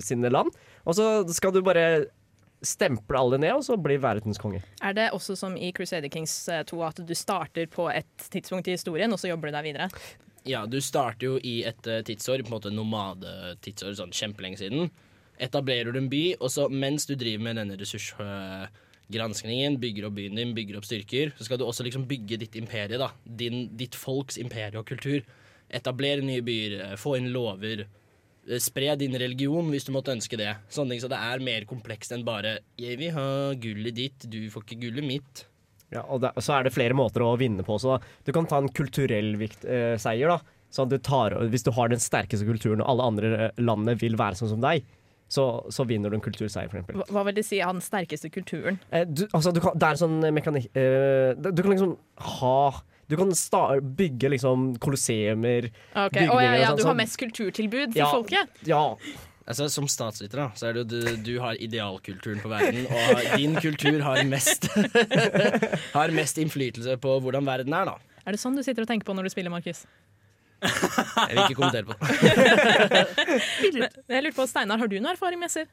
sine 0.05 0.29
land. 0.29 0.53
Og 0.85 0.97
så 0.99 1.07
skal 1.33 1.57
du 1.57 1.63
bare 1.65 1.87
stemple 2.65 3.19
alle 3.19 3.39
ned, 3.41 3.59
og 3.59 3.67
så 3.67 3.77
blir 3.81 4.01
verdens 4.03 4.41
konge. 4.41 4.63
Er 4.83 4.97
det 4.97 5.11
også 5.15 5.37
som 5.39 5.57
i 5.57 5.71
Crusader 5.77 6.11
Kings 6.13 6.33
eh, 6.53 6.65
2 6.67 6.81
at 6.87 7.03
du 7.07 7.15
starter 7.19 7.69
på 7.71 7.89
et 7.93 8.31
tidspunkt 8.33 8.69
i 8.69 8.77
historien, 8.77 9.13
og 9.13 9.21
så 9.21 9.31
jobber 9.31 9.51
du 9.51 9.59
deg 9.59 9.71
videre? 9.71 9.91
Ja, 10.49 10.65
du 10.67 10.81
starter 10.81 11.27
jo 11.27 11.37
i 11.45 11.61
et 11.69 11.87
eh, 11.87 12.03
tidsår, 12.07 12.43
på 12.43 12.53
en 12.53 12.57
måte 12.57 12.75
nomadetidsår, 12.75 13.95
sånn 13.99 14.15
kjempelenge 14.17 14.63
siden. 14.63 14.91
Etablerer 15.39 15.95
du 15.95 16.01
en 16.01 16.11
by, 16.11 16.25
og 16.41 16.51
så 16.51 16.67
mens 16.73 17.07
du 17.07 17.15
driver 17.19 17.45
med 17.47 17.61
denne 17.61 17.79
ressursgranskningen, 17.79 19.79
bygger 19.83 20.09
opp 20.09 20.17
byen 20.19 20.41
din, 20.41 20.55
bygger 20.57 20.81
opp 20.81 20.89
styrker, 20.89 21.35
så 21.39 21.47
skal 21.47 21.61
du 21.61 21.67
også 21.69 21.87
liksom 21.87 22.09
bygge 22.11 22.41
ditt 22.43 22.59
imperie, 22.59 22.99
da. 22.99 23.13
Din, 23.23 23.69
ditt 23.79 23.99
folks 23.99 24.41
imperie 24.41 24.81
og 24.81 24.89
kultur. 24.89 25.23
Etablere 25.69 26.25
nye 26.25 26.43
byer, 26.43 26.81
eh, 26.81 26.99
få 26.99 27.19
inn 27.21 27.31
lover. 27.35 27.87
Eh, 28.49 28.59
Spre 28.63 28.97
din 29.01 29.15
religion 29.21 29.71
hvis 29.71 29.87
du 29.87 29.93
måtte 29.95 30.15
ønske 30.15 30.41
det. 30.41 30.57
Sånne 30.73 30.95
ting, 30.95 31.05
Så 31.05 31.13
det 31.13 31.21
er 31.21 31.45
mer 31.45 31.69
komplekst 31.69 32.13
enn 32.13 32.25
bare 32.25 32.59
'jeg 32.79 32.99
vil 32.99 33.13
ha 33.13 33.55
gullet 33.55 33.95
ditt, 33.95 34.31
du 34.31 34.49
får 34.51 34.65
ikke 34.65 34.81
gullet 34.89 35.05
mitt'. 35.05 35.45
Ja, 35.91 36.03
og 36.03 36.21
det, 36.21 36.35
så 36.37 36.59
er 36.59 36.65
det 36.65 36.75
flere 36.75 36.93
måter 36.93 37.25
å 37.25 37.39
vinne 37.39 37.65
på 37.65 37.79
også. 37.79 37.97
Da. 37.97 38.07
Du 38.25 38.33
kan 38.33 38.47
ta 38.47 38.59
en 38.59 38.69
kulturell 38.69 39.37
vikt, 39.37 39.65
eh, 39.65 39.97
seier. 39.97 40.29
da 40.29 40.41
Sånn 40.71 40.91
du 40.91 40.99
tar, 40.99 41.33
Hvis 41.49 41.65
du 41.65 41.71
har 41.73 41.89
den 41.89 41.99
sterkeste 41.99 42.45
kulturen, 42.45 42.83
og 42.83 42.89
alle 42.89 43.03
andre 43.03 43.29
eh, 43.47 43.51
landene 43.57 43.97
vil 43.99 44.17
være 44.17 44.37
sånn 44.37 44.51
som 44.53 44.61
deg, 44.61 44.85
så, 45.29 45.45
så 45.73 45.85
vinner 45.89 46.11
du 46.11 46.17
en 46.17 46.25
kulturseier, 46.25 46.69
f.eks. 46.69 46.93
Hva, 46.97 47.07
hva 47.13 47.25
vil 47.29 47.37
det 47.37 47.45
si 47.45 47.61
den 47.61 47.81
sterkeste 47.85 48.31
kulturen? 48.33 48.79
Eh, 48.93 49.05
du, 49.05 49.27
altså, 49.33 49.53
du 49.53 49.61
kan, 49.65 49.77
det 49.77 49.89
er 49.89 49.97
en 49.97 50.03
sånn 50.03 50.21
mekanikk 50.33 50.71
eh, 50.77 51.35
Du 51.37 51.61
kan 51.61 51.73
liksom 51.75 51.97
ha 52.39 52.61
Du 53.09 53.17
kan 53.17 53.33
bygge 53.97 54.29
liksom 54.35 54.75
kolosseumer 54.85 55.71
okay. 55.71 56.27
Bygninger 56.27 56.35
å, 56.35 56.43
ja, 56.43 56.53
og 56.53 56.61
ja, 56.61 56.69
sånn, 56.69 56.77
Du 56.77 56.85
har 56.85 56.93
sånn. 56.93 57.01
mest 57.01 57.19
kulturtilbud 57.23 57.93
til 57.95 58.03
Ja. 58.03 58.11
folket? 58.13 58.63
Ja. 58.69 58.83
Altså, 59.49 59.71
Som 59.73 59.87
statsviter 59.89 60.37
da, 60.43 60.49
så 60.55 60.69
er 60.69 60.73
det 60.77 60.83
jo 60.83 60.89
du, 60.93 61.17
du 61.25 61.41
har 61.41 61.57
idealkulturen 61.57 62.41
på 62.43 62.51
verden, 62.53 62.85
og 62.85 63.39
din 63.41 63.57
kultur 63.57 64.03
har 64.05 64.21
mest 64.29 64.69
Har 65.97 66.13
mest 66.13 66.37
innflytelse 66.37 66.99
på 67.01 67.17
hvordan 67.25 67.49
verden 67.49 67.73
er, 67.73 67.89
da. 67.89 67.97
Er 68.27 68.37
det 68.37 68.43
sånn 68.43 68.59
du 68.59 68.63
sitter 68.63 68.85
og 68.85 68.91
tenker 68.91 69.09
på 69.09 69.17
når 69.17 69.25
du 69.25 69.33
spiller, 69.33 69.51
Markus? 69.51 69.87
Jeg 70.63 71.35
vil 71.35 71.43
ikke 71.45 71.59
kommentere 71.59 71.85
på 71.87 71.95
det. 71.95 72.09
Jeg 74.09 74.25
lurte 74.25 74.37
på, 74.37 74.47
Steinar, 74.51 74.81
har 74.81 74.91
du 74.91 74.97
noe 74.99 75.13
erfaring 75.15 75.39
med 75.41 75.53
Siv? 75.53 75.69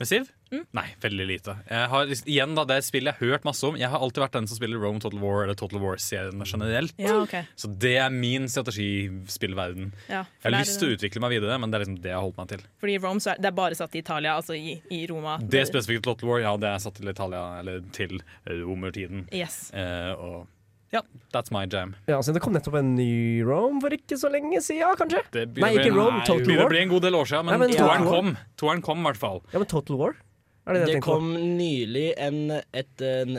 Med 0.00 0.08
Siv? 0.08 0.30
Mm. 0.52 0.64
Nei, 0.76 0.84
veldig 1.02 1.26
lite. 1.26 1.54
Jeg 1.68 1.88
har, 1.90 2.10
igjen 2.30 2.54
da, 2.56 2.64
Det 2.68 2.76
er 2.76 2.82
et 2.82 2.86
spill 2.86 3.08
jeg 3.08 3.16
har 3.16 3.30
hørt 3.32 3.46
masse 3.46 3.64
om. 3.66 3.76
Jeg 3.80 3.90
har 3.90 4.02
alltid 4.04 4.22
vært 4.24 4.36
den 4.36 4.48
som 4.50 4.58
spiller 4.58 4.80
Rome 4.80 5.02
Total 5.02 5.20
War 5.22 5.44
eller 5.44 5.58
Total 5.58 5.80
War-serien 5.82 6.44
generelt. 6.46 6.94
Ja, 7.00 7.16
okay. 7.22 7.48
Så 7.58 7.70
det 7.84 7.94
er 8.02 8.12
min 8.14 8.48
strategispillverden. 8.50 9.92
Ja, 10.08 10.24
Jeg 10.42 10.48
har 10.48 10.56
lyst 10.58 10.80
til 10.82 10.92
å 10.92 10.98
utvikle 10.98 11.24
meg 11.24 11.36
videre, 11.36 11.58
men 11.60 11.72
det 11.72 11.80
er 11.80 11.86
liksom 11.86 12.00
det 12.04 12.12
jeg 12.12 12.18
har 12.18 12.24
holdt 12.26 12.40
meg 12.40 12.52
til. 12.54 12.64
Fordi 12.84 12.96
Rome 13.02 13.24
så 13.24 13.34
er, 13.34 13.42
det 13.44 13.50
er 13.50 13.58
bare 13.60 13.78
satt 13.78 13.96
i 13.96 14.02
Italia, 14.04 14.36
altså 14.38 14.56
i, 14.58 14.76
i 14.94 15.04
Roma. 15.10 15.36
Det 15.40 15.64
spesifikke 15.70 16.04
Total 16.06 16.30
War, 16.30 16.42
ja, 16.44 16.56
det 16.60 16.70
er 16.70 16.82
satt 16.86 16.98
til 17.00 17.10
Italia, 17.12 17.44
eller 17.62 17.84
til 17.96 18.20
romertiden. 18.64 19.26
Yes. 19.34 19.68
Eh, 19.74 20.12
og 20.14 20.44
ja, 20.94 21.02
that's 21.34 21.50
my 21.54 21.64
jam. 21.66 21.96
ja, 22.06 22.20
så 22.22 22.32
Det 22.34 22.40
kom 22.44 22.54
nettopp 22.54 22.78
en 22.80 22.94
ny 22.96 23.42
Rome 23.46 23.82
for 23.82 23.94
ikke 23.96 24.16
så 24.20 24.30
lenge 24.32 24.62
siden, 24.62 24.94
kanskje? 25.00 25.24
Det 25.34 25.48
Nei, 25.58 25.72
ikke 25.80 25.92
Rome, 25.96 26.22
Total 26.22 26.44
begynner 26.46 26.64
War. 26.64 26.70
å 26.70 26.74
bli 26.76 26.82
en 26.84 26.94
god 26.94 27.02
del 27.08 27.18
år 27.18 27.28
siden, 27.32 27.48
men, 27.50 27.58
Nei, 27.58 27.66
men 27.66 27.76
toeren 27.76 28.06
Total 28.06 28.14
kom. 28.14 28.34
Toeren 28.62 28.82
kom 28.86 29.02
i 29.02 29.08
hvert 29.10 29.22
fall. 29.26 29.42
Ja, 29.52 29.60
men 29.62 29.70
Total 29.74 30.00
War? 30.00 30.16
Er 30.64 30.72
det 30.78 30.80
det, 30.80 30.86
Det 30.86 30.94
jeg 30.96 31.02
på? 31.04 31.14
kom 31.18 31.32
nylig 31.58 32.06
en, 32.16 32.38
et 32.72 33.02
en, 33.04 33.38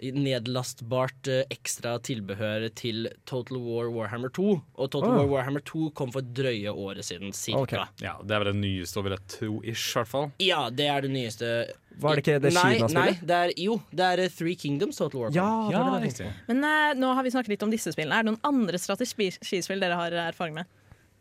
nedlastbart 0.00 1.28
eh, 1.28 1.42
ekstra 1.52 1.98
tilbehør 2.00 2.68
til 2.78 3.08
Total 3.28 3.58
War 3.60 3.90
Warhammer 3.92 4.32
2. 4.32 4.46
Og 4.80 4.90
Total 4.90 5.12
oh. 5.12 5.18
War 5.20 5.28
Warhammer 5.34 5.62
2 5.68 5.90
kom 5.96 6.12
for 6.14 6.24
drøye 6.24 6.72
året 6.72 7.04
siden, 7.06 7.34
cirka. 7.36 7.60
Okay. 7.66 7.84
Ja, 8.06 8.16
Det 8.24 8.34
er 8.36 8.44
vel 8.44 8.52
det 8.54 8.62
nyeste 8.62 9.00
over 9.02 9.16
et 9.18 9.26
to-ish, 9.36 9.90
i 9.92 9.98
hvert 10.00 10.10
fall. 10.10 10.30
Ja, 10.42 10.62
det 10.72 10.88
er 10.88 11.04
det 11.04 11.12
nyeste. 11.12 11.52
Var 12.00 12.16
det 12.16 12.24
ikke 12.24 12.38
det 12.42 12.52
nei, 12.54 12.66
Kina-spillet? 12.76 13.20
Nei, 13.20 13.28
det 13.28 13.38
er, 13.38 13.52
jo, 13.60 13.76
det 13.90 14.06
er 14.06 14.24
eh, 14.24 14.32
Three 14.32 14.56
Kingdoms 14.58 15.00
Total 15.00 15.24
War. 15.24 15.32
Ja, 15.34 15.48
det 15.66 15.74
Ja, 15.74 15.84
det 15.90 16.02
riktig. 16.06 16.28
Men 16.48 16.64
uh, 16.64 16.92
nå 16.98 17.12
har 17.18 17.26
vi 17.26 17.32
snakket 17.34 17.56
litt 17.56 17.66
om 17.66 17.72
disse 17.72 17.92
spillene. 17.94 18.18
Er 18.18 18.26
det 18.26 18.32
noen 18.32 18.42
andre 18.46 18.80
strategispill 18.80 19.82
dere 19.82 19.98
har 19.98 20.16
erfaring 20.28 20.56
med? 20.60 20.70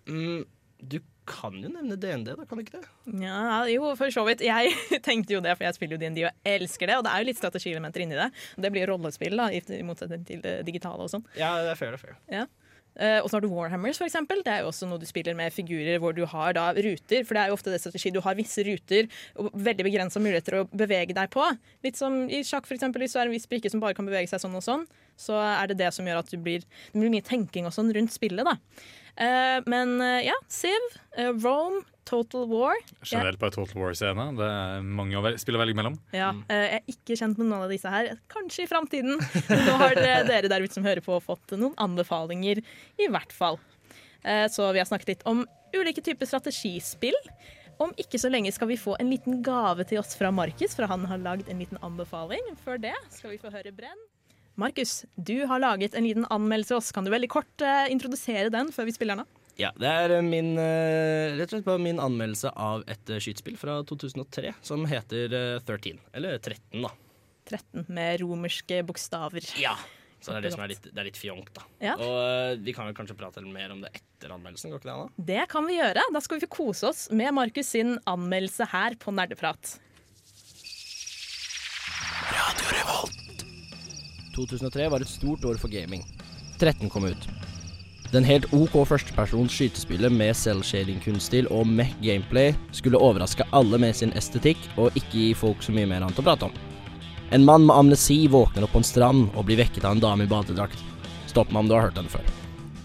Mm, 0.09 0.45
du 0.79 0.99
kan 1.29 1.53
jo 1.61 1.69
nevne 1.69 1.97
DND, 1.99 2.31
da, 2.33 2.45
kan 2.47 2.57
du 2.57 2.63
ikke 2.63 2.79
det? 2.79 2.87
Ja, 3.21 3.65
jo, 3.69 3.91
for 3.99 4.13
så 4.13 4.23
vidt. 4.27 4.41
Jeg 4.45 4.73
tenkte 5.07 5.35
jo 5.35 5.41
det, 5.45 5.53
for 5.57 5.67
jeg 5.67 5.77
spiller 5.77 5.97
jo 5.97 6.01
D&D 6.01 6.23
og 6.29 6.49
elsker 6.53 6.89
det. 6.89 6.97
Og 6.99 7.05
det 7.05 7.13
er 7.13 7.23
jo 7.23 7.29
litt 7.29 7.41
strategielementer 7.41 8.05
inni 8.05 8.17
det. 8.17 8.29
Det 8.57 8.71
blir 8.73 8.89
rollespill, 8.89 9.37
da, 9.39 9.49
i 9.53 9.61
i 9.61 9.83
motsetning 9.85 10.25
til 10.27 10.41
det 10.45 10.55
digitale 10.67 11.05
og 11.05 11.11
sånn. 11.11 11.25
Ja, 11.37 11.53
det 11.63 11.75
er 11.75 11.79
fair, 11.79 11.93
det 11.93 12.01
er 12.01 12.05
fair. 12.07 12.17
Ja. 12.33 12.47
Eh, 12.99 13.19
og 13.23 13.29
så 13.29 13.37
har 13.37 13.45
du 13.45 13.51
Warhammers, 13.53 14.01
eksempel. 14.03 14.41
Det 14.43 14.51
er 14.51 14.63
jo 14.63 14.71
også 14.73 14.87
noe 14.89 14.99
du 14.99 15.07
spiller 15.07 15.37
med 15.37 15.53
figurer 15.55 16.01
hvor 16.03 16.15
du 16.15 16.25
har 16.27 16.55
da 16.57 16.69
ruter. 16.75 17.23
For 17.23 17.37
det 17.37 17.43
er 17.43 17.51
jo 17.51 17.57
ofte 17.57 17.71
det 17.71 17.79
strategi. 17.83 18.11
Du 18.11 18.19
har 18.25 18.37
visse 18.37 18.65
ruter 18.67 19.07
og 19.39 19.51
veldig 19.55 19.87
begrensa 19.87 20.21
muligheter 20.23 20.59
å 20.59 20.65
bevege 20.67 21.15
deg 21.15 21.31
på. 21.33 21.45
Litt 21.85 21.99
som 21.99 22.25
i 22.27 22.43
sjakk, 22.43 22.67
eksempel. 22.75 23.05
Hvis 23.05 23.15
du 23.15 23.21
er 23.21 23.29
en 23.29 23.35
viss 23.35 23.47
brikke 23.49 23.71
som 23.71 23.83
bare 23.83 23.95
kan 23.97 24.07
bevege 24.09 24.31
seg 24.31 24.43
sånn 24.43 24.57
og 24.59 24.65
sånn, 24.65 24.87
så 25.19 25.39
er 25.39 25.71
det 25.71 25.79
det 25.79 25.93
som 25.95 26.07
gjør 26.07 26.21
at 26.21 26.31
du 26.31 26.39
blir, 26.43 26.65
det 26.91 26.99
blir 26.99 27.13
mye 27.13 27.25
tenking 27.25 27.67
og 27.67 27.75
sånn 27.75 27.91
rundt 27.95 28.15
spillet, 28.15 28.47
da. 28.47 28.57
Eh, 29.17 29.59
men 29.69 29.95
eh, 30.01 30.25
ja, 30.29 30.35
Siv, 30.51 30.85
eh, 31.17 31.31
Rome, 31.43 31.81
Total 32.09 32.47
War. 32.49 32.73
Generelt 33.05 33.37
på 33.39 33.45
et 33.49 33.53
Total 33.53 33.81
War-scene. 33.81 34.23
Det 34.37 34.45
er 34.49 34.81
mange 34.81 35.19
å 35.19 35.33
spille 35.37 35.59
velge 35.61 35.77
mellom. 35.77 35.97
Ja, 36.15 36.31
eh, 36.49 36.63
jeg 36.65 36.79
er 36.79 36.93
ikke 36.95 37.17
kjent 37.19 37.37
med 37.37 37.49
noen 37.51 37.67
av 37.67 37.73
disse 37.73 37.91
her. 37.93 38.13
Kanskje 38.33 38.65
i 38.65 38.69
framtiden. 38.71 39.19
Nå 39.67 39.75
har 39.81 39.93
dere, 39.99 40.23
dere 40.29 40.49
der 40.49 40.65
ute 40.65 40.73
som 40.79 40.87
hører 40.87 41.03
på, 41.05 41.19
fått 41.21 41.53
noen 41.57 41.75
anbefalinger, 41.77 42.63
i 42.97 43.09
hvert 43.13 43.35
fall. 43.35 43.59
Eh, 44.23 44.47
Så 44.49 44.71
vi 44.73 44.81
har 44.81 44.89
snakket 44.89 45.13
litt 45.13 45.25
om 45.29 45.45
ulike 45.75 46.01
typer 46.01 46.25
strategispill. 46.25 47.15
Om 47.79 47.93
ikke 48.01 48.19
så 48.19 48.27
lenge 48.27 48.51
skal 48.51 48.67
vi 48.67 48.75
få 48.75 48.97
en 48.99 49.07
liten 49.13 49.37
gave 49.45 49.85
til 49.87 50.01
oss 50.01 50.17
fra 50.19 50.31
Markus, 50.35 50.73
for 50.75 50.89
han 50.89 51.05
har 51.07 51.21
lagd 51.21 51.47
en 51.47 51.61
liten 51.61 51.77
anbefaling. 51.85 52.41
Før 52.65 52.81
det 52.81 52.95
skal 53.13 53.31
vi 53.31 53.37
få 53.39 53.53
høre 53.53 53.71
Brenn. 53.71 54.01
Markus, 54.59 55.05
du 55.15 55.45
har 55.47 55.59
laget 55.63 55.93
en 55.95 56.03
liten 56.03 56.25
anmeldelse 56.27 56.73
til 56.73 56.79
oss. 56.81 56.91
Kan 56.91 57.05
du 57.07 57.13
veldig 57.13 57.29
kort 57.31 57.63
eh, 57.63 57.87
introdusere 57.93 58.51
den 58.51 58.73
før 58.75 58.89
vi 58.89 58.95
spiller 58.95 59.15
den 59.15 59.23
av? 59.23 59.35
Ja, 59.59 59.69
det 59.79 59.91
er 59.91 60.15
eh, 60.17 60.23
min, 60.23 60.53
eh, 60.59 61.35
rett 61.35 61.47
og 61.47 61.57
slett 61.57 61.67
bare 61.67 61.83
min 61.83 61.99
anmeldelse 61.99 62.51
av 62.55 62.83
et 62.91 63.13
skytespill 63.19 63.55
fra 63.59 63.79
2003 63.87 64.53
som 64.63 64.83
heter 64.87 65.35
eh, 65.35 65.61
13. 65.63 66.01
Eller 66.15 66.37
13, 66.39 66.83
da. 66.83 66.91
13 67.49 67.87
med 67.87 68.19
romerske 68.23 68.81
bokstaver. 68.87 69.47
Ja. 69.59 69.77
Så 70.19 70.33
det 70.33 70.41
er 70.41 70.47
det 70.49 70.53
som 70.57 70.63
er 70.65 70.71
litt, 70.73 70.83
det 70.83 70.99
er 70.99 71.07
litt 71.07 71.19
fjongt, 71.19 71.53
da. 71.55 71.63
Ja. 71.79 71.95
Og 71.95 72.63
vi 72.65 72.75
kan 72.75 72.89
vel 72.89 72.95
kanskje 72.97 73.15
prate 73.19 73.43
litt 73.43 73.55
mer 73.55 73.71
om 73.71 73.79
det 73.85 73.93
etter 73.95 74.33
anmeldelsen, 74.35 74.73
går 74.73 74.81
ikke 74.81 74.89
det, 74.89 74.95
an? 74.95 75.13
Det 75.31 75.45
kan 75.51 75.67
vi 75.67 75.77
gjøre. 75.79 76.03
Da 76.11 76.23
skal 76.23 76.39
vi 76.39 76.47
få 76.47 76.51
kose 76.57 76.91
oss 76.91 77.05
med 77.15 77.31
Markus 77.39 77.71
sin 77.75 77.95
anmeldelse 78.03 78.67
her 78.75 78.99
på 78.99 79.15
Nerdeprat. 79.15 79.79
2003 84.39 84.89
var 84.93 85.03
et 85.03 85.11
stort 85.11 85.45
år 85.45 85.59
for 85.59 85.71
gaming. 85.71 86.05
13 86.59 86.89
kom 86.91 87.07
ut. 87.09 87.27
Den 88.09 88.25
helt 88.25 88.47
OK 88.57 88.73
førstepersons 88.89 89.53
skytespillet 89.53 90.13
med 90.13 90.33
selvshading-kunststil 90.37 91.49
og 91.53 91.67
meh 91.69 91.91
gameplay 92.01 92.55
skulle 92.73 92.97
overraske 92.97 93.45
alle 93.53 93.77
med 93.81 93.93
sin 93.97 94.13
estetikk 94.17 94.63
og 94.81 94.95
ikke 94.97 95.13
gi 95.13 95.27
folk 95.37 95.61
så 95.61 95.75
mye 95.75 95.89
mer 95.89 96.01
annet 96.01 96.21
å 96.21 96.25
prate 96.25 96.49
om. 96.49 96.55
En 97.29 97.45
mann 97.45 97.67
med 97.67 97.75
amnesi 97.75 98.23
våkner 98.31 98.65
opp 98.65 98.73
på 98.73 98.81
en 98.81 98.87
strand 98.87 99.27
og 99.35 99.45
blir 99.45 99.59
vekket 99.59 99.85
av 99.85 99.93
en 99.93 100.01
dame 100.01 100.25
i 100.25 100.31
badedrakt. 100.31 100.81
Stopp 101.29 101.53
meg 101.53 101.61
om 101.61 101.69
du 101.69 101.75
har 101.77 101.85
hørt 101.85 101.99
den 101.99 102.09
før. 102.09 102.25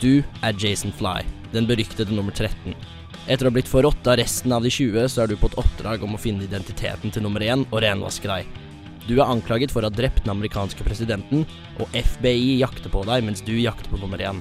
Du 0.03 0.21
er 0.45 0.61
Jason 0.61 0.93
Fly, 0.93 1.23
den 1.55 1.71
beryktede 1.71 2.13
nummer 2.13 2.35
13. 2.35 2.77
Etter 3.25 3.47
å 3.47 3.49
ha 3.49 3.57
blitt 3.57 3.71
forrådt 3.71 4.05
av 4.13 4.19
resten 4.21 4.53
av 4.53 4.67
de 4.67 4.69
20, 4.69 5.09
så 5.09 5.25
er 5.25 5.33
du 5.33 5.39
på 5.41 5.49
et 5.49 5.57
oppdrag 5.63 6.05
om 6.05 6.19
å 6.19 6.21
finne 6.21 6.45
identiteten 6.45 7.15
til 7.15 7.25
nummer 7.25 7.41
1 7.41 7.71
og 7.71 7.81
renvaske 7.81 8.29
deg. 8.29 8.64
Du 9.09 9.17
er 9.19 9.29
anklaget 9.29 9.73
for 9.75 9.85
å 9.85 9.91
ha 9.91 9.95
drept 9.95 10.25
den 10.25 10.33
amerikanske 10.33 10.85
presidenten, 10.87 11.45
og 11.77 11.93
FBI 11.93 12.59
jakter 12.63 12.93
på 12.93 13.05
deg 13.09 13.27
mens 13.27 13.45
du 13.45 13.53
jakter 13.59 13.93
på 13.93 14.01
nummer 14.01 14.23
én. 14.23 14.41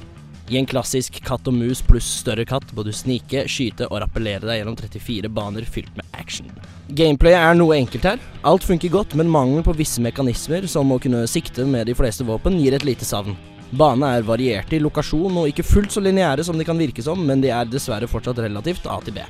I 0.52 0.58
en 0.60 0.68
klassisk 0.68 1.22
katt 1.24 1.48
og 1.48 1.56
mus 1.56 1.80
pluss 1.86 2.08
større 2.20 2.44
katt 2.48 2.74
må 2.76 2.84
du 2.84 2.92
snike, 2.96 3.46
skyte 3.48 3.88
og 3.88 4.02
rappellere 4.04 4.44
deg 4.44 4.60
gjennom 4.60 4.76
34 4.80 5.32
baner 5.32 5.68
fylt 5.68 5.94
med 5.96 6.08
action. 6.20 6.50
Gameplayet 6.92 7.40
er 7.40 7.56
noe 7.56 7.78
enkelt 7.80 8.08
her. 8.08 8.20
Alt 8.44 8.68
funker 8.68 8.92
godt, 8.92 9.16
men 9.20 9.32
mangelen 9.32 9.64
på 9.64 9.76
visse 9.78 10.04
mekanismer, 10.04 10.68
som 10.68 10.92
å 10.92 11.00
kunne 11.02 11.24
sikte 11.32 11.66
med 11.68 11.88
de 11.88 11.96
fleste 11.96 12.28
våpen, 12.28 12.60
gir 12.60 12.76
et 12.76 12.88
lite 12.88 13.08
savn. 13.08 13.38
Banene 13.74 14.12
er 14.20 14.28
varierte 14.28 14.78
i 14.78 14.84
lokasjon 14.84 15.40
og 15.42 15.48
ikke 15.50 15.66
fullt 15.66 15.96
så 15.96 16.04
lineære 16.04 16.44
som 16.46 16.60
de 16.60 16.68
kan 16.68 16.78
virke 16.78 17.02
som, 17.02 17.24
men 17.26 17.42
de 17.42 17.50
er 17.50 17.72
dessverre 17.72 18.12
fortsatt 18.12 18.44
relativt 18.44 18.86
A 18.86 19.00
til 19.02 19.16
B. 19.16 19.24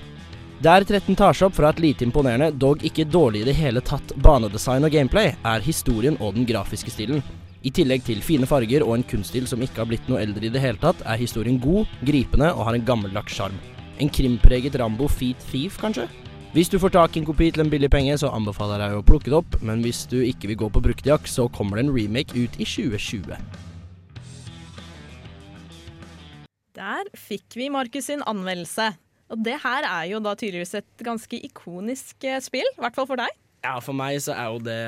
Der 0.64 0.80
13 0.80 1.18
tar 1.20 1.36
seg 1.36 1.50
opp 1.50 1.58
fra 1.58 1.74
et 1.74 1.80
lite 1.84 2.06
imponerende, 2.06 2.54
dog 2.56 2.86
ikke 2.88 3.04
dårlig 3.12 3.42
i 3.42 3.48
det 3.50 3.56
hele 3.58 3.82
tatt, 3.84 4.14
banedesign 4.24 4.88
og 4.88 4.94
gameplay, 4.94 5.34
er 5.44 5.66
historien 5.66 6.16
og 6.24 6.38
den 6.38 6.46
grafiske 6.48 6.94
stilen. 6.94 7.20
I 7.68 7.72
tillegg 7.76 8.06
til 8.08 8.22
fine 8.24 8.48
farger 8.48 8.86
og 8.86 8.94
en 8.96 9.04
kunststil 9.04 9.50
som 9.50 9.60
ikke 9.66 9.82
har 9.82 9.90
blitt 9.90 10.08
noe 10.08 10.22
eldre 10.24 10.48
i 10.48 10.54
det 10.54 10.62
hele 10.64 10.80
tatt, 10.80 11.04
er 11.04 11.20
historien 11.20 11.60
god, 11.60 11.92
gripende 12.08 12.54
og 12.56 12.64
har 12.70 12.80
en 12.80 12.88
gammeldags 12.88 13.36
sjarm. 13.36 13.60
En 14.00 14.08
krimpreget 14.08 14.80
Rambo 14.80 15.12
Feet 15.12 15.44
Thief, 15.50 15.76
kanskje? 15.84 16.08
Hvis 16.56 16.72
du 16.72 16.80
får 16.80 16.96
tak 16.96 17.18
i 17.18 17.26
en 17.26 17.28
kopi 17.28 17.52
til 17.52 17.66
en 17.66 17.76
billig 17.76 17.92
penge, 17.92 18.16
så 18.24 18.32
anbefaler 18.32 18.88
jeg 18.88 19.02
å 19.02 19.04
plukke 19.04 19.34
det 19.34 19.42
opp, 19.44 19.60
men 19.68 19.84
hvis 19.84 20.06
du 20.08 20.22
ikke 20.24 20.54
vil 20.54 20.62
gå 20.64 20.72
på 20.72 20.88
bruktjakt, 20.88 21.28
så 21.28 21.52
kommer 21.52 21.76
det 21.76 21.90
en 21.90 21.96
remake 21.98 22.40
ut 22.40 22.56
i 22.56 22.64
2020. 22.64 23.36
Der 26.80 27.16
fikk 27.20 27.60
vi 27.60 27.74
Markus 27.74 28.08
sin 28.08 28.24
anmeldelse. 28.24 28.94
Og 29.34 29.42
det 29.46 29.56
her 29.64 29.88
er 29.90 30.10
jo 30.14 30.20
da 30.24 30.36
tydeligvis 30.38 30.76
et 30.78 31.06
ganske 31.06 31.40
ikonisk 31.50 32.28
eh, 32.30 32.38
spill, 32.46 32.68
i 32.78 32.82
hvert 32.84 32.94
fall 32.98 33.10
for 33.10 33.18
deg. 33.20 33.34
Ja, 33.66 33.80
for 33.82 33.96
meg 33.98 34.20
så 34.22 34.36
er 34.36 34.52
jo 34.52 34.60
det 34.60 34.80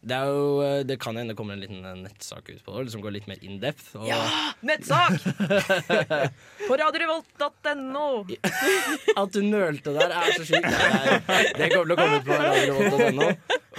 Det 0.00 0.14
er 0.14 0.28
jo 0.30 0.60
eh, 0.62 0.82
Det 0.86 0.94
kan 1.02 1.16
hende 1.18 1.32
det 1.34 1.36
kommer 1.36 1.56
en 1.56 1.60
liten 1.64 1.82
eh, 1.84 1.96
nettsak 2.06 2.46
ut 2.48 2.62
på 2.64 2.76
det, 2.86 2.92
som 2.94 3.02
går 3.04 3.16
litt 3.18 3.26
mer 3.28 3.42
in 3.44 3.58
depth. 3.60 3.90
Og 3.98 4.08
Nettsak! 4.64 5.18
på 6.68 6.78
radiorevolt.no. 6.80 8.06
at 9.20 9.34
du 9.36 9.40
nølte 9.44 9.92
der, 9.98 10.14
er 10.22 10.32
så 10.38 10.46
sjukt. 10.48 10.70
Det, 10.70 11.66
er- 11.66 11.74
kommer 11.74 11.84
til 11.84 11.96
å 11.96 12.00
komme 12.00 12.16
ut 12.22 12.28
på 12.30 12.40
radiorevolt.no. 12.40 13.30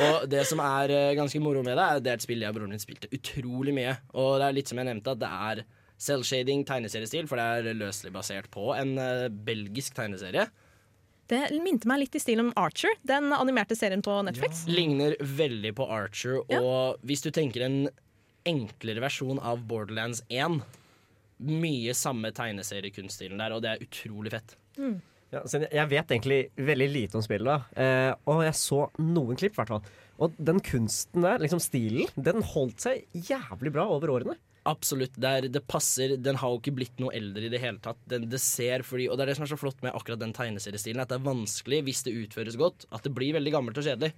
Og 0.02 0.30
det 0.32 0.46
som 0.50 0.62
er 0.66 0.94
ganske 1.18 1.42
moro 1.44 1.64
med 1.66 1.74
det, 1.78 1.84
er 1.88 2.00
at 2.02 2.06
det 2.06 2.14
er 2.14 2.20
et 2.22 2.26
spill 2.30 2.44
jeg 2.46 2.54
og 2.54 2.60
broren 2.60 2.76
min 2.76 2.82
spilte 2.84 3.10
utrolig 3.16 3.74
mye. 3.76 3.98
Og 4.14 4.36
det 4.42 4.48
er 4.52 4.56
litt 4.62 4.70
som 4.72 4.80
jeg 4.82 4.92
nevnte, 4.92 5.16
at 5.18 5.24
det 5.26 5.32
er 5.50 5.64
selvshading 6.02 6.64
tegneseriestil, 6.68 7.28
for 7.30 7.38
det 7.40 7.46
er 7.72 7.78
løselig 7.78 8.12
basert 8.16 8.50
på 8.54 8.72
en 8.76 8.96
eh, 9.02 9.28
belgisk 9.30 9.94
tegneserie. 10.00 10.48
Det 11.32 11.46
minte 11.64 11.88
meg 11.88 12.02
litt 12.02 12.16
i 12.18 12.20
stil 12.20 12.42
om 12.44 12.50
Archer, 12.60 12.92
den 13.08 13.30
animerte 13.32 13.78
serien 13.80 14.02
på 14.04 14.18
Netflix. 14.28 14.66
Ligner 14.68 15.14
veldig 15.22 15.72
på 15.78 15.86
Archer, 15.88 16.42
og 16.42 16.52
Ja. 16.52 16.98
hvis 17.08 17.24
du 17.24 17.30
tenker 17.32 17.64
en 17.70 17.78
enklere 18.50 19.00
versjon 19.04 19.40
av 19.40 19.62
Borderlands 19.70 20.24
1 20.30 20.60
Mye 21.42 21.94
samme 21.98 22.30
tegneseriekunststilen 22.38 23.40
der, 23.42 23.54
og 23.56 23.64
det 23.64 23.70
er 23.72 23.80
utrolig 23.82 24.30
fett. 24.30 24.52
Ja, 25.32 25.40
så 25.50 25.58
jeg 25.64 25.72
jeg 25.74 25.90
vet 25.90 26.12
egentlig 26.14 26.38
veldig 26.60 26.88
lite 26.92 27.18
om 27.18 27.24
spillet, 27.26 27.48
da. 27.48 27.82
Eh, 27.82 28.14
og 28.30 28.44
jeg 28.46 28.54
så 28.60 28.84
noen 29.02 29.40
klipp, 29.40 29.56
i 29.56 29.62
hvert 29.62 29.72
fall. 29.72 29.82
Og 30.22 30.36
den 30.38 30.60
kunsten 30.62 31.24
der, 31.26 31.40
liksom 31.42 31.60
stilen, 31.64 32.06
den 32.16 32.44
holdt 32.46 32.84
seg 32.84 33.08
jævlig 33.16 33.72
bra 33.74 33.88
over 33.90 34.14
årene. 34.20 34.36
Absolutt. 34.70 35.16
Det, 35.18 35.30
er, 35.30 35.48
det 35.50 35.64
passer. 35.66 36.14
Den 36.22 36.38
har 36.38 36.52
jo 36.54 36.60
ikke 36.60 36.76
blitt 36.78 37.00
noe 37.02 37.14
eldre 37.18 37.48
i 37.48 37.52
det 37.54 37.62
hele 37.64 37.82
tatt. 37.82 37.98
Den, 38.10 38.28
det 38.30 38.42
ser 38.44 38.86
fordi, 38.86 39.08
og 39.10 39.18
det 39.18 39.26
er 39.26 39.32
det 39.32 39.38
som 39.40 39.48
er 39.48 39.54
så 39.54 39.58
flott 39.58 39.82
med 39.82 39.96
akkurat 39.98 40.22
den 40.22 40.36
tegneseriestilen, 40.38 41.02
at 41.02 41.10
det 41.10 41.18
er 41.18 41.26
vanskelig, 41.26 41.82
hvis 41.88 42.04
det 42.06 42.14
utføres 42.20 42.60
godt, 42.62 42.86
at 42.94 43.08
det 43.08 43.14
blir 43.18 43.34
veldig 43.38 43.56
gammelt 43.56 43.82
og 43.82 43.88
kjedelig. 43.88 44.14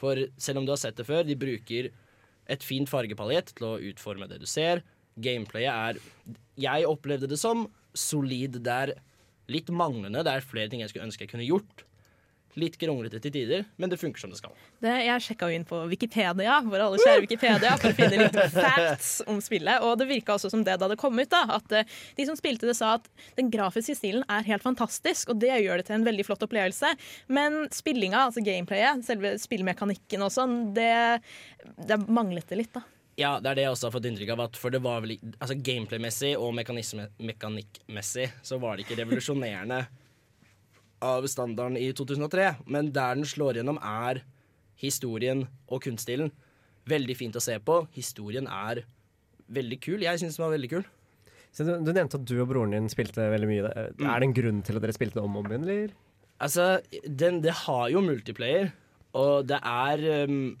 For 0.00 0.18
selv 0.42 0.60
om 0.60 0.66
du 0.66 0.74
har 0.74 0.82
sett 0.82 0.98
det 0.98 1.06
før, 1.06 1.22
de 1.26 1.38
bruker 1.38 1.92
et 2.50 2.66
fint 2.66 2.90
fargepalett 2.90 3.54
til 3.54 3.68
å 3.68 3.78
utforme 3.92 4.28
det 4.30 4.40
du 4.42 4.48
ser. 4.50 4.82
Gameplayet 5.14 5.70
er 5.70 6.36
Jeg 6.58 6.90
opplevde 6.90 7.30
det 7.30 7.38
som 7.38 7.68
solid. 7.94 8.58
Det 8.66 8.74
er 8.74 8.96
litt 9.52 9.70
manglende. 9.70 10.24
Det 10.26 10.32
er 10.34 10.46
flere 10.46 10.72
ting 10.72 10.82
jeg 10.82 10.90
skulle 10.90 11.06
ønske 11.06 11.26
jeg 11.26 11.32
kunne 11.36 11.46
gjort. 11.46 11.86
Litt 12.60 12.76
kronglete 12.78 13.18
til 13.22 13.32
tider, 13.34 13.64
men 13.82 13.90
det 13.90 13.98
funker 13.98 14.22
som 14.22 14.30
det 14.30 14.38
skal. 14.38 14.54
Det, 14.84 14.92
jeg 15.06 15.24
sjekka 15.24 15.48
inn 15.50 15.64
på 15.66 15.80
Wikipedia, 15.90 16.60
vår 16.62 16.84
alle 16.84 17.00
kjære 17.02 17.24
Wikipedia, 17.24 17.72
for 17.82 17.90
å 17.90 17.96
finne 17.98 18.20
litt 18.20 18.38
facts 18.54 19.10
om 19.30 19.40
spillet. 19.42 19.82
Og 19.82 19.96
det 19.98 20.06
virka 20.10 20.36
også 20.36 20.52
som 20.52 20.62
det 20.66 20.76
da 20.78 20.88
det 20.90 20.98
kom 21.00 21.18
ut, 21.18 21.30
da. 21.32 21.42
At 21.58 21.74
eh, 21.74 21.90
de 22.14 22.28
som 22.28 22.38
spilte 22.38 22.68
det, 22.70 22.76
sa 22.78 22.94
at 23.00 23.10
den 23.38 23.50
grafiske 23.50 23.98
stilen 23.98 24.22
er 24.30 24.46
helt 24.46 24.62
fantastisk, 24.62 25.34
og 25.34 25.42
det 25.42 25.50
gjør 25.64 25.82
det 25.82 25.88
til 25.90 25.98
en 25.98 26.06
veldig 26.06 26.28
flott 26.30 26.46
opplevelse. 26.46 26.94
Men 27.26 27.64
spillinga, 27.74 28.28
altså 28.28 28.44
gameplayet, 28.46 29.02
selve 29.08 29.34
spillmekanikken 29.42 30.22
og 30.22 30.30
sånn, 30.34 30.58
det, 30.78 30.92
det 31.90 32.00
manglet 32.06 32.46
det 32.50 32.62
litt, 32.62 32.74
da. 32.76 32.86
Ja, 33.18 33.36
det 33.38 33.52
er 33.52 33.58
det 33.58 33.66
jeg 33.66 33.74
også 33.74 33.88
har 33.88 33.94
fått 33.94 34.06
inntrykk 34.08 34.32
av. 34.34 34.46
For 34.58 34.74
det 34.74 34.80
var 34.82 35.04
vel 35.04 35.16
altså 35.38 35.54
Gameplay-messig 35.54 36.32
og 36.38 36.54
mekanikkmessig 36.56 38.30
så 38.42 38.58
var 38.62 38.76
det 38.76 38.86
ikke 38.86 38.98
revolusjonerende 39.04 39.84
av 41.04 41.28
standarden 41.30 41.76
i 41.80 41.90
2003. 41.96 42.48
Men 42.66 42.90
der 42.96 43.18
den 43.18 43.28
slår 43.28 43.60
gjennom, 43.60 43.78
er 43.78 44.22
historien 44.80 45.46
og 45.68 45.84
kunststilen. 45.84 46.32
Veldig 46.90 47.16
fint 47.16 47.36
å 47.36 47.42
se 47.44 47.56
på. 47.60 47.82
Historien 47.96 48.48
er 48.50 48.84
veldig 49.52 49.80
kul. 49.84 50.04
Jeg 50.04 50.20
syns 50.20 50.38
den 50.38 50.46
var 50.46 50.54
veldig 50.56 50.72
kul. 50.72 50.86
Så 51.54 51.66
du, 51.66 51.76
du 51.86 51.92
nevnte 51.94 52.18
at 52.18 52.26
du 52.26 52.34
og 52.42 52.48
broren 52.50 52.74
din 52.74 52.90
spilte 52.90 53.28
veldig 53.30 53.48
mye. 53.48 53.72
Mm. 53.94 54.06
Er 54.10 54.20
det 54.20 54.28
en 54.28 54.36
grunn 54.36 54.62
til 54.66 54.78
at 54.78 54.84
dere 54.84 54.96
spilte 54.96 55.20
det 55.20 55.24
om 55.24 55.36
og 55.38 55.44
om 55.44 55.52
igjen, 55.52 55.66
eller? 55.68 55.92
Altså, 56.42 56.64
den, 57.06 57.38
det 57.44 57.54
har 57.62 57.90
jo 57.92 58.02
multiplayer, 58.02 58.72
og 59.14 59.46
det 59.46 59.60
er 59.62 60.00
um, 60.26 60.56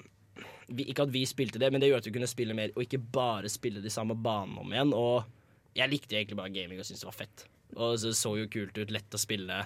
vi, 0.68 0.86
Ikke 0.86 1.08
at 1.08 1.12
vi 1.12 1.24
spilte 1.26 1.58
det, 1.58 1.72
men 1.74 1.82
det 1.82 1.90
gjør 1.90 2.04
at 2.04 2.06
vi 2.08 2.14
kunne 2.14 2.30
spille 2.30 2.54
mer, 2.56 2.70
og 2.76 2.86
ikke 2.86 3.02
bare 3.02 3.50
spille 3.52 3.82
de 3.82 3.92
samme 3.92 4.14
banene 4.14 4.62
om 4.62 4.70
igjen. 4.70 4.94
Og 4.94 5.74
jeg 5.76 5.90
likte 5.90 6.16
egentlig 6.16 6.38
bare 6.38 6.54
gaming 6.54 6.78
og 6.78 6.86
syntes 6.86 7.02
det 7.02 7.10
var 7.10 7.18
fett. 7.18 7.46
Og 7.74 7.98
så 7.98 8.14
så 8.14 8.36
jo 8.38 8.46
kult 8.52 8.78
ut, 8.78 8.94
lett 8.94 9.18
å 9.18 9.20
spille. 9.20 9.64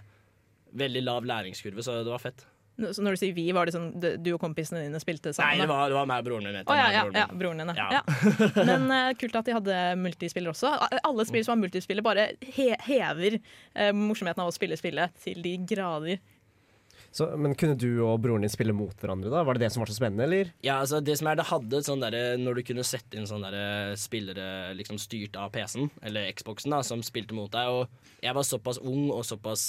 Veldig 0.76 1.02
lav 1.07 1.26
læringskurve, 1.28 1.85
så 1.85 2.00
det 2.02 2.12
var 2.12 2.22
fett. 2.22 2.46
Så 2.78 3.02
når 3.02 3.16
du 3.16 3.18
sier 3.18 3.35
vi, 3.35 3.48
var 3.50 3.66
det 3.66 3.74
sånn 3.74 3.88
du 3.98 4.28
og 4.37 4.38
kompisene 4.38 4.85
dine 4.85 5.00
spilte 5.02 5.33
sammen? 5.35 5.59
Nei, 5.59 5.66
det 5.66 5.70
var, 5.70 5.90
det 5.90 5.96
var 5.98 6.07
meg 6.07 6.22
og 6.22 6.28
broren 6.28 6.46
min. 6.46 6.61
Å 6.62 6.76
ja, 6.78 6.87
ja, 6.94 7.04
ja, 7.11 7.26
broren 7.35 7.62
din. 7.64 7.72
Ja. 7.74 8.02
Men 8.70 8.87
uh, 8.92 9.11
kult 9.18 9.35
at 9.40 9.48
de 9.48 9.57
hadde 9.57 9.78
multispiller 9.98 10.54
også. 10.54 10.70
Alle 11.02 11.26
spill 11.26 11.42
som 11.42 11.57
har 11.57 11.62
multispiller, 11.64 12.07
bare 12.07 12.31
he 12.54 12.70
hever 12.87 13.40
uh, 13.40 13.90
morsomheten 13.96 14.44
av 14.44 14.52
å 14.52 14.54
spille 14.54 14.78
spillet 14.78 15.18
til 15.24 15.42
de 15.42 15.57
grader. 15.66 16.22
Så, 17.11 17.26
men 17.40 17.57
kunne 17.59 17.74
du 17.78 18.02
og 18.04 18.20
broren 18.22 18.44
din 18.44 18.52
spille 18.52 18.74
mot 18.76 18.94
hverandre, 19.00 19.31
da? 19.33 19.42
Var 19.42 19.59
det 19.59 19.64
det 19.64 19.72
som 19.74 19.83
var 19.83 19.90
så 19.90 19.96
spennende, 19.96 20.28
eller? 20.28 20.54
Ja, 20.62 20.78
altså 20.78 21.00
det 21.02 21.16
som 21.18 21.31
er, 21.31 21.38
det 21.40 21.48
hadde 21.48 21.81
sånn 21.87 22.02
derre 22.04 22.37
Når 22.38 22.61
du 22.61 22.66
kunne 22.68 22.85
sette 22.87 23.18
inn 23.18 23.26
sånne 23.26 23.50
derre 23.50 23.96
spillere 23.98 24.74
liksom 24.78 25.00
styrt 25.02 25.38
av 25.40 25.50
PC-en, 25.54 25.90
eller 26.07 26.31
Xboxen, 26.37 26.74
da, 26.76 26.85
som 26.87 27.02
spilte 27.02 27.35
mot 27.35 27.50
deg, 27.50 27.72
og 27.72 28.22
jeg 28.22 28.37
var 28.38 28.46
såpass 28.46 28.78
ung 28.85 29.09
og 29.09 29.24
såpass 29.26 29.64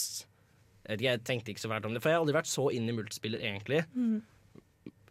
jeg, 0.89 1.06
jeg 1.06 1.24
tenkte 1.28 1.53
ikke 1.53 1.63
så 1.63 1.72
fælt 1.72 1.88
om 1.88 1.95
det, 1.95 2.01
for 2.03 2.11
jeg 2.11 2.18
har 2.20 2.26
aldri 2.26 2.38
vært 2.39 2.51
så 2.51 2.68
inn 2.76 2.89
i 2.89 2.95
multispiller, 2.97 3.43
egentlig. 3.45 3.84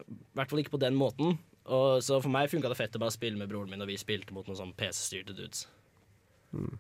I 0.09 0.19
hvert 0.39 0.53
fall 0.53 0.63
ikke 0.63 0.77
på 0.77 0.85
den 0.85 0.99
måten. 0.99 1.39
Og 1.69 2.01
så 2.05 2.21
for 2.25 2.33
meg 2.33 2.51
funka 2.51 2.71
det 2.71 2.79
fett 2.79 2.97
å 2.97 3.03
bare 3.03 3.15
spille 3.15 3.39
med 3.39 3.51
broren 3.51 3.71
min, 3.73 3.83
og 3.85 3.91
vi 3.91 3.99
spilte 4.01 4.35
mot 4.35 4.47
noen 4.49 4.59
sånn 4.59 4.77
PC-styrte 4.79 5.37
dudes. 5.37 5.67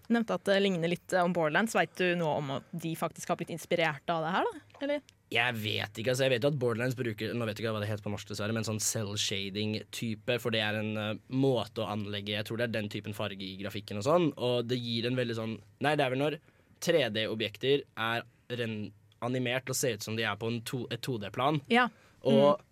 Nevnte 0.09 0.39
at 0.39 0.47
det 0.49 0.57
ligner 0.63 0.89
litt 0.89 1.13
eh, 1.13 1.25
om 1.25 1.35
Borderlands. 1.37 1.77
Veit 1.77 1.93
du 2.01 2.15
noe 2.17 2.39
om 2.41 2.55
at 2.57 2.69
de 2.73 2.95
faktisk 2.97 3.29
har 3.29 3.37
blitt 3.37 3.53
inspirert 3.53 4.09
av 4.13 4.25
det 4.25 4.31
her, 4.33 4.49
da? 4.49 4.85
Eller? 4.87 5.03
Jeg 5.29 5.57
vet 5.61 5.99
ikke, 6.01 6.15
altså 6.15 6.25
jeg 6.25 6.33
vet 6.33 6.45
jo 6.47 6.49
at 6.49 6.57
Borderlands 6.57 6.97
bruker 6.97 7.35
Nå 7.37 7.45
vet 7.45 7.59
jeg 7.59 7.67
ikke 7.67 7.75
hva 7.75 7.83
det 7.83 7.91
heter 7.91 8.05
på 8.07 8.13
norsk, 8.15 8.31
dessverre, 8.31 8.55
men 8.57 8.65
sånn 8.65 8.81
cell-shading-type. 8.81 10.39
For 10.41 10.55
det 10.55 10.63
er 10.65 10.79
en 10.81 10.95
uh, 10.97 11.11
måte 11.29 11.85
å 11.85 11.91
anlegge 11.93 12.33
Jeg 12.33 12.49
tror 12.49 12.63
det 12.63 12.71
er 12.71 12.77
den 12.79 12.89
typen 12.93 13.17
farge 13.17 13.45
i 13.45 13.59
grafikken 13.61 14.01
og 14.01 14.07
sånn. 14.09 14.31
Og 14.41 14.65
det 14.71 14.81
gir 14.81 15.11
en 15.11 15.19
veldig 15.21 15.37
sånn 15.37 15.59
Nei, 15.85 15.95
det 16.01 16.07
er 16.07 16.15
vel 16.15 16.23
når 16.23 16.39
3D-objekter 16.85 17.85
er 17.85 18.25
animert 18.49 19.67
til 19.67 19.75
å 19.75 19.79
se 19.79 19.93
ut 19.97 20.05
som 20.05 20.17
de 20.19 20.25
er 20.27 20.37
på 20.39 20.51
en 20.51 20.61
to, 20.67 20.85
et 20.95 21.03
2D-plan. 21.05 21.61
Ja. 21.73 21.89
Og 22.29 22.63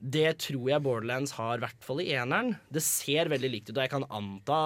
det 0.00 0.38
tror 0.46 0.70
jeg 0.70 0.82
Borderlands 0.84 1.34
har, 1.36 1.58
i 1.58 1.64
hvert 1.64 1.84
fall 1.84 2.00
i 2.02 2.08
eneren. 2.16 2.54
Det 2.72 2.82
ser 2.84 3.30
veldig 3.32 3.50
likt 3.52 3.70
ut, 3.70 3.76
og 3.76 3.84
jeg 3.84 3.94
kan 3.96 4.08
anta 4.08 4.62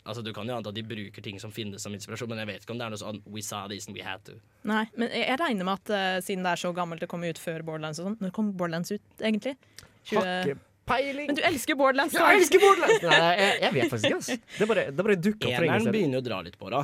Altså 0.00 0.22
Du 0.24 0.30
kan 0.32 0.48
jo 0.48 0.54
anta 0.56 0.70
at 0.72 0.76
de 0.78 0.82
bruker 0.82 1.22
ting 1.22 1.36
som 1.38 1.52
finnes 1.52 1.82
som 1.84 1.92
inspirasjon, 1.92 2.30
men 2.32 2.38
jeg 2.40 2.48
vet 2.48 2.62
ikke 2.64 2.72
om 2.72 2.78
det 2.80 2.86
er 2.86 2.94
noe 2.94 3.00
sånn 3.02 3.18
We 3.28 3.42
saw 3.44 3.68
this 3.68 3.84
and 3.86 3.94
we 3.94 4.00
had 4.02 4.24
to. 4.24 4.38
Nei, 4.66 4.86
men 4.96 5.12
jeg 5.12 5.36
regner 5.38 5.68
med 5.68 5.76
at 5.76 5.92
uh, 5.92 6.22
siden 6.24 6.46
det 6.46 6.54
er 6.54 6.62
så 6.62 6.70
gammelt 6.74 7.04
det 7.04 7.10
kom 7.12 7.26
ut 7.26 7.38
før 7.38 7.60
Borderlands 7.68 8.00
og 8.00 8.08
sånn 8.08 8.16
Når 8.24 8.32
kom 8.34 8.48
Borderlands 8.56 8.94
ut, 8.96 9.04
egentlig? 9.20 9.58
20... 10.08 10.16
Har 10.16 10.54
peiling. 10.90 11.28
Men 11.30 11.38
du 11.38 11.42
elsker 11.46 11.76
Borderlands! 11.78 12.16
Jeg 12.16 12.40
elsker 12.40 12.64
Borderlands! 12.64 13.04
Nei, 13.04 13.20
jeg, 13.20 13.58
jeg 13.62 13.76
vet 13.76 13.92
faktisk 13.92 14.08
ikke. 14.08 14.22
altså. 14.22 14.38
Det 14.56 14.68
bare, 14.72 14.86
det 14.90 15.06
bare 15.06 15.18
dukker 15.28 15.50
opp 15.50 15.66
Eneren 15.68 15.92
begynner 15.92 16.18
jo 16.18 16.22
å 16.24 16.26
dra 16.30 16.40
litt 16.48 16.58
på 16.60 16.72
det. 16.72 16.82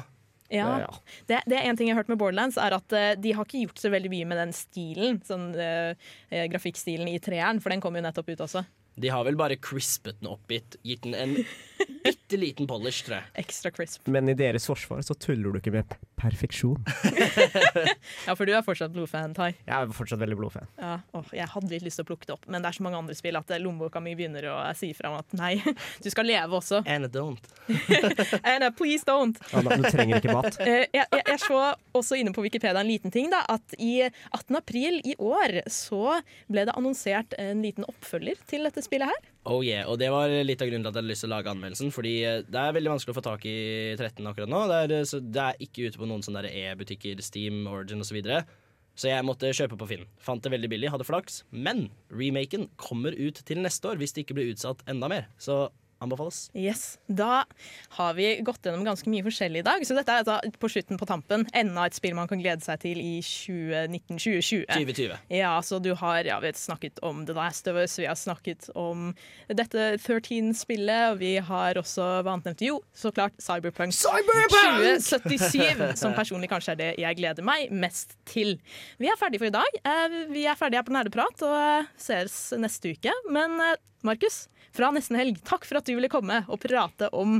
Ja. 0.52 0.68
Ja. 0.84 0.90
Det, 1.26 1.42
det 1.50 1.58
er 1.58 1.68
en 1.68 1.78
ting 1.78 1.90
jeg 1.90 1.96
har 1.96 2.04
hørt 2.04 2.12
med 2.12 2.20
Borderlands, 2.20 2.58
er 2.60 2.76
at 2.76 2.96
uh, 2.96 3.12
de 3.18 3.34
har 3.34 3.46
ikke 3.46 3.64
gjort 3.66 3.82
så 3.82 3.90
veldig 3.92 4.12
mye 4.12 4.28
med 4.30 4.40
den 4.44 4.54
stilen. 4.56 5.20
Sånn 5.26 5.50
eh, 5.58 5.94
grafikkstilen 6.52 7.08
i 7.10 7.18
treeren, 7.22 7.62
for 7.62 7.74
den 7.74 7.82
kom 7.84 7.96
jo 7.98 8.04
nettopp 8.04 8.34
ut 8.34 8.44
også. 8.46 8.66
De 8.96 9.08
har 9.12 9.24
vel 9.26 9.36
bare 9.36 9.58
crispet 9.60 10.20
den 10.22 10.30
opp 10.32 10.50
litt, 10.50 10.78
gitt 10.86 11.02
den 11.04 11.14
en 11.14 11.34
bitte 12.06 12.38
liten 12.40 12.68
polish, 12.70 13.04
tror 13.04 13.18
jeg. 13.18 13.30
Ekstra 13.42 13.70
crisp. 13.74 14.06
Men 14.08 14.30
i 14.30 14.34
deres 14.38 14.66
forsvar 14.68 15.02
så 15.04 15.14
tuller 15.20 15.52
du 15.52 15.60
ikke 15.60 15.74
med 15.74 15.96
perfeksjon. 16.20 16.80
Ja, 18.26 18.34
for 18.34 18.48
du 18.48 18.52
er 18.54 18.62
fortsatt 18.64 18.92
blodfan, 18.94 19.34
Tai. 19.36 19.50
Jeg 19.66 19.70
er 19.74 19.90
fortsatt 19.94 20.18
veldig 20.18 20.36
blodfan. 20.38 20.66
Ja, 20.80 20.96
åh, 21.14 21.26
jeg 21.36 21.46
hadde 21.52 21.70
litt 21.70 21.84
lyst 21.84 22.00
til 22.00 22.06
å 22.06 22.08
plukke 22.08 22.26
det 22.26 22.34
opp, 22.34 22.46
men 22.50 22.62
det 22.62 22.70
er 22.70 22.76
så 22.78 22.84
mange 22.86 22.98
andre 22.98 23.14
spill 23.18 23.38
at 23.38 23.50
eh, 23.54 23.60
lommeboka 23.62 24.00
mi 24.02 24.14
begynner 24.18 24.48
å 24.50 24.56
si 24.78 24.88
fra 24.96 25.10
om 25.12 25.18
at 25.20 25.34
nei, 25.38 25.52
du 26.04 26.08
skal 26.10 26.26
leve 26.26 26.58
også. 26.58 26.80
And 26.90 27.06
I 27.06 27.10
don't. 27.12 27.50
And 28.50 28.66
uh, 28.66 28.72
please 28.74 29.06
don't. 29.06 29.38
Anna, 29.54 29.78
du 29.78 29.86
trenger 29.90 30.18
ikke 30.18 30.34
mat. 30.34 30.58
Eh, 30.62 30.86
jeg, 30.94 31.04
jeg, 31.04 31.24
jeg 31.32 31.42
så 31.44 31.60
også 31.98 32.18
inne 32.18 32.34
på 32.34 32.44
Wikipedia 32.46 32.80
en 32.80 32.90
liten 32.90 33.14
ting, 33.14 33.28
da, 33.34 33.44
at 33.52 33.76
i 33.78 34.00
18. 34.06 34.58
april 34.58 34.98
i 35.06 35.14
år 35.22 35.60
så 35.70 36.18
ble 36.50 36.66
det 36.66 36.74
annonsert 36.78 37.36
en 37.42 37.62
liten 37.64 37.86
oppfølger 37.90 38.40
til 38.50 38.66
dette 38.66 38.85
spillet 38.86 39.10
her. 39.10 39.30
Oh 39.46 39.60
yeah, 39.62 39.86
og 39.86 39.98
Det 40.00 40.08
var 40.10 40.32
litt 40.46 40.62
av 40.62 40.70
grunnen 40.70 40.86
til 40.86 40.90
at 40.90 40.96
jeg 40.96 41.02
hadde 41.02 41.12
lyst 41.12 41.24
til 41.24 41.30
å 41.30 41.34
lage 41.34 41.52
anmeldelsen. 41.52 41.92
Fordi 41.94 42.14
eh, 42.26 42.42
det 42.46 42.62
er 42.62 42.76
veldig 42.76 42.92
vanskelig 42.94 43.14
å 43.14 43.18
få 43.18 43.24
tak 43.26 43.46
i 43.48 43.56
13 43.98 44.30
akkurat 44.30 44.52
nå. 44.52 44.62
Det 44.70 44.78
er, 44.84 44.94
eh, 44.98 45.08
så 45.08 45.20
det 45.22 45.42
er 45.44 45.64
ikke 45.66 45.88
ute 45.88 46.02
på 46.02 46.08
noen 46.10 46.24
sånne 46.26 46.46
e-butikker, 46.50 47.22
Steam, 47.24 47.64
Origin 47.70 48.02
osv. 48.02 48.10
Så, 48.10 48.16
videre. 48.16 48.44
så 48.96 49.10
jeg 49.10 49.26
måtte 49.28 49.54
kjøpe 49.54 49.76
på 49.80 49.90
Finn. 49.90 50.06
Fant 50.22 50.42
det 50.42 50.54
veldig 50.54 50.70
billig, 50.72 50.92
hadde 50.94 51.06
flaks. 51.08 51.42
Men 51.50 51.88
remaken 52.08 52.70
kommer 52.80 53.16
ut 53.16 53.42
til 53.46 53.60
neste 53.64 53.90
år 53.90 54.00
hvis 54.00 54.16
det 54.16 54.24
ikke 54.24 54.38
blir 54.38 54.54
utsatt 54.54 54.86
enda 54.88 55.10
mer. 55.12 55.28
Så 55.42 55.66
anbefales. 56.02 56.50
Yes, 56.54 56.98
Da 57.08 57.44
har 57.96 58.14
vi 58.14 58.26
gått 58.44 58.62
gjennom 58.66 58.84
ganske 58.84 59.08
mye 59.10 59.24
forskjellig 59.24 59.62
i 59.62 59.66
dag, 59.66 59.84
så 59.88 59.94
dette 59.96 60.12
er 60.12 60.24
altså 60.24 60.58
på 60.60 60.68
slutten 60.68 60.98
på 61.00 61.06
tampen 61.08 61.46
enda 61.56 61.86
et 61.88 61.96
spill 61.96 62.14
man 62.18 62.28
kan 62.28 62.40
glede 62.42 62.60
seg 62.64 62.80
til 62.82 63.00
i 63.00 63.14
2019-2020. 63.24 64.66
2020. 64.76 65.16
Ja, 65.32 65.54
så 65.64 65.78
du 65.82 65.92
har 65.96 66.26
ja, 66.28 66.36
vi 66.42 66.50
har 66.50 66.58
snakket 66.58 67.00
om 67.06 67.24
The 67.26 67.34
Last 67.36 67.68
of 67.70 67.78
Us, 67.80 67.96
vi 67.98 68.06
har 68.08 68.18
snakket 68.18 68.68
om 68.74 69.12
dette 69.48 69.94
13-spillet, 70.02 71.12
og 71.14 71.20
vi 71.22 71.36
har 71.38 71.78
også 71.80 72.04
hva 72.26 72.34
annet 72.36 72.50
nevnte? 72.50 72.68
Jo, 72.68 72.80
så 72.96 73.12
klart 73.14 73.36
Cyberpunk, 73.42 73.94
2077, 73.96 75.96
som 76.00 76.14
personlig 76.16 76.50
kanskje 76.52 76.74
er 76.74 76.80
det 76.80 76.90
jeg 77.02 77.18
gleder 77.20 77.46
meg 77.46 77.70
mest 77.72 78.16
til. 78.28 78.56
Vi 79.00 79.08
er 79.10 79.18
ferdige 79.20 79.42
for 79.44 79.50
i 79.50 79.54
dag. 79.56 79.80
Eh, 79.84 80.16
Vi 80.32 80.44
er 80.48 80.56
ferdige 80.58 80.80
her 80.82 80.86
på 80.86 80.94
Nerdeprat 80.94 81.42
og 81.46 81.56
eh, 81.56 81.88
ses 82.00 82.36
neste 82.60 82.92
uke. 82.96 83.12
Men 83.32 83.56
eh, 83.62 83.76
Markus, 84.06 84.46
fra 84.76 84.92
nesten 84.94 85.16
helg, 85.18 85.40
takk 85.48 85.64
for 85.68 85.80
at 85.80 85.88
du 85.88 85.94
ville 85.96 86.10
komme 86.12 86.42
og 86.46 86.60
prate 86.62 87.08
om 87.16 87.38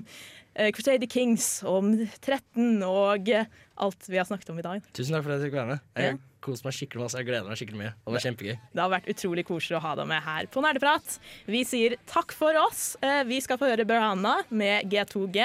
eh, 0.56 0.70
Crusader 0.74 1.08
Kings, 1.12 1.60
om 1.68 1.92
13 2.22 2.80
og 2.86 3.28
eh, 3.28 3.46
alt 3.84 4.08
vi 4.08 4.16
har 4.20 4.24
snakket 4.28 4.50
om 4.54 4.58
i 4.62 4.64
dag. 4.64 4.86
Tusen 4.96 5.14
takk 5.16 5.26
for 5.26 5.34
at 5.36 5.42
jeg 5.44 5.50
fikk 5.50 5.58
være 5.60 5.70
med. 5.74 5.84
Jeg 6.00 6.14
Ja. 6.16 6.22
koser 6.46 6.68
meg 6.68 6.76
skikkelig 6.78 7.02
masse. 7.02 7.18
Jeg 7.18 7.26
gleder 7.26 7.48
meg 7.50 7.58
skikkelig 7.58 7.80
mye. 7.80 7.92
Det 8.06 8.12
var 8.14 8.22
kjempegøy. 8.22 8.54
Det 8.72 8.80
har 8.84 8.90
vært 8.92 9.08
utrolig 9.10 9.44
koselig 9.48 9.76
å 9.80 9.82
ha 9.82 9.94
deg 9.98 10.06
med 10.06 10.22
her 10.22 10.46
på 10.46 10.62
Nerdeprat. 10.62 11.16
Vi 11.50 11.64
sier 11.66 11.96
takk 12.06 12.30
for 12.32 12.54
oss. 12.60 12.96
Eh, 13.02 13.24
Vi 13.26 13.40
skal 13.42 13.58
få 13.58 13.66
høre 13.68 13.84
Berhana 13.84 14.36
med 14.54 14.86
G2G. 14.92 15.42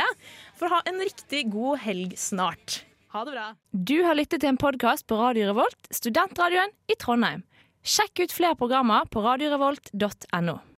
For 0.55 0.67
å 0.69 0.75
ha 0.77 0.81
en 0.85 1.01
riktig 1.01 1.49
god 1.51 1.79
helg 1.83 2.13
snart. 2.21 2.83
Ha 3.11 3.25
det 3.25 3.33
bra. 3.33 3.47
Du 3.73 3.97
har 4.05 4.15
lyttet 4.15 4.39
til 4.39 4.47
en 4.53 4.61
podkast 4.61 5.03
på 5.09 5.17
Radio 5.19 5.49
Revolt, 5.49 5.89
studentradioen 5.91 6.69
i 6.87 6.95
Trondheim. 6.95 7.41
Sjekk 7.83 8.21
ut 8.23 8.31
flere 8.31 8.55
programmer 8.55 9.03
på 9.11 9.19
radiorevolt.no. 9.25 10.61